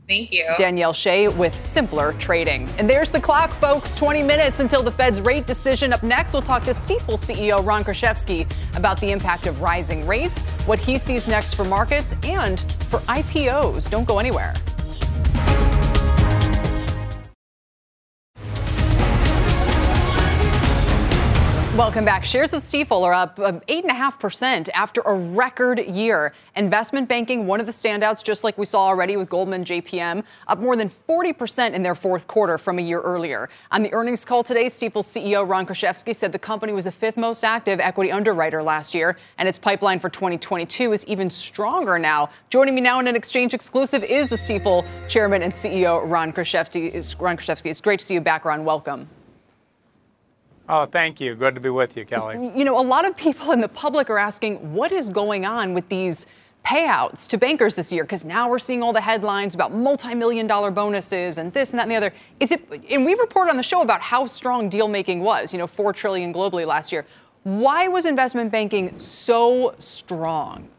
Thank 0.10 0.34
you. 0.34 0.48
Danielle 0.58 0.92
Shay 0.92 1.28
with 1.28 1.56
Simpler 1.56 2.14
Trading. 2.14 2.68
And 2.80 2.90
there's 2.90 3.12
the 3.12 3.22
clock, 3.22 3.54
folks. 3.54 3.94
20 3.94 4.24
minutes 4.24 4.60
until 4.60 4.82
the 4.82 4.90
Fed's 4.90 5.22
rate 5.22 5.46
decision. 5.46 5.94
Up 5.94 6.02
next, 6.02 6.34
we'll 6.34 6.42
talk 6.42 6.64
to 6.66 6.72
Stifel 6.72 7.14
CEO 7.14 7.64
Ron 7.64 7.84
Kruszewski 7.84 8.52
about 8.76 9.00
the 9.00 9.12
impact 9.12 9.46
of 9.46 9.62
rising 9.62 10.08
rates, 10.08 10.42
what 10.66 10.80
he 10.80 10.98
sees 10.98 11.28
next 11.28 11.54
for 11.54 11.64
markets, 11.64 12.16
and 12.24 12.62
for 12.90 13.02
IPOs. 13.02 13.88
Don't 13.88 14.08
go 14.08 14.18
anywhere. 14.18 14.56
Welcome 21.80 22.04
back. 22.04 22.26
Shares 22.26 22.52
of 22.52 22.62
Stifel 22.62 23.04
are 23.04 23.14
up 23.14 23.38
8.5% 23.38 24.58
um, 24.58 24.64
after 24.76 25.00
a 25.00 25.14
record 25.16 25.80
year. 25.80 26.34
Investment 26.58 27.08
banking, 27.08 27.48
one 27.48 27.62
of 27.62 27.66
the 27.68 27.72
standouts, 27.72 28.22
just 28.22 28.44
like 28.44 28.58
we 28.58 28.66
saw 28.66 28.82
already 28.82 29.16
with 29.16 29.30
Goldman 29.30 29.64
JPM, 29.64 30.26
up 30.50 30.60
more 30.60 30.76
than 30.76 30.90
40% 30.90 31.72
in 31.72 31.82
their 31.82 31.96
fourth 31.96 32.28
quarter 32.28 32.58
from 32.58 32.80
a 32.80 32.82
year 32.82 33.00
earlier. 33.00 33.50
On 33.72 33.82
the 33.82 33.94
earnings 33.94 34.26
call 34.26 34.44
today, 34.44 34.66
Stifel's 34.66 35.08
CEO 35.08 35.48
Ron 35.48 35.66
Kruszewski 35.66 36.14
said 36.14 36.34
the 36.34 36.38
company 36.38 36.74
was 36.74 36.84
the 36.84 36.92
fifth 36.92 37.16
most 37.16 37.46
active 37.46 37.80
equity 37.80 38.12
underwriter 38.12 38.62
last 38.62 38.94
year, 38.94 39.16
and 39.38 39.48
its 39.48 39.58
pipeline 39.58 40.00
for 40.00 40.10
2022 40.10 40.92
is 40.92 41.06
even 41.06 41.30
stronger 41.30 41.98
now. 41.98 42.30
Joining 42.50 42.76
me 42.76 42.82
now 42.82 43.00
in 43.00 43.08
an 43.08 43.16
exchange 43.16 43.54
exclusive 43.54 44.04
is 44.04 44.28
the 44.28 44.36
Stifel 44.36 44.86
chairman 45.08 45.44
and 45.44 45.54
CEO 45.54 46.02
Ron 46.04 46.34
Kruszewski. 46.34 47.16
Ron 47.22 47.38
Kruszewski, 47.38 47.68
it's 47.68 47.80
great 47.80 48.00
to 48.00 48.06
see 48.06 48.16
you 48.16 48.22
back, 48.22 48.44
Ron. 48.44 48.66
Welcome. 48.66 49.08
Oh, 50.72 50.86
thank 50.86 51.20
you. 51.20 51.34
Good 51.34 51.56
to 51.56 51.62
be 51.62 51.72
with 51.72 51.98
you, 51.98 52.06
Kelly. 52.06 52.54
You 52.56 52.64
know, 52.64 52.80
a 52.80 52.86
lot 52.86 53.08
of 53.08 53.18
people 53.18 53.52
in 53.54 53.60
the 53.60 53.68
public 53.68 54.08
are 54.12 54.20
asking 54.20 54.72
what 54.72 54.92
is 54.92 55.10
going 55.10 55.44
on 55.44 55.74
with 55.74 55.90
these 55.90 56.28
payouts 56.64 57.28
to 57.30 57.40
bankers 57.40 57.74
this 57.74 57.92
year 57.92 58.04
because 58.04 58.24
now 58.24 58.48
we're 58.48 58.60
seeing 58.60 58.84
all 58.84 58.94
the 58.94 59.02
headlines 59.02 59.56
about 59.56 59.74
multi-million 59.74 60.46
dollar 60.46 60.70
bonuses 60.70 61.40
and 61.40 61.52
this 61.54 61.72
and 61.72 61.80
that 61.80 61.84
and 61.84 61.92
the 61.92 61.96
other. 61.96 62.14
Is 62.40 62.52
it 62.52 62.62
and 62.92 63.04
we've 63.04 63.18
reported 63.18 63.50
on 63.50 63.58
the 63.58 63.64
show 63.64 63.82
about 63.82 64.02
how 64.02 64.28
strong 64.28 64.70
deal 64.70 64.88
making 64.88 65.22
was, 65.22 65.52
you 65.52 65.58
know, 65.58 65.66
4 65.66 65.92
trillion 65.92 66.32
globally 66.32 66.68
last 66.68 66.92
year. 66.92 67.04
Why 67.44 67.88
was 67.88 68.06
investment 68.06 68.52
banking 68.52 69.00
so 69.00 69.74
strong? 69.80 70.70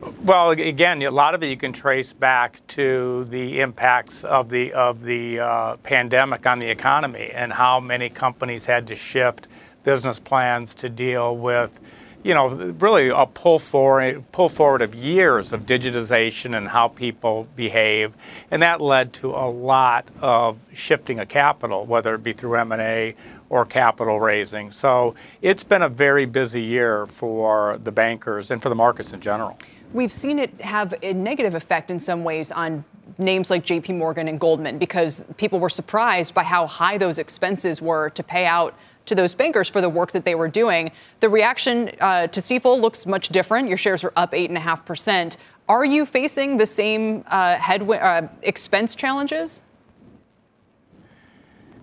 Well, 0.00 0.50
again, 0.50 1.02
a 1.02 1.10
lot 1.10 1.34
of 1.34 1.42
it 1.42 1.48
you 1.48 1.56
can 1.56 1.72
trace 1.72 2.12
back 2.12 2.64
to 2.68 3.24
the 3.24 3.60
impacts 3.60 4.22
of 4.22 4.48
the 4.48 4.72
of 4.72 5.02
the 5.02 5.40
uh, 5.40 5.76
pandemic 5.78 6.46
on 6.46 6.60
the 6.60 6.70
economy 6.70 7.30
and 7.34 7.52
how 7.52 7.80
many 7.80 8.08
companies 8.08 8.66
had 8.66 8.86
to 8.88 8.94
shift 8.94 9.48
business 9.82 10.20
plans 10.20 10.74
to 10.76 10.88
deal 10.88 11.36
with 11.36 11.80
you 12.22 12.34
know, 12.34 12.48
really 12.78 13.08
a 13.08 13.26
pull 13.26 13.58
forward, 13.58 14.24
pull 14.32 14.48
forward 14.48 14.82
of 14.82 14.94
years 14.94 15.52
of 15.52 15.66
digitization 15.66 16.56
and 16.56 16.68
how 16.68 16.88
people 16.88 17.46
behave, 17.54 18.12
and 18.50 18.62
that 18.62 18.80
led 18.80 19.12
to 19.14 19.30
a 19.30 19.48
lot 19.48 20.06
of 20.20 20.58
shifting 20.72 21.20
of 21.20 21.28
capital, 21.28 21.86
whether 21.86 22.14
it 22.14 22.22
be 22.22 22.32
through 22.32 22.56
M&A 22.56 23.14
or 23.48 23.64
capital 23.64 24.20
raising. 24.20 24.72
So 24.72 25.14
it's 25.42 25.64
been 25.64 25.82
a 25.82 25.88
very 25.88 26.26
busy 26.26 26.60
year 26.60 27.06
for 27.06 27.78
the 27.82 27.92
bankers 27.92 28.50
and 28.50 28.60
for 28.60 28.68
the 28.68 28.74
markets 28.74 29.12
in 29.12 29.20
general. 29.20 29.56
We've 29.92 30.12
seen 30.12 30.38
it 30.38 30.60
have 30.60 30.92
a 31.02 31.14
negative 31.14 31.54
effect 31.54 31.90
in 31.90 31.98
some 31.98 32.22
ways 32.22 32.52
on 32.52 32.84
names 33.16 33.50
like 33.50 33.64
JP 33.64 33.96
Morgan 33.96 34.28
and 34.28 34.38
Goldman 34.38 34.76
because 34.78 35.24
people 35.38 35.58
were 35.58 35.70
surprised 35.70 36.34
by 36.34 36.42
how 36.42 36.66
high 36.66 36.98
those 36.98 37.18
expenses 37.18 37.80
were 37.80 38.10
to 38.10 38.22
pay 38.22 38.44
out 38.44 38.74
to 39.08 39.14
those 39.14 39.34
bankers 39.34 39.68
for 39.68 39.80
the 39.80 39.88
work 39.88 40.12
that 40.12 40.24
they 40.24 40.34
were 40.34 40.48
doing. 40.48 40.90
The 41.20 41.28
reaction 41.28 41.90
uh, 42.00 42.28
to 42.28 42.40
Stifel 42.40 42.80
looks 42.80 43.06
much 43.06 43.28
different. 43.30 43.68
Your 43.68 43.76
shares 43.76 44.04
are 44.04 44.12
up 44.16 44.32
8.5%. 44.32 45.36
Are 45.68 45.84
you 45.84 46.06
facing 46.06 46.56
the 46.56 46.66
same 46.66 47.24
uh, 47.26 47.56
headwind, 47.56 48.02
uh, 48.02 48.28
expense 48.42 48.94
challenges? 48.94 49.64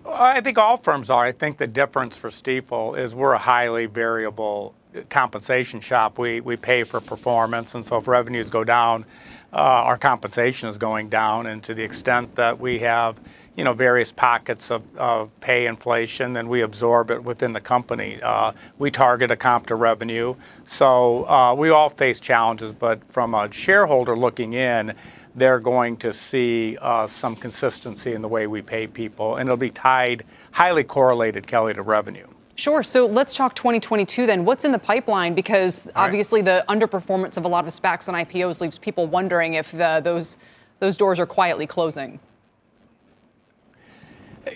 I 0.08 0.42
think 0.42 0.58
all 0.58 0.78
firms 0.78 1.10
are. 1.10 1.26
I 1.26 1.32
think 1.32 1.58
the 1.58 1.68
difference 1.68 2.18
for 2.18 2.30
Stifel 2.30 2.98
is 2.98 3.16
we're 3.16 3.34
a 3.34 3.40
highly 3.40 3.88
variable 3.88 4.76
compensation 5.10 5.82
shop. 5.82 6.18
We, 6.18 6.42
we 6.42 6.56
pay 6.58 6.84
for 6.84 7.02
performance, 7.02 7.76
and 7.76 7.86
so 7.86 7.98
if 7.98 8.08
revenues 8.08 8.50
go 8.50 8.64
down, 8.64 9.06
uh, 9.52 9.58
our 9.58 9.98
compensation 9.98 10.70
is 10.70 10.78
going 10.78 11.10
down. 11.10 11.48
And 11.48 11.64
to 11.64 11.74
the 11.74 11.84
extent 11.84 12.36
that 12.36 12.60
we 12.60 12.80
have 12.80 13.20
you 13.56 13.64
know, 13.64 13.74
various 13.74 14.12
pockets 14.12 14.70
of, 14.70 14.84
of 14.98 15.30
pay 15.40 15.68
inflation, 15.68 16.36
and 16.36 16.50
we 16.50 16.62
absorb 16.62 17.12
it 17.12 17.24
within 17.24 17.54
the 17.54 17.62
company. 17.62 18.20
Uh, 18.22 18.52
we 18.78 18.92
target 18.92 19.32
a 19.32 19.36
comp 19.36 19.68
to 19.68 19.76
revenue, 19.76 20.36
so 20.66 21.28
uh, 21.30 21.56
we 21.58 21.70
all 21.70 21.90
face 21.90 22.20
challenges. 22.20 22.74
But 22.74 23.02
from 23.12 23.34
a 23.34 23.52
shareholder 23.52 24.18
looking 24.18 24.54
in, 24.54 24.94
they're 25.36 25.60
going 25.60 25.98
to 25.98 26.12
see 26.14 26.78
uh, 26.82 27.08
some 27.08 27.36
consistency 27.36 28.14
in 28.14 28.22
the 28.22 28.28
way 28.28 28.48
we 28.48 28.62
pay 28.62 28.88
people, 28.88 29.38
and 29.38 29.48
it'll 29.48 29.58
be 29.58 29.70
tied, 29.70 30.24
highly 30.52 30.84
correlated, 30.84 31.48
Kelly, 31.48 31.74
to 31.74 31.82
revenue. 31.82 32.28
Sure. 32.58 32.84
So 32.84 33.06
let's 33.06 33.34
talk 33.34 33.54
2022 33.54 34.26
then. 34.26 34.46
What's 34.46 34.64
in 34.64 34.72
the 34.72 34.80
pipeline? 34.80 35.36
Because 35.36 35.90
obviously 35.94 36.42
the 36.42 36.64
underperformance 36.70 37.36
of 37.36 37.44
a 37.44 37.50
lot 37.50 37.66
of 37.66 37.72
SPACs 37.72 38.08
and 38.08 38.16
IPOs 38.16 38.62
leaves 38.62 38.78
people 38.78 39.08
wondering 39.08 39.56
if 39.56 39.72
the, 39.72 40.00
those 40.02 40.38
those 40.80 40.98
doors 40.98 41.20
are 41.20 41.26
quietly 41.26 41.66
closing. 41.66 42.20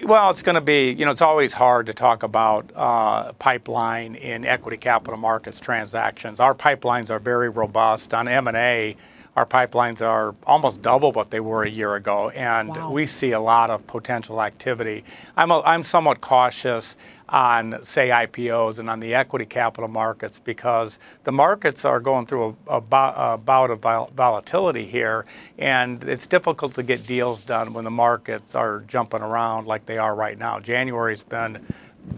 Well, 0.04 0.30
it's 0.30 0.44
going 0.44 0.56
to 0.56 0.62
be, 0.62 0.92
you 0.92 1.06
know, 1.06 1.12
it's 1.12 1.22
always 1.22 1.54
hard 1.54 1.88
to 1.88 1.94
talk 1.94 2.22
about 2.22 2.72
uh, 2.76 3.34
pipeline 3.34 4.16
in 4.16 4.46
equity 4.46 4.78
capital 4.78 5.20
markets 5.20 5.60
transactions. 5.60 6.40
Our 6.40 6.54
pipelines 6.54 7.10
are 7.10 7.18
very 7.18 7.50
robust. 7.50 8.14
On 8.14 8.28
M&A, 8.28 8.96
our 9.36 9.46
pipelines 9.46 10.02
are 10.02 10.36
almost 10.46 10.82
double 10.82 11.12
what 11.12 11.30
they 11.32 11.40
were 11.40 11.64
a 11.64 11.70
year 11.70 11.96
ago, 11.96 12.30
and 12.30 12.70
wow. 12.70 12.92
we 12.92 13.06
see 13.06 13.32
a 13.32 13.40
lot 13.40 13.70
of 13.70 13.86
potential 13.88 14.42
activity. 14.42 15.04
I'm, 15.38 15.52
a, 15.52 15.62
I'm 15.62 15.84
somewhat 15.84 16.22
cautious 16.22 16.98
on, 17.30 17.84
say, 17.84 18.10
IPOs 18.10 18.80
and 18.80 18.90
on 18.90 19.00
the 19.00 19.14
equity 19.14 19.46
capital 19.46 19.88
markets 19.88 20.40
because 20.40 21.00
the 21.24 21.32
markets 21.32 21.86
are 21.86 22.00
going 22.00 22.26
through 22.26 22.58
a, 22.68 22.76
a, 22.76 23.34
a, 23.34 23.38
bout 23.38 23.70
of 23.70 23.80
volatility 24.14 24.86
here, 24.86 25.26
and 25.58 26.04
it's 26.04 26.28
difficult 26.28 26.74
to 26.76 26.84
get 26.84 27.06
deals 27.06 27.46
done 27.46 27.74
when 27.74 27.86
the 27.86 27.92
markets 27.92 28.56
are 28.56 28.84
jumping 28.88 29.22
around 29.22 29.68
like 29.68 29.86
they 29.86 29.98
are 29.98 30.16
right 30.16 30.38
now. 30.38 30.60
January's 30.60 31.24
been 31.24 31.66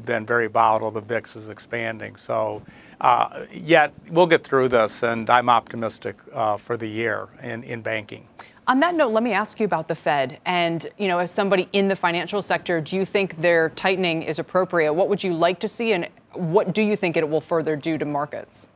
been 0.05 0.25
very 0.25 0.47
volatile. 0.47 0.91
The 0.91 1.01
VIX 1.01 1.35
is 1.35 1.49
expanding, 1.49 2.15
so 2.15 2.61
uh, 2.99 3.45
yet 3.51 3.93
we'll 4.09 4.27
get 4.27 4.43
through 4.43 4.69
this, 4.69 5.03
and 5.03 5.29
I'm 5.29 5.49
optimistic 5.49 6.17
uh, 6.33 6.57
for 6.57 6.77
the 6.77 6.87
year 6.87 7.27
in, 7.41 7.63
in 7.63 7.81
banking. 7.81 8.27
On 8.67 8.79
that 8.79 8.95
note, 8.95 9.11
let 9.11 9.23
me 9.23 9.33
ask 9.33 9.59
you 9.59 9.65
about 9.65 9.87
the 9.87 9.95
Fed. 9.95 10.39
And, 10.45 10.87
you 10.97 11.07
know, 11.07 11.17
as 11.17 11.31
somebody 11.31 11.67
in 11.73 11.87
the 11.87 11.95
financial 11.95 12.41
sector, 12.41 12.79
do 12.79 12.95
you 12.95 13.05
think 13.05 13.37
their 13.37 13.69
tightening 13.69 14.23
is 14.23 14.39
appropriate? 14.39 14.93
What 14.93 15.09
would 15.09 15.23
you 15.23 15.33
like 15.33 15.59
to 15.61 15.67
see, 15.67 15.93
and 15.93 16.07
what 16.33 16.73
do 16.73 16.81
you 16.81 16.95
think 16.95 17.17
it 17.17 17.27
will 17.27 17.41
further 17.41 17.75
do 17.75 17.97
to 17.97 18.05
markets? 18.05 18.69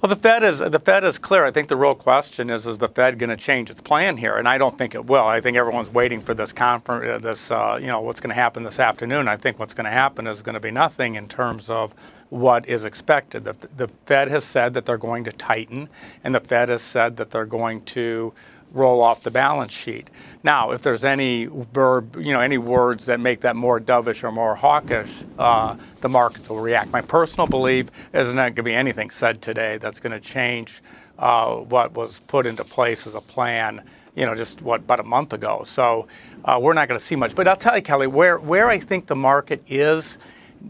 Well, 0.00 0.08
the 0.08 0.16
Fed 0.16 0.42
is 0.42 0.60
the 0.60 0.78
Fed 0.78 1.04
is 1.04 1.18
clear. 1.18 1.44
I 1.44 1.50
think 1.50 1.68
the 1.68 1.76
real 1.76 1.94
question 1.94 2.48
is: 2.48 2.66
Is 2.66 2.78
the 2.78 2.88
Fed 2.88 3.18
going 3.18 3.28
to 3.28 3.36
change 3.36 3.68
its 3.68 3.82
plan 3.82 4.16
here? 4.16 4.36
And 4.36 4.48
I 4.48 4.56
don't 4.56 4.78
think 4.78 4.94
it 4.94 5.04
will. 5.04 5.26
I 5.26 5.42
think 5.42 5.58
everyone's 5.58 5.90
waiting 5.90 6.22
for 6.22 6.32
this 6.32 6.54
conference. 6.54 7.06
Uh, 7.06 7.18
this, 7.18 7.50
uh, 7.50 7.78
you 7.78 7.88
know, 7.88 8.00
what's 8.00 8.18
going 8.18 8.30
to 8.30 8.34
happen 8.34 8.62
this 8.62 8.80
afternoon. 8.80 9.28
I 9.28 9.36
think 9.36 9.58
what's 9.58 9.74
going 9.74 9.84
to 9.84 9.90
happen 9.90 10.26
is 10.26 10.40
going 10.40 10.54
to 10.54 10.60
be 10.60 10.70
nothing 10.70 11.16
in 11.16 11.28
terms 11.28 11.68
of 11.68 11.92
what 12.30 12.66
is 12.66 12.86
expected. 12.86 13.44
The, 13.44 13.54
the 13.76 13.88
Fed 14.06 14.28
has 14.28 14.42
said 14.42 14.72
that 14.72 14.86
they're 14.86 14.96
going 14.96 15.24
to 15.24 15.32
tighten, 15.32 15.90
and 16.24 16.34
the 16.34 16.40
Fed 16.40 16.70
has 16.70 16.80
said 16.80 17.18
that 17.18 17.30
they're 17.30 17.44
going 17.44 17.82
to 17.82 18.32
roll 18.72 19.02
off 19.02 19.22
the 19.22 19.30
balance 19.30 19.72
sheet. 19.72 20.08
Now, 20.42 20.70
if 20.70 20.82
there's 20.82 21.04
any 21.04 21.46
verb, 21.46 22.16
you 22.16 22.32
know, 22.32 22.40
any 22.40 22.58
words 22.58 23.06
that 23.06 23.20
make 23.20 23.40
that 23.42 23.56
more 23.56 23.78
dovish 23.78 24.24
or 24.24 24.32
more 24.32 24.54
hawkish, 24.54 25.24
uh, 25.38 25.76
the 26.00 26.08
markets 26.08 26.48
will 26.48 26.60
react. 26.60 26.92
My 26.92 27.02
personal 27.02 27.46
belief 27.46 27.86
is 28.14 28.32
not 28.32 28.34
going 28.34 28.54
to 28.54 28.62
be 28.62 28.74
anything 28.74 29.10
said 29.10 29.42
today 29.42 29.76
that's 29.78 30.00
going 30.00 30.12
to 30.12 30.20
change 30.20 30.82
uh, 31.18 31.56
what 31.56 31.92
was 31.92 32.20
put 32.20 32.46
into 32.46 32.64
place 32.64 33.06
as 33.06 33.14
a 33.14 33.20
plan. 33.20 33.82
You 34.14 34.26
know, 34.26 34.34
just 34.34 34.62
what 34.62 34.80
about 34.80 35.00
a 35.00 35.04
month 35.04 35.32
ago. 35.32 35.62
So 35.64 36.08
uh, 36.44 36.58
we're 36.60 36.72
not 36.72 36.88
going 36.88 36.98
to 36.98 37.04
see 37.04 37.16
much. 37.16 37.34
But 37.34 37.46
I'll 37.46 37.56
tell 37.56 37.76
you, 37.76 37.82
Kelly, 37.82 38.06
where 38.06 38.38
where 38.38 38.68
I 38.68 38.78
think 38.78 39.06
the 39.06 39.16
market 39.16 39.62
is 39.68 40.18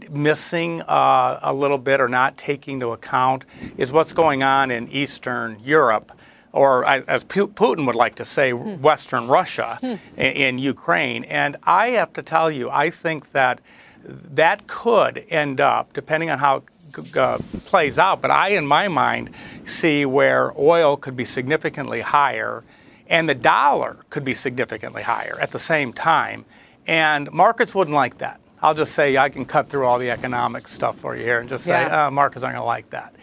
missing 0.09 0.81
uh, 0.83 1.39
a 1.41 1.53
little 1.53 1.77
bit 1.77 1.99
or 1.99 2.07
not 2.07 2.37
taking 2.37 2.75
into 2.75 2.89
account 2.89 3.45
is 3.77 3.91
what's 3.91 4.13
going 4.13 4.43
on 4.43 4.71
in 4.71 4.87
Eastern 4.89 5.57
Europe, 5.63 6.11
or 6.53 6.85
as 6.85 7.23
Putin 7.23 7.85
would 7.85 7.95
like 7.95 8.15
to 8.15 8.25
say, 8.25 8.51
hmm. 8.51 8.81
Western 8.81 9.27
Russia 9.27 9.77
hmm. 9.81 10.19
in, 10.19 10.57
Ukraine. 10.57 11.23
And 11.25 11.57
I 11.63 11.89
have 11.91 12.13
to 12.13 12.21
tell 12.21 12.51
you, 12.51 12.69
I 12.69 12.89
think 12.89 13.31
that 13.31 13.61
that 14.03 14.67
could 14.67 15.25
end 15.29 15.61
up, 15.61 15.93
depending 15.93 16.29
on 16.29 16.39
how 16.39 16.63
it 16.97 17.17
uh, 17.17 17.37
plays 17.65 17.97
out, 17.97 18.21
but 18.21 18.31
I, 18.31 18.49
in 18.49 18.67
my 18.67 18.87
mind, 18.87 19.29
see 19.63 20.05
where 20.05 20.51
oil 20.59 20.97
could 20.97 21.15
be 21.15 21.23
significantly 21.23 22.01
higher 22.01 22.63
and 23.07 23.27
the 23.27 23.35
dollar 23.35 23.97
could 24.09 24.23
be 24.23 24.33
significantly 24.33 25.03
higher 25.03 25.37
at 25.39 25.51
the 25.51 25.59
same 25.59 25.93
time. 25.93 26.45
And 26.87 27.31
markets 27.31 27.75
wouldn't 27.75 27.95
like 27.95 28.17
that. 28.19 28.39
I'll 28.61 28.73
just 28.73 28.93
say 28.93 29.17
I 29.17 29.29
can 29.29 29.45
cut 29.45 29.67
through 29.67 29.85
all 29.85 29.99
the 29.99 30.11
economic 30.11 30.67
stuff 30.67 30.97
for 30.97 31.15
you 31.15 31.23
here 31.23 31.39
and 31.39 31.49
just 31.49 31.65
say 31.65 31.81
yeah. 31.81 32.07
uh, 32.07 32.11
markets 32.11 32.43
aren't 32.43 32.55
going 32.55 32.61
to 32.61 32.67
like 32.67 32.89
that. 32.91 33.15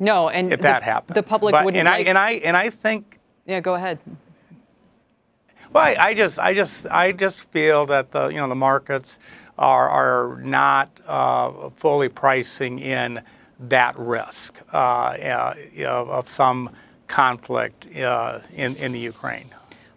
No, 0.00 0.28
and 0.28 0.52
if 0.52 0.60
the, 0.60 0.64
that 0.64 0.82
happens, 0.82 1.14
the 1.14 1.22
public 1.22 1.52
but, 1.52 1.64
wouldn't. 1.64 1.78
And 1.78 1.86
like... 1.86 2.06
I 2.06 2.08
and 2.08 2.18
I 2.18 2.30
and 2.32 2.56
I 2.56 2.70
think. 2.70 3.18
Yeah, 3.46 3.60
go 3.60 3.74
ahead. 3.74 3.98
Well, 5.72 5.84
I, 5.84 5.96
I, 5.98 6.14
just 6.14 6.38
I 6.38 6.54
just 6.54 6.86
I 6.86 7.12
just 7.12 7.50
feel 7.50 7.86
that 7.86 8.12
the 8.12 8.28
you 8.28 8.38
know 8.38 8.48
the 8.48 8.54
markets 8.54 9.18
are 9.58 9.88
are 9.88 10.40
not 10.40 10.88
uh, 11.06 11.70
fully 11.70 12.08
pricing 12.08 12.78
in 12.78 13.22
that 13.60 13.98
risk 13.98 14.60
uh, 14.72 14.76
uh, 14.76 15.54
of 15.84 16.28
some 16.28 16.70
conflict 17.06 17.86
uh, 17.96 18.40
in 18.54 18.76
in 18.76 18.92
the 18.92 19.00
Ukraine. 19.00 19.46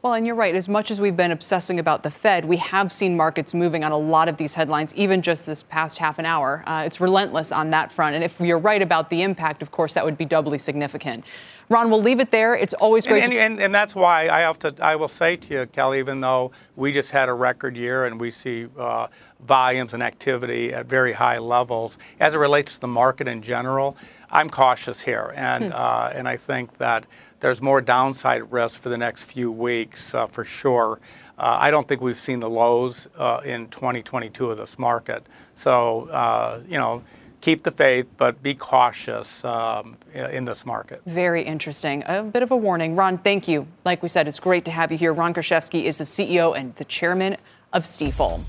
Well, 0.03 0.13
and 0.13 0.25
you're 0.25 0.35
right. 0.35 0.55
As 0.55 0.67
much 0.67 0.89
as 0.89 0.99
we've 0.99 1.15
been 1.15 1.29
obsessing 1.29 1.77
about 1.77 2.01
the 2.01 2.09
Fed, 2.09 2.45
we 2.45 2.57
have 2.57 2.91
seen 2.91 3.15
markets 3.15 3.53
moving 3.53 3.83
on 3.83 3.91
a 3.91 3.97
lot 3.97 4.29
of 4.29 4.37
these 4.37 4.55
headlines, 4.55 4.95
even 4.95 5.21
just 5.21 5.45
this 5.45 5.61
past 5.61 5.99
half 5.99 6.17
an 6.17 6.25
hour. 6.25 6.63
Uh, 6.65 6.81
it's 6.87 6.99
relentless 6.99 7.51
on 7.51 7.69
that 7.69 7.91
front. 7.91 8.15
And 8.15 8.23
if 8.23 8.39
you're 8.39 8.57
right 8.57 8.81
about 8.81 9.11
the 9.11 9.21
impact, 9.21 9.61
of 9.61 9.69
course, 9.69 9.93
that 9.93 10.03
would 10.03 10.17
be 10.17 10.25
doubly 10.25 10.57
significant. 10.57 11.23
Ron, 11.69 11.91
we'll 11.91 12.01
leave 12.01 12.19
it 12.19 12.31
there. 12.31 12.55
It's 12.55 12.73
always 12.73 13.05
great. 13.05 13.23
And, 13.23 13.31
and, 13.31 13.59
and, 13.61 13.73
that's 13.73 13.95
why 13.95 14.27
I 14.27 14.39
have 14.39 14.57
to. 14.59 14.75
I 14.81 14.95
will 14.95 15.07
say 15.07 15.35
to 15.37 15.53
you, 15.53 15.65
Kelly, 15.67 15.99
even 15.99 16.19
though 16.19 16.51
we 16.75 16.91
just 16.91 17.11
had 17.11 17.29
a 17.29 17.33
record 17.33 17.77
year 17.77 18.05
and 18.05 18.19
we 18.19 18.31
see 18.31 18.67
uh, 18.77 19.07
volumes 19.45 19.93
and 19.93 20.01
activity 20.01 20.73
at 20.73 20.87
very 20.87 21.13
high 21.13 21.37
levels, 21.37 21.99
as 22.19 22.33
it 22.33 22.39
relates 22.39 22.73
to 22.73 22.81
the 22.81 22.87
market 22.87 23.27
in 23.27 23.41
general, 23.43 23.95
I'm 24.31 24.49
cautious 24.49 25.01
here, 25.01 25.31
and 25.35 25.65
hmm. 25.65 25.71
uh, 25.73 26.11
and 26.13 26.27
I 26.27 26.37
think 26.37 26.77
that 26.79 27.05
there's 27.41 27.61
more 27.61 27.81
downside 27.81 28.51
risk 28.51 28.79
for 28.79 28.89
the 28.89 28.97
next 28.97 29.25
few 29.25 29.51
weeks 29.51 30.15
uh, 30.15 30.27
for 30.27 30.43
sure. 30.43 30.99
Uh, 31.37 31.57
I 31.59 31.71
don't 31.71 31.87
think 31.87 32.01
we've 32.01 32.19
seen 32.19 32.39
the 32.39 32.49
lows 32.49 33.07
uh, 33.17 33.41
in 33.43 33.67
2022 33.67 34.51
of 34.51 34.57
this 34.57 34.79
market. 34.79 35.25
So, 35.55 36.07
uh, 36.09 36.61
you 36.67 36.77
know, 36.77 37.03
keep 37.41 37.63
the 37.63 37.71
faith, 37.71 38.05
but 38.17 38.41
be 38.43 38.53
cautious 38.53 39.43
um, 39.43 39.97
in 40.13 40.45
this 40.45 40.65
market. 40.65 41.01
Very 41.07 41.43
interesting. 41.43 42.03
A 42.05 42.21
bit 42.21 42.43
of 42.43 42.51
a 42.51 42.57
warning. 42.57 42.95
Ron, 42.95 43.17
thank 43.17 43.47
you. 43.47 43.67
Like 43.83 44.03
we 44.03 44.09
said, 44.09 44.27
it's 44.27 44.39
great 44.39 44.65
to 44.65 44.71
have 44.71 44.91
you 44.91 44.97
here. 44.99 45.13
Ron 45.13 45.33
Kruszewski 45.33 45.83
is 45.83 45.97
the 45.97 46.03
CEO 46.03 46.55
and 46.55 46.75
the 46.75 46.85
chairman 46.85 47.37
of 47.73 47.83
Stifel. 47.83 48.41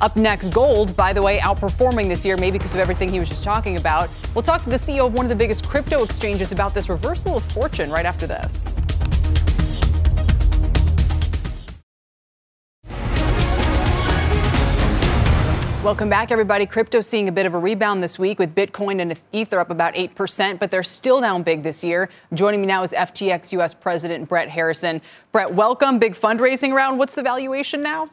Up 0.00 0.14
next, 0.14 0.50
gold, 0.50 0.94
by 0.94 1.12
the 1.12 1.20
way, 1.20 1.38
outperforming 1.38 2.08
this 2.08 2.24
year, 2.24 2.36
maybe 2.36 2.56
because 2.56 2.72
of 2.72 2.78
everything 2.78 3.08
he 3.08 3.18
was 3.18 3.28
just 3.28 3.42
talking 3.42 3.76
about. 3.76 4.08
We'll 4.32 4.42
talk 4.42 4.62
to 4.62 4.70
the 4.70 4.76
CEO 4.76 5.04
of 5.06 5.14
one 5.14 5.26
of 5.26 5.28
the 5.28 5.34
biggest 5.34 5.68
crypto 5.68 6.04
exchanges 6.04 6.52
about 6.52 6.72
this 6.72 6.88
reversal 6.88 7.36
of 7.36 7.42
fortune 7.42 7.90
right 7.90 8.06
after 8.06 8.26
this. 8.26 8.64
Welcome 15.82 16.08
back, 16.08 16.30
everybody. 16.30 16.64
Crypto 16.66 17.00
seeing 17.00 17.28
a 17.28 17.32
bit 17.32 17.46
of 17.46 17.54
a 17.54 17.58
rebound 17.58 18.00
this 18.00 18.20
week 18.20 18.38
with 18.38 18.54
Bitcoin 18.54 19.00
and 19.00 19.18
Ether 19.32 19.58
up 19.58 19.70
about 19.70 19.94
8%, 19.94 20.60
but 20.60 20.70
they're 20.70 20.82
still 20.84 21.20
down 21.20 21.42
big 21.42 21.64
this 21.64 21.82
year. 21.82 22.08
Joining 22.34 22.60
me 22.60 22.68
now 22.68 22.84
is 22.84 22.92
FTX 22.92 23.52
US 23.58 23.74
President 23.74 24.28
Brett 24.28 24.48
Harrison. 24.48 25.00
Brett, 25.32 25.52
welcome. 25.52 25.98
Big 25.98 26.14
fundraising 26.14 26.72
round. 26.72 26.98
What's 26.98 27.14
the 27.14 27.22
valuation 27.22 27.82
now? 27.82 28.10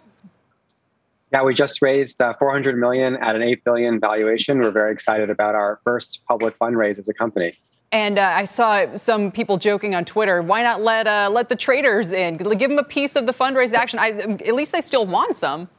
Yeah, 1.31 1.43
we 1.43 1.53
just 1.53 1.81
raised 1.81 2.21
uh, 2.21 2.33
400 2.37 2.77
million 2.77 3.15
at 3.17 3.35
an 3.35 3.41
8 3.41 3.63
billion 3.63 3.99
valuation. 3.99 4.59
We're 4.59 4.71
very 4.71 4.91
excited 4.91 5.29
about 5.29 5.55
our 5.55 5.79
first 5.83 6.23
public 6.27 6.57
fundraise 6.59 6.99
as 6.99 7.09
a 7.09 7.13
company. 7.13 7.53
And 7.91 8.19
uh, 8.19 8.33
I 8.35 8.45
saw 8.45 8.95
some 8.95 9.31
people 9.31 9.57
joking 9.57 9.95
on 9.95 10.05
Twitter. 10.05 10.41
Why 10.41 10.61
not 10.61 10.81
let 10.81 11.07
uh, 11.07 11.29
let 11.31 11.49
the 11.49 11.55
traders 11.55 12.11
in? 12.11 12.37
Give 12.37 12.69
them 12.69 12.79
a 12.79 12.83
piece 12.83 13.15
of 13.15 13.25
the 13.25 13.33
fundraise 13.33 13.73
action. 13.73 13.99
I, 13.99 14.09
at 14.45 14.53
least 14.53 14.71
they 14.71 14.81
still 14.81 15.05
want 15.05 15.35
some 15.35 15.69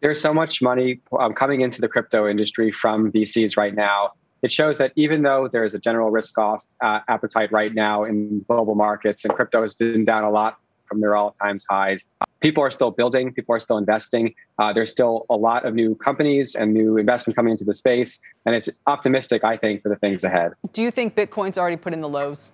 there's 0.00 0.20
so 0.20 0.32
much 0.32 0.62
money 0.62 1.00
um, 1.18 1.34
coming 1.34 1.60
into 1.60 1.80
the 1.80 1.88
crypto 1.88 2.28
industry 2.28 2.70
from 2.70 3.10
VCs 3.10 3.56
right 3.56 3.74
now. 3.74 4.12
It 4.42 4.52
shows 4.52 4.78
that 4.78 4.92
even 4.94 5.22
though 5.22 5.48
there's 5.50 5.74
a 5.74 5.80
general 5.80 6.10
risk 6.10 6.38
off 6.38 6.64
uh, 6.80 7.00
appetite 7.08 7.50
right 7.50 7.74
now 7.74 8.04
in 8.04 8.38
global 8.46 8.76
markets 8.76 9.24
and 9.24 9.34
crypto 9.34 9.62
has 9.62 9.74
been 9.74 10.04
down 10.04 10.22
a 10.22 10.30
lot 10.30 10.58
from 10.88 11.00
their 11.00 11.16
all 11.16 11.36
times 11.40 11.64
highs, 11.68 12.04
people 12.40 12.62
are 12.62 12.70
still 12.70 12.90
building, 12.90 13.32
people 13.32 13.54
are 13.54 13.60
still 13.60 13.78
investing. 13.78 14.34
Uh, 14.58 14.72
there's 14.72 14.90
still 14.90 15.26
a 15.30 15.36
lot 15.36 15.64
of 15.64 15.74
new 15.74 15.94
companies 15.94 16.54
and 16.54 16.72
new 16.72 16.96
investment 16.96 17.36
coming 17.36 17.52
into 17.52 17.64
the 17.64 17.74
space. 17.74 18.20
And 18.46 18.54
it's 18.54 18.68
optimistic, 18.86 19.44
I 19.44 19.56
think, 19.56 19.82
for 19.82 19.88
the 19.88 19.96
things 19.96 20.24
ahead. 20.24 20.52
Do 20.72 20.82
you 20.82 20.90
think 20.90 21.14
Bitcoin's 21.14 21.58
already 21.58 21.76
put 21.76 21.92
in 21.92 22.00
the 22.00 22.08
lows? 22.08 22.52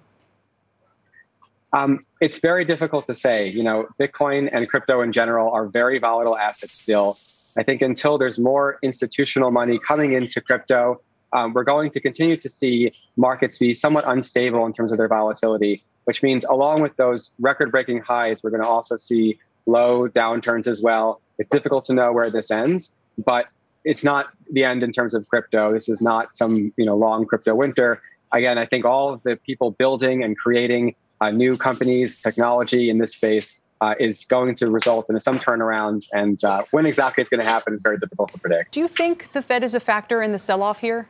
Um, 1.73 1.99
it's 2.21 2.39
very 2.39 2.65
difficult 2.65 3.07
to 3.07 3.15
say. 3.15 3.49
You 3.49 3.65
know, 3.65 3.89
Bitcoin 3.99 4.49
and 4.53 4.69
crypto 4.69 5.01
in 5.01 5.13
general 5.13 5.53
are 5.53 5.67
very 5.67 5.99
volatile 5.99 6.37
assets 6.37 6.77
still. 6.77 7.19
I 7.57 7.63
think 7.63 7.83
until 7.83 8.17
there's 8.17 8.39
more 8.39 8.79
institutional 8.83 9.51
money 9.51 9.79
coming 9.79 10.13
into 10.13 10.41
crypto, 10.41 11.01
um, 11.33 11.53
we're 11.53 11.65
going 11.65 11.91
to 11.91 12.01
continue 12.01 12.37
to 12.37 12.49
see 12.49 12.93
markets 13.17 13.59
be 13.59 13.75
somewhat 13.75 14.05
unstable 14.07 14.65
in 14.67 14.73
terms 14.73 14.93
of 14.93 14.99
their 14.99 15.09
volatility, 15.09 15.83
which 16.05 16.23
means 16.23 16.45
along 16.45 16.83
with 16.83 16.97
those 16.97 17.33
record 17.41 17.71
breaking 17.71 18.01
highs, 18.01 18.43
we're 18.43 18.51
going 18.51 18.63
to 18.63 18.69
also 18.69 18.97
see 18.97 19.39
low 19.67 20.09
downturns 20.09 20.67
as 20.67 20.83
well. 20.83 21.21
It's 21.39 21.51
difficult 21.51 21.85
to 21.87 21.95
know 21.95 22.13
where 22.13 22.31
this 22.31 22.51
ends, 22.51 22.95
but 23.25 23.47
it's 23.85 24.05
not 24.05 24.29
the 24.51 24.65
end 24.65 24.83
in 24.83 24.93
terms 24.93 25.15
of 25.15 25.29
crypto. 25.29 25.73
This 25.73 25.89
is 25.89 26.03
not 26.03 26.37
some 26.37 26.73
you 26.77 26.85
know 26.85 26.97
long 26.97 27.27
crypto 27.27 27.55
winter. 27.55 28.01
Again, 28.33 28.59
I 28.59 28.65
think 28.65 28.85
all 28.85 29.13
of 29.13 29.23
the 29.23 29.37
people 29.37 29.71
building 29.73 30.25
and 30.25 30.37
creating 30.37 30.95
uh, 31.21 31.31
new 31.31 31.57
companies, 31.57 32.19
technology 32.19 32.91
in 32.91 32.99
this 32.99 33.15
space 33.15 33.65
uh, 33.81 33.95
is 34.01 34.25
going 34.25 34.55
to 34.57 34.71
result 34.71 35.09
in 35.09 35.19
some 35.21 35.39
turnarounds. 35.39 36.09
And 36.13 36.43
uh, 36.45 36.65
when 36.71 36.87
exactly 36.87 37.21
it's 37.23 37.31
going 37.31 37.47
to 37.47 37.53
happen 37.53 37.75
is 37.75 37.83
very 37.83 37.99
difficult 37.99 38.33
to 38.33 38.39
predict. 38.39 38.73
Do 38.73 38.81
you 38.81 38.89
think 38.89 39.33
the 39.33 39.43
Fed 39.43 39.63
is 39.63 39.75
a 39.75 39.81
factor 39.81 40.23
in 40.23 40.33
the 40.33 40.39
sell 40.39 40.63
off 40.63 40.81
here? 40.81 41.09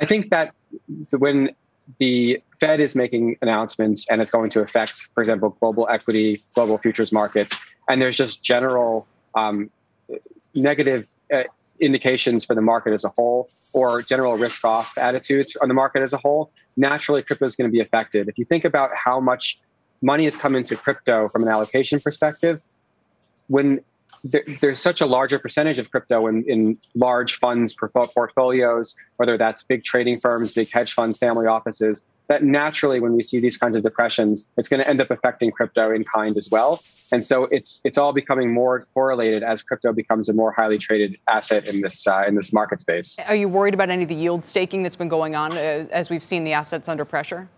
I 0.00 0.06
think 0.06 0.30
that 0.30 0.54
when 1.10 1.50
the 1.98 2.42
Fed 2.58 2.80
is 2.80 2.96
making 2.96 3.36
announcements 3.42 4.06
and 4.10 4.20
it's 4.20 4.30
going 4.30 4.50
to 4.50 4.60
affect, 4.60 5.06
for 5.14 5.20
example, 5.20 5.56
global 5.60 5.88
equity, 5.90 6.42
global 6.54 6.78
futures 6.78 7.12
markets, 7.12 7.58
and 7.88 8.00
there's 8.02 8.16
just 8.16 8.42
general 8.42 9.06
um, 9.34 9.70
negative 10.54 11.06
uh, 11.32 11.42
indications 11.80 12.44
for 12.44 12.54
the 12.54 12.62
market 12.62 12.92
as 12.92 13.04
a 13.04 13.10
whole 13.10 13.50
or 13.72 14.02
general 14.02 14.36
risk 14.36 14.64
off 14.64 14.96
attitudes 14.96 15.56
on 15.60 15.68
the 15.68 15.74
market 15.74 16.02
as 16.02 16.12
a 16.12 16.16
whole, 16.16 16.50
naturally 16.76 17.22
crypto 17.22 17.44
is 17.44 17.54
going 17.54 17.68
to 17.68 17.72
be 17.72 17.80
affected. 17.80 18.28
If 18.28 18.38
you 18.38 18.44
think 18.44 18.64
about 18.64 18.90
how 18.94 19.20
much 19.20 19.60
money 20.02 20.24
has 20.24 20.36
come 20.36 20.54
into 20.54 20.76
crypto 20.76 21.28
from 21.28 21.42
an 21.42 21.48
allocation 21.48 22.00
perspective, 22.00 22.62
when 23.48 23.80
there, 24.30 24.44
there's 24.60 24.80
such 24.80 25.00
a 25.00 25.06
larger 25.06 25.38
percentage 25.38 25.78
of 25.78 25.90
crypto 25.90 26.26
in, 26.26 26.44
in 26.48 26.78
large 26.94 27.38
funds 27.38 27.74
portfolios, 27.74 28.94
whether 29.16 29.36
that's 29.38 29.62
big 29.62 29.84
trading 29.84 30.20
firms, 30.20 30.52
big 30.52 30.70
hedge 30.70 30.92
funds, 30.92 31.18
family 31.18 31.46
offices, 31.46 32.06
that 32.28 32.42
naturally, 32.42 32.98
when 32.98 33.14
we 33.14 33.22
see 33.22 33.38
these 33.38 33.56
kinds 33.56 33.76
of 33.76 33.82
depressions, 33.82 34.48
it's 34.56 34.68
going 34.68 34.80
to 34.80 34.88
end 34.88 35.00
up 35.00 35.10
affecting 35.10 35.52
crypto 35.52 35.92
in 35.92 36.02
kind 36.04 36.36
as 36.36 36.48
well. 36.50 36.82
And 37.12 37.24
so 37.24 37.44
it's 37.52 37.80
it's 37.84 37.98
all 37.98 38.12
becoming 38.12 38.52
more 38.52 38.86
correlated 38.92 39.44
as 39.44 39.62
crypto 39.62 39.92
becomes 39.92 40.28
a 40.28 40.34
more 40.34 40.50
highly 40.50 40.76
traded 40.76 41.16
asset 41.28 41.64
in 41.64 41.80
this 41.82 42.04
uh, 42.06 42.24
in 42.26 42.34
this 42.34 42.52
market 42.52 42.80
space. 42.80 43.16
Are 43.28 43.36
you 43.36 43.48
worried 43.48 43.74
about 43.74 43.90
any 43.90 44.02
of 44.02 44.08
the 44.08 44.16
yield 44.16 44.44
staking 44.44 44.82
that's 44.82 44.96
been 44.96 45.08
going 45.08 45.36
on 45.36 45.52
uh, 45.52 45.86
as 45.92 46.10
we've 46.10 46.24
seen 46.24 46.42
the 46.42 46.52
assets 46.52 46.88
under 46.88 47.04
pressure? 47.04 47.48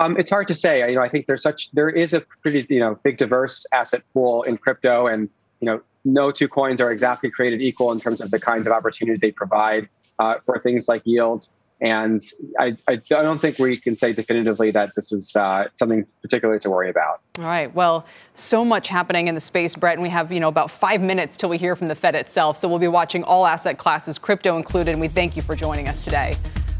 Um, 0.00 0.16
it's 0.18 0.30
hard 0.30 0.48
to 0.48 0.54
say. 0.54 0.88
You 0.88 0.96
know, 0.96 1.02
I 1.02 1.08
think 1.08 1.26
there's 1.26 1.42
such 1.42 1.70
there 1.72 1.90
is 1.90 2.14
a 2.14 2.22
pretty 2.42 2.66
you 2.68 2.80
know 2.80 2.98
big 3.04 3.18
diverse 3.18 3.66
asset 3.72 4.02
pool 4.12 4.42
in 4.42 4.56
crypto, 4.56 5.06
and 5.06 5.28
you 5.60 5.66
know 5.66 5.80
no 6.04 6.32
two 6.32 6.48
coins 6.48 6.80
are 6.80 6.90
exactly 6.90 7.30
created 7.30 7.60
equal 7.60 7.92
in 7.92 8.00
terms 8.00 8.20
of 8.20 8.30
the 8.30 8.40
kinds 8.40 8.66
of 8.66 8.72
opportunities 8.72 9.20
they 9.20 9.30
provide 9.30 9.88
uh, 10.18 10.36
for 10.46 10.58
things 10.58 10.88
like 10.88 11.02
yields. 11.04 11.50
And 11.82 12.20
I, 12.58 12.76
I, 12.88 12.96
don't 12.96 13.40
think 13.40 13.58
we 13.58 13.78
can 13.78 13.96
say 13.96 14.12
definitively 14.12 14.70
that 14.72 14.90
this 14.94 15.12
is 15.12 15.34
uh, 15.34 15.68
something 15.76 16.04
particularly 16.20 16.60
to 16.60 16.68
worry 16.68 16.90
about. 16.90 17.22
All 17.38 17.44
right. 17.44 17.74
Well, 17.74 18.04
so 18.34 18.66
much 18.66 18.88
happening 18.88 19.28
in 19.28 19.34
the 19.34 19.40
space, 19.40 19.74
Brett, 19.74 19.94
and 19.94 20.02
we 20.02 20.10
have 20.10 20.30
you 20.30 20.40
know 20.40 20.48
about 20.48 20.70
five 20.70 21.02
minutes 21.02 21.36
till 21.36 21.48
we 21.48 21.58
hear 21.58 21.76
from 21.76 21.88
the 21.88 21.94
Fed 21.94 22.14
itself. 22.14 22.56
So 22.56 22.68
we'll 22.68 22.78
be 22.78 22.88
watching 22.88 23.22
all 23.24 23.46
asset 23.46 23.78
classes, 23.78 24.18
crypto 24.18 24.56
included. 24.56 24.92
And 24.92 25.00
we 25.00 25.08
thank 25.08 25.36
you 25.36 25.42
for 25.42 25.54
joining 25.54 25.88
us 25.88 26.04
today. 26.04 26.36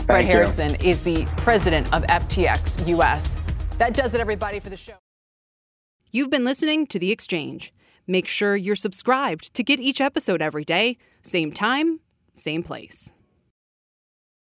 Brett 0.06 0.24
Harrison 0.24 0.74
is 0.76 1.00
the 1.00 1.24
president 1.36 1.92
of 1.92 2.02
FTX 2.04 2.86
US. 2.88 3.36
That 3.78 3.94
does 3.94 4.14
it, 4.14 4.20
everybody, 4.20 4.60
for 4.60 4.70
the 4.70 4.76
show. 4.76 4.94
You've 6.12 6.30
been 6.30 6.44
listening 6.44 6.86
to 6.88 6.98
The 6.98 7.12
Exchange. 7.12 7.72
Make 8.06 8.26
sure 8.26 8.56
you're 8.56 8.76
subscribed 8.76 9.54
to 9.54 9.62
get 9.62 9.78
each 9.78 10.00
episode 10.00 10.42
every 10.42 10.64
day, 10.64 10.98
same 11.22 11.52
time, 11.52 12.00
same 12.34 12.62
place. 12.62 13.12